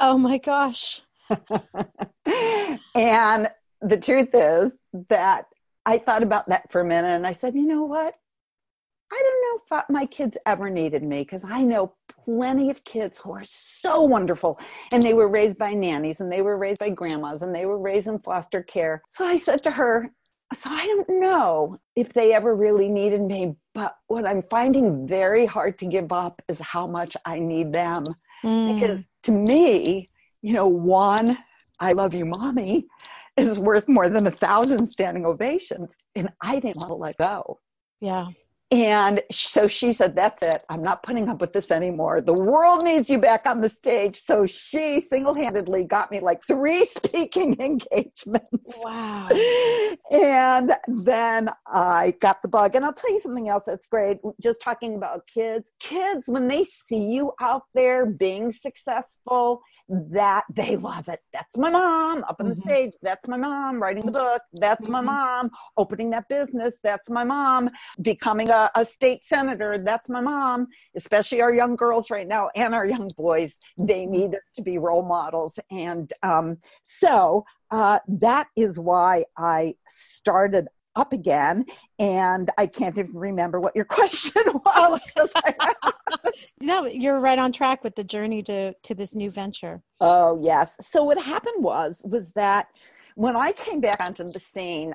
oh 0.00 0.18
my 0.18 0.38
gosh. 0.38 1.02
and 2.94 3.48
the 3.80 3.98
truth 4.00 4.30
is 4.34 4.74
that 5.08 5.46
I 5.86 5.98
thought 5.98 6.22
about 6.22 6.48
that 6.48 6.70
for 6.70 6.80
a 6.80 6.84
minute 6.84 7.08
and 7.08 7.26
I 7.26 7.32
said, 7.32 7.54
You 7.54 7.66
know 7.66 7.84
what? 7.84 8.16
I 9.12 9.22
don't 9.22 9.70
know 9.70 9.78
if 9.78 9.84
my 9.90 10.06
kids 10.06 10.36
ever 10.44 10.70
needed 10.70 11.02
me 11.02 11.20
because 11.20 11.44
I 11.44 11.62
know 11.62 11.94
plenty 12.24 12.70
of 12.70 12.82
kids 12.84 13.18
who 13.18 13.32
are 13.32 13.44
so 13.44 14.02
wonderful 14.02 14.58
and 14.92 15.02
they 15.02 15.14
were 15.14 15.28
raised 15.28 15.58
by 15.58 15.72
nannies 15.72 16.20
and 16.20 16.32
they 16.32 16.42
were 16.42 16.58
raised 16.58 16.80
by 16.80 16.90
grandmas 16.90 17.42
and 17.42 17.54
they 17.54 17.66
were 17.66 17.78
raised 17.78 18.08
in 18.08 18.18
foster 18.18 18.62
care. 18.62 19.02
So 19.08 19.24
I 19.24 19.36
said 19.36 19.62
to 19.64 19.70
her, 19.70 20.10
so 20.54 20.70
I 20.70 20.86
don't 20.86 21.20
know 21.20 21.78
if 21.96 22.12
they 22.12 22.32
ever 22.32 22.54
really 22.54 22.88
needed 22.88 23.22
me, 23.22 23.54
but 23.74 23.96
what 24.06 24.26
I'm 24.26 24.42
finding 24.42 25.06
very 25.06 25.46
hard 25.46 25.78
to 25.78 25.86
give 25.86 26.12
up 26.12 26.42
is 26.48 26.60
how 26.60 26.86
much 26.86 27.16
I 27.24 27.38
need 27.38 27.72
them. 27.72 28.04
Mm. 28.44 28.74
Because 28.74 29.04
to 29.24 29.32
me, 29.32 30.10
you 30.42 30.52
know, 30.52 30.66
one, 30.66 31.38
I 31.80 31.92
love 31.92 32.14
you, 32.14 32.26
mommy, 32.26 32.86
is 33.36 33.58
worth 33.58 33.88
more 33.88 34.08
than 34.08 34.26
a 34.26 34.30
thousand 34.30 34.86
standing 34.86 35.26
ovations. 35.26 35.96
And 36.14 36.30
I 36.40 36.60
didn't 36.60 36.76
want 36.76 36.90
to 36.90 36.94
let 36.94 37.16
go. 37.16 37.60
Yeah. 38.00 38.28
And 38.74 39.22
so 39.30 39.68
she 39.68 39.92
said, 39.92 40.16
That's 40.16 40.42
it. 40.42 40.64
I'm 40.68 40.82
not 40.82 41.04
putting 41.04 41.28
up 41.28 41.40
with 41.40 41.52
this 41.52 41.70
anymore. 41.70 42.20
The 42.20 42.32
world 42.34 42.82
needs 42.82 43.08
you 43.08 43.18
back 43.18 43.46
on 43.46 43.60
the 43.60 43.68
stage. 43.68 44.20
So 44.20 44.46
she 44.46 44.98
single 44.98 45.32
handedly 45.32 45.84
got 45.84 46.10
me 46.10 46.18
like 46.18 46.42
three 46.42 46.84
speaking 46.84 47.56
engagements. 47.60 48.74
Wow. 48.78 49.28
And 50.10 50.72
then 50.88 51.50
I 51.68 52.14
got 52.20 52.42
the 52.42 52.48
bug. 52.48 52.74
And 52.74 52.84
I'll 52.84 52.92
tell 52.92 53.12
you 53.12 53.20
something 53.20 53.48
else 53.48 53.66
that's 53.66 53.86
great. 53.86 54.18
Just 54.42 54.60
talking 54.60 54.96
about 54.96 55.28
kids. 55.28 55.70
Kids, 55.78 56.24
when 56.26 56.48
they 56.48 56.64
see 56.64 57.12
you 57.12 57.32
out 57.40 57.62
there 57.74 58.04
being 58.06 58.50
successful, 58.50 59.62
that 59.88 60.42
they 60.52 60.74
love 60.74 61.08
it. 61.08 61.20
That's 61.32 61.56
my 61.56 61.70
mom 61.70 62.24
up 62.24 62.40
on 62.40 62.48
the 62.48 62.56
mm-hmm. 62.56 62.68
stage. 62.68 62.94
That's 63.02 63.28
my 63.28 63.36
mom 63.36 63.80
writing 63.80 64.04
the 64.04 64.10
book. 64.10 64.42
That's 64.54 64.86
mm-hmm. 64.86 64.92
my 64.94 65.00
mom 65.02 65.50
opening 65.76 66.10
that 66.10 66.28
business. 66.28 66.74
That's 66.82 67.08
my 67.08 67.22
mom 67.22 67.70
becoming 68.02 68.50
a 68.50 68.63
a, 68.74 68.84
state 68.84 69.24
senator. 69.24 69.78
That's 69.78 70.08
my 70.08 70.20
mom, 70.20 70.68
especially 70.94 71.40
our 71.40 71.52
young 71.52 71.76
girls 71.76 72.10
right 72.10 72.26
now 72.26 72.50
and 72.54 72.74
our 72.74 72.86
young 72.86 73.08
boys. 73.16 73.58
They 73.78 74.06
need 74.06 74.34
us 74.34 74.50
to 74.54 74.62
be 74.62 74.78
role 74.78 75.02
models. 75.02 75.58
And 75.70 76.12
um, 76.22 76.58
so 76.82 77.44
uh, 77.70 77.98
that 78.08 78.48
is 78.56 78.78
why 78.78 79.24
I 79.36 79.74
started 79.88 80.68
up 80.96 81.12
again 81.12 81.64
and 81.98 82.50
i 82.56 82.66
can't 82.66 82.96
even 82.98 83.14
remember 83.14 83.60
what 83.60 83.74
your 83.74 83.84
question 83.98 84.42
was 84.46 85.00
no 86.60 86.86
you're 86.86 87.18
right 87.18 87.38
on 87.38 87.50
track 87.50 87.82
with 87.82 87.96
the 87.96 88.04
journey 88.04 88.42
to 88.42 88.72
to 88.82 88.94
this 88.94 89.14
new 89.14 89.30
venture 89.30 89.82
oh 90.00 90.38
yes 90.40 90.76
so 90.80 91.02
what 91.02 91.20
happened 91.20 91.64
was 91.64 92.00
was 92.04 92.30
that 92.32 92.68
when 93.16 93.34
i 93.34 93.50
came 93.52 93.80
back 93.80 94.00
onto 94.00 94.30
the 94.30 94.38
scene 94.38 94.94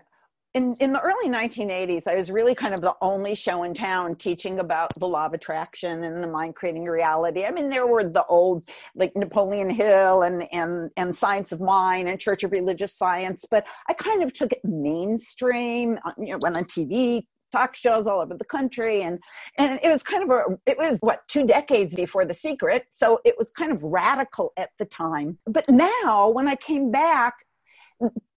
in, 0.56 0.76
in 0.80 0.94
the 0.94 1.00
early 1.00 1.30
1980s, 1.30 2.08
I 2.08 2.16
was 2.16 2.32
really 2.32 2.56
kind 2.56 2.74
of 2.74 2.82
the 2.82 2.96
only 3.02 3.36
show 3.36 3.64
in 3.64 3.74
town 3.76 4.16
teaching 4.16 4.60
about 4.60 4.92
the 4.98 5.08
law 5.08 5.28
of 5.28 5.34
attraction 5.34 6.04
and 6.04 6.24
the 6.24 6.28
mind 6.28 6.56
creating 6.56 6.86
reality. 6.86 7.46
I 7.46 7.52
mean, 7.52 7.70
there 7.70 7.86
were 7.86 8.04
the 8.04 8.26
old, 8.26 8.68
like 8.96 9.16
Napoleon 9.16 9.70
Hill 9.70 10.24
and, 10.24 10.48
and, 10.52 10.90
and 10.98 11.16
Science 11.16 11.52
of 11.52 11.62
Mind 11.62 12.08
and 12.10 12.20
Church 12.20 12.44
of 12.44 12.52
Religious 12.52 12.96
Science, 12.96 13.46
but 13.50 13.68
I 13.88 13.94
kind 13.94 14.24
of 14.24 14.34
took 14.34 14.52
it 14.52 14.62
mainstream, 14.64 16.00
uh, 16.04 16.14
you 16.18 16.32
know, 16.32 16.40
went 16.42 16.58
on 16.58 16.66
TV, 16.66 17.26
talk 17.52 17.76
shows 17.76 18.08
all 18.08 18.22
over 18.22 18.36
the 18.36 18.46
country 18.46 19.02
and 19.02 19.18
and 19.58 19.80
it 19.82 19.90
was 19.90 20.04
kind 20.04 20.24
of 20.24 20.30
a 20.30 20.44
it 20.68 20.78
was 20.78 21.00
what 21.00 21.28
two 21.28 21.48
decades 21.48 21.96
before 21.96 22.24
the 22.24 22.34
secret 22.34 22.86
so 22.92 23.20
it 23.26 23.34
was 23.40 23.50
kind 23.50 23.72
of 23.72 23.82
radical 23.82 24.54
at 24.56 24.70
the 24.78 24.86
time 24.86 25.36
but 25.48 25.68
now 25.68 26.30
when 26.30 26.48
i 26.48 26.56
came 26.56 26.92
back 26.92 27.34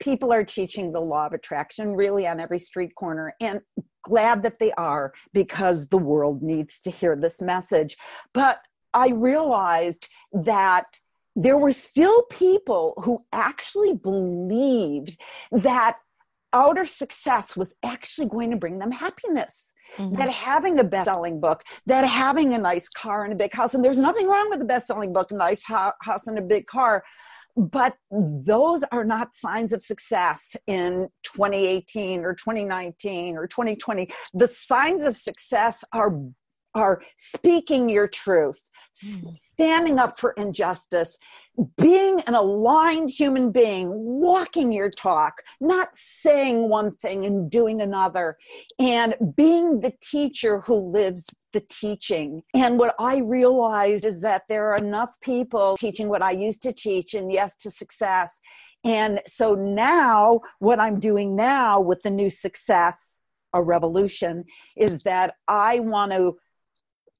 people 0.00 0.32
are 0.32 0.44
teaching 0.44 0.90
the 0.90 1.00
law 1.00 1.26
of 1.26 1.32
attraction 1.32 1.94
really 1.94 2.26
on 2.26 2.40
every 2.40 2.58
street 2.58 2.94
corner 2.94 3.34
and 3.40 3.60
glad 4.02 4.42
that 4.42 4.58
they 4.58 4.72
are 4.72 5.12
because 5.32 5.88
the 5.88 5.98
world 5.98 6.42
needs 6.42 6.80
to 6.80 6.90
hear 6.90 7.14
this 7.16 7.40
message 7.40 7.96
but 8.32 8.60
i 8.92 9.08
realized 9.10 10.08
that 10.32 10.98
there 11.34 11.56
were 11.56 11.72
still 11.72 12.22
people 12.24 12.94
who 13.04 13.24
actually 13.32 13.94
believed 13.94 15.18
that 15.50 15.96
outer 16.52 16.84
success 16.84 17.56
was 17.56 17.74
actually 17.82 18.28
going 18.28 18.50
to 18.50 18.56
bring 18.56 18.78
them 18.78 18.90
happiness. 18.90 19.72
Mm-hmm. 19.96 20.14
That 20.14 20.30
having 20.30 20.78
a 20.78 20.84
best 20.84 21.06
selling 21.06 21.40
book, 21.40 21.64
that 21.86 22.06
having 22.06 22.54
a 22.54 22.58
nice 22.58 22.88
car 22.88 23.24
and 23.24 23.32
a 23.32 23.36
big 23.36 23.52
house, 23.52 23.74
and 23.74 23.84
there's 23.84 23.98
nothing 23.98 24.28
wrong 24.28 24.48
with 24.48 24.62
a 24.62 24.64
best 24.64 24.86
selling 24.86 25.12
book, 25.12 25.32
a 25.32 25.34
nice 25.34 25.64
house 25.64 26.26
and 26.26 26.38
a 26.38 26.42
big 26.42 26.66
car, 26.66 27.02
but 27.56 27.96
those 28.10 28.82
are 28.92 29.04
not 29.04 29.34
signs 29.34 29.72
of 29.72 29.82
success 29.82 30.56
in 30.66 31.08
2018 31.22 32.24
or 32.24 32.34
2019 32.34 33.36
or 33.36 33.46
2020 33.46 34.10
the 34.34 34.48
signs 34.48 35.02
of 35.02 35.16
success 35.16 35.84
are 35.92 36.18
are 36.74 37.02
speaking 37.16 37.88
your 37.88 38.08
truth 38.08 38.60
standing 38.92 39.98
up 39.98 40.18
for 40.18 40.32
injustice, 40.32 41.18
being 41.76 42.20
an 42.22 42.34
aligned 42.34 43.10
human 43.10 43.50
being, 43.50 43.88
walking 43.90 44.72
your 44.72 44.90
talk, 44.90 45.42
not 45.60 45.88
saying 45.94 46.68
one 46.68 46.94
thing 46.96 47.24
and 47.24 47.50
doing 47.50 47.80
another, 47.80 48.36
and 48.78 49.14
being 49.36 49.80
the 49.80 49.92
teacher 50.02 50.60
who 50.60 50.74
lives 50.74 51.26
the 51.52 51.60
teaching. 51.60 52.42
And 52.54 52.78
what 52.78 52.94
I 52.98 53.18
realized 53.18 54.04
is 54.04 54.20
that 54.22 54.44
there 54.48 54.70
are 54.72 54.76
enough 54.76 55.20
people 55.20 55.76
teaching 55.76 56.08
what 56.08 56.22
I 56.22 56.30
used 56.30 56.62
to 56.62 56.72
teach 56.72 57.14
and 57.14 57.30
yes 57.32 57.56
to 57.56 57.70
success. 57.70 58.40
And 58.84 59.20
so 59.26 59.54
now, 59.54 60.40
what 60.58 60.80
I'm 60.80 60.98
doing 60.98 61.36
now 61.36 61.80
with 61.80 62.02
the 62.02 62.10
new 62.10 62.30
success, 62.30 63.20
a 63.52 63.62
revolution, 63.62 64.44
is 64.76 65.00
that 65.00 65.36
I 65.46 65.80
want 65.80 66.12
to 66.12 66.38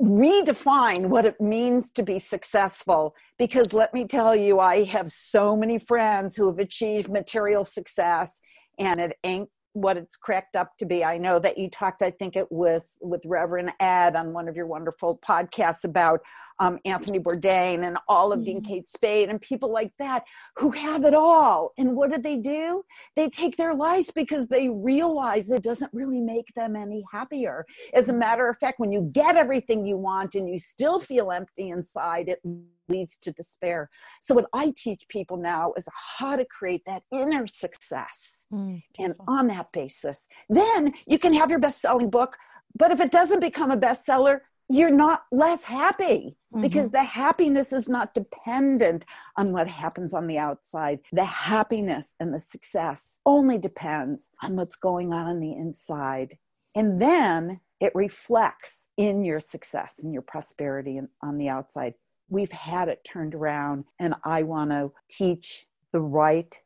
redefine 0.03 1.07
what 1.07 1.25
it 1.25 1.41
means 1.41 1.91
to 1.93 2.03
be 2.03 2.19
successful. 2.19 3.15
Because 3.39 3.73
let 3.73 3.95
me 3.95 4.05
tell 4.05 4.35
you 4.35 4.61
i 4.61 4.85
have 4.85 5.11
so 5.11 5.57
many 5.57 5.79
friends 5.79 6.37
who 6.37 6.47
have 6.47 6.59
achieved 6.59 7.09
material 7.09 7.65
success 7.65 8.41
and 8.79 9.01
it 9.01 9.17
ain't 9.25 9.49
what 9.75 9.97
it's 9.97 10.17
cracked 10.17 10.57
up 10.57 10.77
to 10.79 10.87
be. 10.87 11.05
I 11.05 11.19
know 11.19 11.39
that 11.39 11.59
you 11.59 11.71
talked, 11.71 12.03
I 12.03 12.11
think 12.11 12.37
it 12.37 12.51
was 12.51 12.97
with 13.01 13.23
Reverend 13.25 13.73
Ed 13.81 14.17
on 14.17 14.33
one 14.33 14.49
of 14.49 14.57
your 14.57 14.67
wonderful 14.67 15.19
podcasts 15.27 15.85
about 15.85 16.21
um, 16.59 16.79
Anthony 16.85 17.19
Bourdain 17.19 17.85
and 17.85 17.99
all 18.09 18.33
of 18.33 18.41
mm-hmm. 18.41 18.45
Dean 18.45 18.63
Kate 18.63 18.91
Spade 18.91 19.29
and 19.29 19.41
people 19.41 19.73
like 19.73 19.93
that 19.99 20.25
who 20.57 20.71
have 20.71 21.05
it 21.05 21.15
all. 21.15 21.73
And 21.79 21.97
what 21.97 22.13
do 22.13 22.21
they 22.21 22.37
do? 22.37 22.85
They 23.17 23.29
take 23.29 23.57
their 23.57 23.75
lives 23.75 24.11
because 24.11 24.49
they 24.49 24.69
realize 24.69 25.51
it 25.51 25.63
doesn't 25.63 25.93
really 25.93 26.21
make 26.21 26.53
them 26.55 26.77
any 26.77 27.05
happier. 27.11 27.65
As 27.95 28.09
a 28.09 28.15
matter 28.15 28.49
of 28.49 28.59
fact, 28.59 28.79
when 28.79 28.93
you 28.93 29.11
get 29.13 29.37
everything 29.37 29.87
you 29.87 29.97
want 29.97 30.35
and 30.35 30.49
you 30.49 30.59
still 30.59 31.01
feel 31.01 31.33
empty 31.33 31.71
inside, 31.71 32.29
it 32.29 32.41
leads 32.89 33.17
to 33.19 33.33
despair. 33.33 33.91
So, 34.21 34.35
what 34.35 34.47
I 34.53 34.73
teach 34.77 35.07
people 35.09 35.37
now 35.37 35.73
is 35.77 35.89
how 36.19 36.37
to 36.37 36.45
create 36.45 36.83
that 36.87 37.03
inner 37.11 37.47
success. 37.47 38.45
Mm, 38.53 38.83
and 38.99 39.15
on 39.27 39.47
that 39.49 39.62
basis, 39.73 40.27
then 40.49 40.95
you 41.07 41.19
can 41.19 41.35
have 41.35 41.51
your 41.51 41.59
best 41.59 41.81
selling 41.81 42.11
book. 42.11 42.37
But 42.75 42.91
if 42.91 43.01
it 43.01 43.11
doesn't 43.11 43.41
become 43.41 43.71
a 43.71 43.77
bestseller, 43.77 44.41
you're 44.69 44.91
not 44.91 45.25
less 45.31 45.65
happy 45.65 46.37
mm-hmm. 46.53 46.63
because 46.63 46.91
the 46.91 47.03
happiness 47.03 47.73
is 47.73 47.89
not 47.89 48.15
dependent 48.15 49.05
on 49.37 49.53
what 49.53 49.69
happens 49.69 50.15
on 50.15 50.27
the 50.27 50.39
outside. 50.39 51.01
The 51.13 51.27
happiness 51.27 52.15
and 52.19 52.33
the 52.33 52.41
success 52.41 53.19
only 53.27 53.59
depends 53.59 54.31
on 54.43 54.57
what's 54.57 54.77
going 54.77 55.13
on 55.13 55.27
on 55.27 55.41
the 55.41 55.53
inside. 55.53 56.39
And 56.75 57.01
then 57.01 57.61
it 57.81 57.93
reflects 57.95 58.87
in 58.97 59.25
your 59.25 59.41
success 59.41 59.97
and 60.03 60.13
your 60.13 60.23
prosperity 60.23 61.01
on 61.21 61.37
the 61.37 61.51
outside 61.51 61.95
we've 62.33 62.53
had 62.53 62.89
it 62.89 63.05
turned 63.05 63.35
around 63.35 63.85
and 64.01 64.15
i 64.25 64.43
want 64.43 64.71
to 64.71 64.91
teach 65.09 65.67
the 65.93 66.01
right 66.01 66.61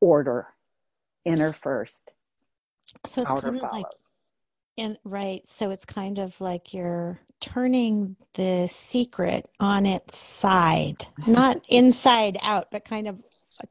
order 0.00 0.46
inner 1.24 1.52
first 1.52 2.12
so 3.06 3.22
it's 3.22 3.32
kind 3.32 3.54
of 3.56 3.60
follows. 3.60 3.72
like 3.72 3.86
and 4.78 4.98
right 5.04 5.46
so 5.46 5.70
it's 5.70 5.84
kind 5.84 6.18
of 6.18 6.40
like 6.40 6.72
you're 6.72 7.20
turning 7.40 8.16
the 8.34 8.66
secret 8.68 9.48
on 9.58 9.86
its 9.86 10.16
side 10.16 11.06
not 11.26 11.64
inside 11.68 12.38
out 12.42 12.70
but 12.70 12.84
kind 12.84 13.08
of 13.08 13.18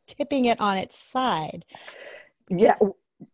tipping 0.07 0.45
it 0.45 0.59
on 0.59 0.77
its 0.77 0.97
side 0.97 1.65
yeah 2.49 2.75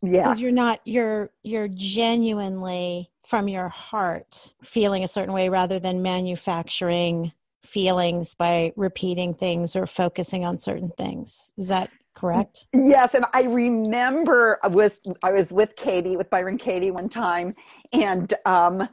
yeah 0.01 0.23
Because 0.23 0.41
you're 0.41 0.51
not 0.51 0.79
you're 0.85 1.31
you're 1.43 1.67
genuinely 1.67 3.11
from 3.25 3.47
your 3.47 3.69
heart 3.69 4.53
feeling 4.61 5.03
a 5.03 5.07
certain 5.07 5.33
way 5.33 5.49
rather 5.49 5.79
than 5.79 6.01
manufacturing 6.01 7.31
feelings 7.63 8.35
by 8.35 8.71
repeating 8.75 9.33
things 9.33 9.75
or 9.75 9.85
focusing 9.85 10.45
on 10.45 10.59
certain 10.59 10.91
things. 10.97 11.51
Is 11.57 11.67
that 11.69 11.89
correct? 12.15 12.65
Yes, 12.73 13.13
and 13.13 13.25
I 13.33 13.43
remember 13.43 14.59
I 14.63 14.67
was 14.67 14.99
I 15.21 15.31
was 15.31 15.51
with 15.51 15.75
Katie 15.75 16.17
with 16.17 16.29
Byron 16.29 16.57
Katie 16.57 16.91
one 16.91 17.09
time, 17.09 17.53
and 17.93 18.33
um, 18.45 18.87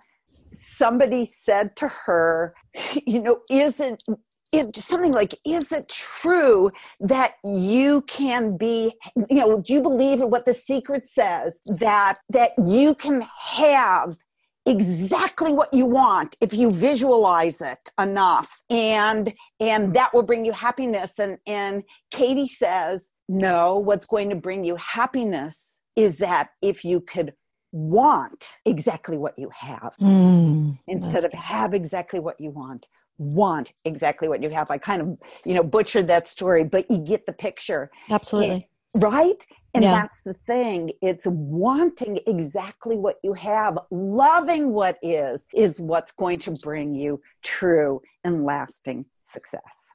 somebody 0.53 1.25
said 1.25 1.77
to 1.77 1.89
her, 1.89 2.55
you 3.07 3.20
know, 3.20 3.41
is 3.51 3.81
it 3.81 4.03
is 4.53 4.85
something 4.85 5.12
like 5.12 5.35
is 5.47 5.73
it 5.73 5.89
true 5.89 6.70
that 7.01 7.35
you 7.43 8.03
can 8.03 8.57
be 8.57 8.93
you 9.31 9.37
know 9.37 9.61
do 9.61 9.73
you 9.73 9.81
believe 9.81 10.20
in 10.20 10.31
what 10.31 10.45
the 10.45 10.53
secret 10.53 11.09
says 11.09 11.61
that 11.64 12.18
that 12.29 12.53
you 12.59 12.95
can 12.95 13.23
have 13.23 14.16
exactly 14.67 15.53
what 15.53 15.73
you 15.75 15.87
want 15.87 16.37
if 16.41 16.55
you 16.55 16.71
visualize 16.71 17.61
it 17.61 17.91
enough. 17.99 18.63
And 18.71 19.35
and 19.61 19.95
that 19.95 20.15
will 20.15 20.23
bring 20.23 20.45
you 20.45 20.53
happiness. 20.53 21.19
And 21.19 21.39
and 21.47 21.83
katie 22.11 22.47
says 22.47 23.11
no 23.29 23.79
what's 23.79 24.07
going 24.07 24.31
to 24.31 24.37
bring 24.37 24.65
you 24.65 24.77
happiness 24.77 25.81
is 25.97 26.19
that 26.19 26.51
if 26.61 26.85
you 26.85 27.01
could 27.01 27.35
want 27.73 28.51
exactly 28.67 29.17
what 29.17 29.39
you 29.39 29.51
have 29.55 29.95
mm, 29.99 30.79
instead 30.87 31.25
of 31.25 31.33
have 31.33 31.73
exactly 31.73 32.21
what 32.21 32.39
you 32.39 32.51
want 32.51 32.87
want 33.17 33.73
exactly 33.85 34.29
what 34.29 34.43
you 34.43 34.51
have. 34.51 34.71
I 34.71 34.79
kind 34.79 35.03
of 35.03 35.19
you 35.45 35.55
know 35.55 35.63
butchered 35.63 36.09
that 36.09 36.29
story 36.29 36.65
but 36.65 36.91
you 36.91 36.99
get 36.99 37.27
the 37.27 37.33
picture. 37.33 37.91
Absolutely. 38.11 38.69
And, 38.95 39.03
right 39.03 39.47
and 39.75 39.85
yeah. 39.85 39.93
that's 39.93 40.23
the 40.23 40.35
thing. 40.35 40.93
It's 41.01 41.27
wanting 41.27 42.20
exactly 42.27 42.97
what 42.97 43.16
you 43.23 43.33
have, 43.35 43.79
loving 43.91 44.73
what 44.73 44.99
is, 45.03 45.47
is 45.55 45.81
what's 45.81 46.12
going 46.12 46.39
to 46.41 46.53
bring 46.53 46.95
you 46.95 47.20
true 47.43 48.03
and 48.25 48.45
lasting 48.45 49.07
success. 49.20 49.91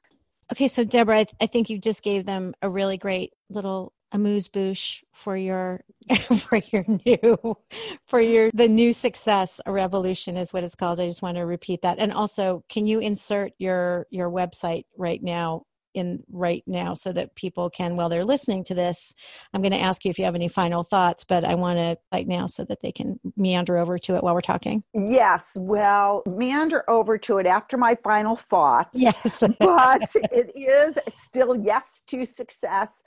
Okay, 0.51 0.67
so 0.67 0.84
Deborah, 0.84 1.19
I, 1.19 1.23
th- 1.25 1.36
I 1.41 1.45
think 1.45 1.69
you 1.69 1.78
just 1.78 2.03
gave 2.03 2.25
them 2.25 2.53
a 2.61 2.69
really 2.69 2.97
great 2.97 3.34
little 3.49 3.93
amuse 4.13 4.47
bouche 4.47 5.03
for 5.13 5.36
your 5.36 5.82
for 6.38 6.61
your 6.71 6.86
new 7.05 7.57
for 8.05 8.21
your 8.21 8.49
the 8.53 8.67
new 8.67 8.93
success 8.93 9.59
a 9.65 9.71
revolution 9.71 10.38
is 10.38 10.53
what 10.53 10.63
it's 10.63 10.75
called 10.75 10.97
i 10.99 11.05
just 11.05 11.21
want 11.21 11.36
to 11.36 11.41
repeat 11.41 11.82
that 11.82 11.99
and 11.99 12.13
also 12.13 12.63
can 12.69 12.88
you 12.88 12.99
insert 12.99 13.51
your 13.57 14.07
your 14.09 14.30
website 14.30 14.86
right 14.97 15.21
now 15.21 15.63
in 15.97 16.23
right 16.31 16.63
now 16.67 16.93
so 16.93 17.11
that 17.11 17.35
people 17.35 17.69
can 17.69 17.95
while 17.95 18.09
they're 18.09 18.25
listening 18.25 18.63
to 18.63 18.73
this 18.73 19.13
i'm 19.53 19.61
going 19.61 19.71
to 19.71 19.79
ask 19.79 20.05
you 20.05 20.09
if 20.09 20.17
you 20.17 20.25
have 20.25 20.35
any 20.35 20.47
final 20.47 20.83
thoughts 20.83 21.23
but 21.23 21.43
i 21.43 21.55
want 21.55 21.77
to 21.77 21.97
right 22.13 22.27
now 22.27 22.47
so 22.47 22.63
that 22.63 22.81
they 22.81 22.91
can 22.91 23.19
meander 23.35 23.77
over 23.77 23.97
to 23.97 24.15
it 24.15 24.23
while 24.23 24.33
we're 24.33 24.41
talking. 24.41 24.83
Yes 24.93 25.51
well 25.55 26.23
meander 26.25 26.89
over 26.89 27.17
to 27.19 27.37
it 27.37 27.45
after 27.45 27.77
my 27.77 27.95
final 28.03 28.35
thought. 28.35 28.89
Yes. 28.93 29.43
But 29.59 30.09
it 30.31 30.51
is 30.55 30.95
still 31.25 31.55
yes 31.55 31.83
to 32.07 32.25
success 32.25 33.01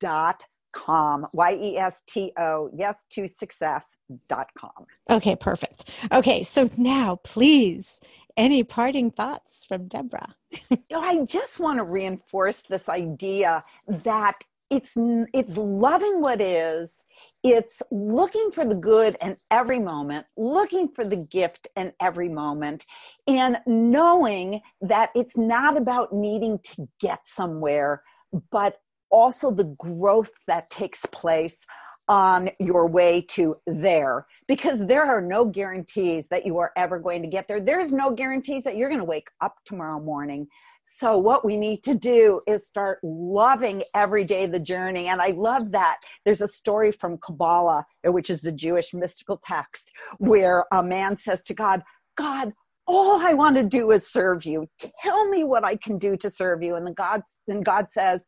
dot 0.00 0.44
com 0.72 1.26
y-e-s-t-o 1.32 2.70
yes 2.74 3.06
to 3.10 3.26
success 3.26 3.96
dot 4.28 4.48
com. 4.58 4.86
Okay 5.10 5.36
perfect. 5.36 5.90
Okay 6.12 6.42
so 6.42 6.68
now 6.76 7.16
please 7.24 8.00
any 8.36 8.62
parting 8.64 9.10
thoughts 9.10 9.64
from 9.66 9.88
Deborah? 9.88 10.34
I 10.94 11.24
just 11.26 11.58
want 11.58 11.78
to 11.78 11.84
reinforce 11.84 12.62
this 12.68 12.88
idea 12.88 13.64
that 13.88 14.42
it's 14.70 14.94
it's 15.32 15.56
loving 15.56 16.20
what 16.20 16.40
is 16.40 17.02
it's 17.44 17.82
looking 17.92 18.50
for 18.50 18.64
the 18.64 18.74
good 18.74 19.16
in 19.22 19.36
every 19.50 19.78
moment 19.78 20.26
looking 20.36 20.88
for 20.88 21.04
the 21.04 21.16
gift 21.16 21.68
in 21.76 21.92
every 22.00 22.28
moment 22.28 22.84
and 23.28 23.58
knowing 23.64 24.60
that 24.80 25.10
it's 25.14 25.36
not 25.36 25.76
about 25.76 26.12
needing 26.12 26.58
to 26.58 26.88
get 27.00 27.20
somewhere 27.26 28.02
but 28.50 28.78
also 29.10 29.52
the 29.52 29.76
growth 29.78 30.32
that 30.48 30.68
takes 30.68 31.06
place 31.06 31.64
on 32.08 32.50
your 32.60 32.86
way 32.86 33.20
to 33.20 33.56
there 33.66 34.26
because 34.46 34.86
there 34.86 35.04
are 35.04 35.20
no 35.20 35.44
guarantees 35.44 36.28
that 36.28 36.46
you 36.46 36.58
are 36.58 36.72
ever 36.76 36.98
going 36.98 37.22
to 37.22 37.28
get 37.28 37.48
there. 37.48 37.60
There's 37.60 37.92
no 37.92 38.10
guarantees 38.10 38.62
that 38.64 38.76
you're 38.76 38.88
going 38.88 39.00
to 39.00 39.04
wake 39.04 39.28
up 39.40 39.56
tomorrow 39.64 40.00
morning. 40.00 40.46
So, 40.84 41.18
what 41.18 41.44
we 41.44 41.56
need 41.56 41.82
to 41.82 41.94
do 41.94 42.40
is 42.46 42.64
start 42.64 43.00
loving 43.02 43.82
every 43.94 44.24
day 44.24 44.46
the 44.46 44.60
journey. 44.60 45.08
And 45.08 45.20
I 45.20 45.28
love 45.30 45.72
that. 45.72 45.98
There's 46.24 46.40
a 46.40 46.48
story 46.48 46.92
from 46.92 47.18
Kabbalah, 47.18 47.84
which 48.04 48.30
is 48.30 48.40
the 48.40 48.52
Jewish 48.52 48.94
mystical 48.94 49.40
text, 49.42 49.90
where 50.18 50.64
a 50.72 50.82
man 50.82 51.16
says 51.16 51.42
to 51.44 51.54
God, 51.54 51.82
God, 52.16 52.52
all 52.86 53.20
I 53.20 53.34
want 53.34 53.56
to 53.56 53.64
do 53.64 53.90
is 53.90 54.06
serve 54.06 54.44
you. 54.44 54.68
Tell 55.00 55.28
me 55.28 55.42
what 55.42 55.64
I 55.64 55.74
can 55.74 55.98
do 55.98 56.16
to 56.18 56.30
serve 56.30 56.62
you. 56.62 56.76
And 56.76 56.86
the 56.86 56.92
God, 56.92 57.22
then 57.48 57.62
God 57.62 57.90
says, 57.90 58.24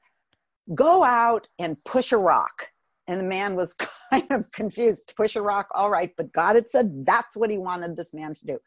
Go 0.75 1.05
out 1.05 1.47
and 1.61 1.83
push 1.85 2.11
a 2.11 2.19
rock 2.19 2.71
and 3.09 3.19
the 3.19 3.25
man 3.25 3.57
was 3.57 3.75
kind 4.11 4.27
of 4.31 4.51
confused. 4.53 5.13
Push 5.17 5.35
a 5.35 5.43
rock, 5.43 5.67
all 5.75 5.91
right, 5.91 6.13
but 6.17 6.33
God 6.33 6.55
had 6.55 6.69
said 6.69 7.05
that's 7.05 7.37
what 7.37 7.51
he 7.51 7.59
wanted 7.59 7.97
this 7.97 8.15
man 8.15 8.35
to 8.35 8.47
do. 8.47 8.59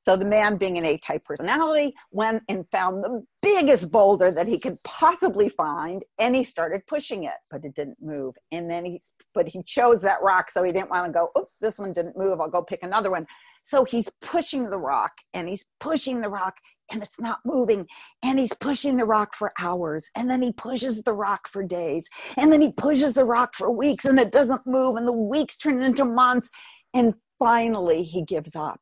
So 0.00 0.16
the 0.16 0.24
man, 0.24 0.56
being 0.56 0.78
an 0.78 0.84
A 0.84 0.96
type 0.98 1.24
personality, 1.24 1.94
went 2.10 2.42
and 2.48 2.66
found 2.72 3.04
the 3.04 3.24
biggest 3.42 3.92
boulder 3.92 4.30
that 4.32 4.48
he 4.48 4.58
could 4.58 4.82
possibly 4.82 5.50
find 5.50 6.02
and 6.18 6.34
he 6.34 6.42
started 6.42 6.86
pushing 6.86 7.24
it, 7.24 7.36
but 7.50 7.64
it 7.64 7.74
didn't 7.74 7.98
move. 8.00 8.34
And 8.50 8.68
then 8.68 8.84
he, 8.84 9.00
but 9.34 9.46
he 9.46 9.62
chose 9.62 10.00
that 10.00 10.22
rock, 10.22 10.50
so 10.50 10.62
he 10.64 10.72
didn't 10.72 10.90
want 10.90 11.06
to 11.06 11.12
go, 11.12 11.30
oops, 11.38 11.56
this 11.60 11.78
one 11.78 11.92
didn't 11.92 12.16
move, 12.16 12.40
I'll 12.40 12.48
go 12.48 12.62
pick 12.62 12.82
another 12.82 13.10
one. 13.10 13.26
So 13.64 13.84
he's 13.84 14.08
pushing 14.20 14.68
the 14.68 14.78
rock 14.78 15.12
and 15.32 15.48
he's 15.48 15.64
pushing 15.78 16.20
the 16.20 16.28
rock 16.28 16.56
and 16.90 17.02
it's 17.02 17.20
not 17.20 17.38
moving. 17.44 17.86
And 18.22 18.38
he's 18.38 18.52
pushing 18.54 18.96
the 18.96 19.04
rock 19.04 19.34
for 19.34 19.52
hours. 19.60 20.08
And 20.16 20.28
then 20.28 20.42
he 20.42 20.52
pushes 20.52 21.02
the 21.02 21.12
rock 21.12 21.48
for 21.48 21.62
days. 21.62 22.08
And 22.36 22.52
then 22.52 22.60
he 22.60 22.72
pushes 22.72 23.14
the 23.14 23.24
rock 23.24 23.54
for 23.54 23.70
weeks 23.70 24.04
and 24.04 24.18
it 24.18 24.32
doesn't 24.32 24.66
move. 24.66 24.96
And 24.96 25.06
the 25.06 25.12
weeks 25.12 25.56
turn 25.56 25.82
into 25.82 26.04
months. 26.04 26.50
And 26.94 27.14
finally 27.38 28.02
he 28.02 28.24
gives 28.24 28.56
up. 28.56 28.80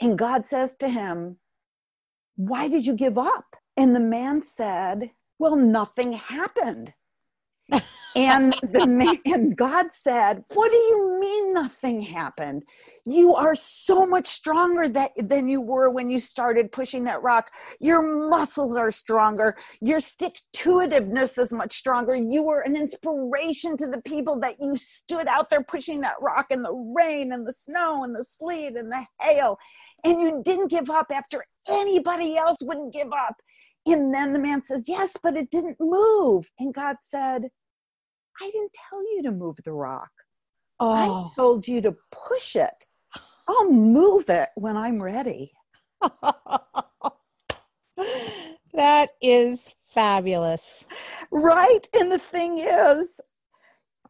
And 0.00 0.18
God 0.18 0.46
says 0.46 0.74
to 0.80 0.88
him, 0.88 1.38
Why 2.36 2.68
did 2.68 2.86
you 2.86 2.94
give 2.94 3.16
up? 3.16 3.44
And 3.76 3.94
the 3.94 4.00
man 4.00 4.42
said, 4.42 5.10
Well, 5.38 5.56
nothing 5.56 6.12
happened 6.12 6.92
and 8.16 8.54
the 8.72 8.86
man, 8.86 9.18
and 9.26 9.56
God 9.56 9.92
said, 9.92 10.42
"What 10.54 10.70
do 10.70 10.76
you 10.76 11.18
mean 11.20 11.52
nothing 11.52 12.00
happened? 12.00 12.64
You 13.04 13.34
are 13.34 13.54
so 13.54 14.06
much 14.06 14.26
stronger 14.26 14.88
that, 14.88 15.12
than 15.16 15.48
you 15.48 15.60
were 15.60 15.90
when 15.90 16.10
you 16.10 16.18
started 16.18 16.72
pushing 16.72 17.04
that 17.04 17.22
rock. 17.22 17.50
Your 17.78 18.02
muscles 18.28 18.76
are 18.76 18.90
stronger. 18.90 19.56
Your 19.80 20.00
stick 20.00 20.40
to 20.54 20.70
itiveness 20.70 21.38
is 21.38 21.52
much 21.52 21.76
stronger. 21.76 22.16
You 22.16 22.42
were 22.42 22.60
an 22.60 22.74
inspiration 22.74 23.76
to 23.76 23.86
the 23.86 24.00
people 24.02 24.40
that 24.40 24.56
you 24.60 24.74
stood 24.76 25.28
out 25.28 25.50
there 25.50 25.62
pushing 25.62 26.00
that 26.00 26.14
rock 26.20 26.46
in 26.50 26.62
the 26.62 26.72
rain 26.72 27.32
and 27.32 27.46
the 27.46 27.52
snow 27.52 28.04
and 28.04 28.14
the 28.14 28.24
sleet 28.24 28.76
and 28.76 28.90
the 28.90 29.06
hail, 29.20 29.58
and 30.04 30.20
you 30.20 30.42
didn't 30.44 30.68
give 30.68 30.88
up 30.88 31.08
after 31.10 31.44
anybody 31.68 32.38
else 32.38 32.58
wouldn't 32.62 32.94
give 32.94 33.12
up." 33.12 33.36
And 33.86 34.12
then 34.12 34.32
the 34.32 34.38
man 34.38 34.62
says, 34.62 34.88
Yes, 34.88 35.16
but 35.22 35.36
it 35.36 35.50
didn't 35.50 35.76
move. 35.80 36.50
And 36.58 36.74
God 36.74 36.96
said, 37.02 37.48
I 38.40 38.50
didn't 38.50 38.76
tell 38.90 39.00
you 39.14 39.22
to 39.24 39.30
move 39.30 39.56
the 39.64 39.72
rock. 39.72 40.10
Oh. 40.78 40.92
I 40.92 41.30
told 41.36 41.66
you 41.66 41.80
to 41.82 41.96
push 42.10 42.56
it. 42.56 42.86
I'll 43.48 43.70
move 43.70 44.28
it 44.28 44.50
when 44.56 44.76
I'm 44.76 45.02
ready. 45.02 45.52
that 48.74 49.10
is 49.22 49.72
fabulous. 49.94 50.84
Right? 51.30 51.88
And 51.98 52.10
the 52.10 52.18
thing 52.18 52.58
is, 52.58 53.20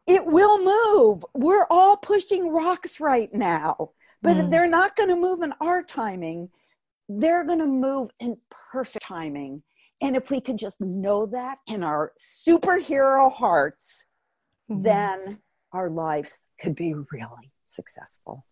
it 0.07 0.25
will 0.25 0.57
move. 0.63 1.23
We're 1.33 1.67
all 1.69 1.97
pushing 1.97 2.51
rocks 2.51 2.99
right 2.99 3.33
now, 3.33 3.91
but 4.21 4.37
mm. 4.37 4.49
they're 4.49 4.67
not 4.67 4.95
going 4.95 5.09
to 5.09 5.15
move 5.15 5.41
in 5.41 5.53
our 5.61 5.83
timing. 5.83 6.49
They're 7.09 7.45
going 7.45 7.59
to 7.59 7.67
move 7.67 8.09
in 8.19 8.37
perfect 8.71 9.03
timing. 9.03 9.63
And 10.01 10.15
if 10.15 10.29
we 10.29 10.41
could 10.41 10.57
just 10.57 10.79
know 10.79 11.25
that 11.27 11.57
in 11.67 11.83
our 11.83 12.13
superhero 12.19 13.31
hearts, 13.31 14.05
mm-hmm. 14.69 14.83
then 14.83 15.39
our 15.73 15.89
lives 15.89 16.39
could 16.59 16.75
be 16.75 16.93
really 16.93 17.51
successful. 17.65 18.45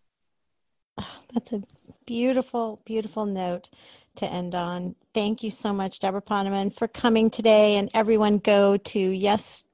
Oh, 0.98 1.20
that's 1.32 1.52
a 1.52 1.62
beautiful, 2.06 2.80
beautiful 2.84 3.26
note 3.26 3.68
to 4.16 4.26
end 4.26 4.54
on. 4.54 4.94
Thank 5.14 5.42
you 5.42 5.50
so 5.50 5.72
much, 5.72 6.00
Deborah 6.00 6.22
Poneman, 6.22 6.70
for 6.70 6.88
coming 6.88 7.30
today. 7.30 7.76
And 7.76 7.90
everyone 7.94 8.38
go 8.38 8.76
to 8.76 8.98
yes 8.98 9.64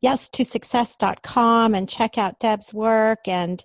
yes 0.00 0.28
to 0.30 0.44
success.com 0.44 1.74
and 1.74 1.88
check 1.88 2.18
out 2.18 2.40
Deb's 2.40 2.72
work 2.72 3.26
and 3.26 3.64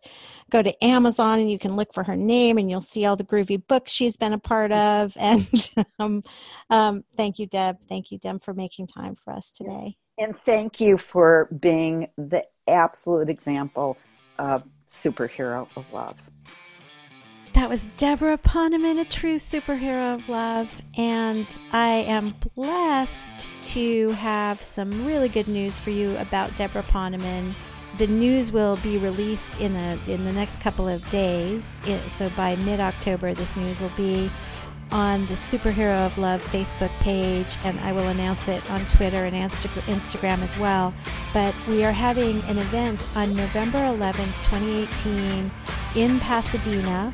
go 0.49 0.61
to 0.61 0.83
Amazon 0.83 1.39
and 1.39 1.49
you 1.49 1.59
can 1.59 1.75
look 1.75 1.93
for 1.93 2.03
her 2.03 2.15
name 2.15 2.57
and 2.57 2.69
you'll 2.69 2.81
see 2.81 3.05
all 3.05 3.15
the 3.15 3.23
groovy 3.23 3.61
books 3.65 3.91
she's 3.91 4.17
been 4.17 4.33
a 4.33 4.39
part 4.39 4.71
of. 4.71 5.15
And 5.29 5.69
um, 5.99 6.21
um, 6.69 7.03
thank 7.15 7.37
you, 7.37 7.45
Deb. 7.45 7.77
Thank 7.87 8.11
you, 8.11 8.17
Deb, 8.17 8.41
for 8.41 8.53
making 8.53 8.87
time 8.87 9.15
for 9.15 9.31
us 9.31 9.51
today. 9.51 9.95
And 10.17 10.35
thank 10.43 10.81
you 10.81 10.97
for 10.97 11.47
being 11.59 12.07
the 12.17 12.43
absolute 12.67 13.29
example 13.29 13.97
of 14.39 14.63
superhero 14.91 15.67
of 15.75 15.85
love. 15.93 16.17
That 17.59 17.67
was 17.67 17.89
Deborah 17.97 18.37
Poneman, 18.37 19.01
a 19.01 19.03
true 19.03 19.35
superhero 19.35 20.15
of 20.15 20.29
love. 20.29 20.81
And 20.97 21.45
I 21.73 22.05
am 22.07 22.33
blessed 22.55 23.51
to 23.73 24.11
have 24.11 24.61
some 24.61 25.05
really 25.05 25.27
good 25.27 25.49
news 25.49 25.77
for 25.77 25.89
you 25.89 26.15
about 26.19 26.55
Deborah 26.55 26.83
Poneman. 26.83 27.53
The 27.97 28.07
news 28.07 28.53
will 28.53 28.77
be 28.77 28.97
released 28.97 29.59
in, 29.59 29.75
a, 29.75 29.99
in 30.07 30.23
the 30.23 30.31
next 30.31 30.61
couple 30.61 30.87
of 30.87 31.07
days. 31.09 31.81
So 32.07 32.29
by 32.29 32.55
mid 32.55 32.79
October, 32.79 33.33
this 33.33 33.57
news 33.57 33.81
will 33.81 33.91
be 33.97 34.31
on 34.93 35.25
the 35.25 35.33
Superhero 35.33 36.05
of 36.05 36.17
Love 36.17 36.41
Facebook 36.41 36.97
page, 37.01 37.57
and 37.65 37.77
I 37.81 37.91
will 37.91 38.07
announce 38.07 38.47
it 38.47 38.67
on 38.71 38.85
Twitter 38.85 39.25
and 39.25 39.35
Instagram 39.35 40.41
as 40.43 40.57
well. 40.57 40.93
But 41.33 41.53
we 41.67 41.83
are 41.83 41.91
having 41.91 42.41
an 42.43 42.57
event 42.57 43.05
on 43.17 43.35
November 43.35 43.79
11th, 43.79 44.45
2018, 44.45 45.51
in 45.95 46.19
Pasadena, 46.21 47.13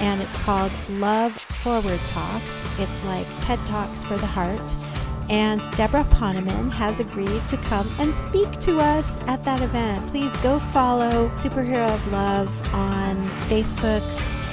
and 0.00 0.20
it's 0.20 0.36
called 0.38 0.72
Love 0.90 1.32
Forward 1.32 2.00
Talks. 2.06 2.68
It's 2.78 3.02
like 3.04 3.26
TED 3.42 3.58
Talks 3.66 4.02
for 4.02 4.16
the 4.16 4.26
heart. 4.26 4.76
And 5.30 5.62
Deborah 5.72 6.04
Poneman 6.10 6.70
has 6.70 7.00
agreed 7.00 7.40
to 7.48 7.56
come 7.56 7.86
and 7.98 8.14
speak 8.14 8.50
to 8.60 8.78
us 8.78 9.18
at 9.26 9.42
that 9.44 9.62
event. 9.62 10.06
Please 10.08 10.34
go 10.38 10.58
follow 10.58 11.30
Superhero 11.38 11.88
of 11.88 12.12
Love 12.12 12.74
on 12.74 13.16
Facebook 13.48 14.02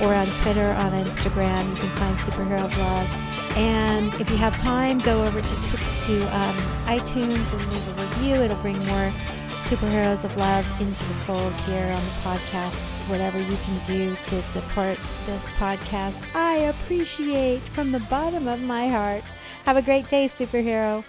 or 0.02 0.14
on 0.16 0.28
Twitter, 0.28 0.72
on 0.72 0.92
Instagram. 0.94 1.70
You 1.72 1.76
can 1.76 1.96
find 1.98 2.16
Superhero 2.18 2.64
of 2.64 2.78
Love. 2.78 3.08
And 3.58 4.14
if 4.22 4.30
you 4.30 4.38
have 4.38 4.56
time, 4.58 5.00
go 5.00 5.24
over 5.26 5.42
to, 5.42 5.56
to 6.06 6.38
um, 6.38 6.56
iTunes 6.86 7.52
and 7.54 7.74
leave 7.74 7.88
a 8.00 8.06
review. 8.06 8.36
It'll 8.36 8.56
bring 8.58 8.80
more 8.86 9.12
superheroes 9.62 10.26
of 10.26 10.36
love 10.38 10.66
into 10.82 11.03
the 11.05 11.14
fold 11.26 11.57
here 11.59 11.86
on 11.86 12.03
the 12.03 12.12
podcasts. 12.24 12.97
Whatever 13.07 13.39
you 13.39 13.57
can 13.57 13.84
do 13.86 14.16
to 14.24 14.41
support 14.41 14.97
this 15.26 15.49
podcast, 15.51 16.26
I 16.36 16.55
appreciate 16.74 17.62
from 17.70 17.91
the 17.91 17.99
bottom 18.01 18.47
of 18.47 18.59
my 18.59 18.89
heart. 18.89 19.24
Have 19.66 19.78
a 19.78 19.82
great 19.82 20.09
day, 20.09 20.26
superhero. 20.26 21.03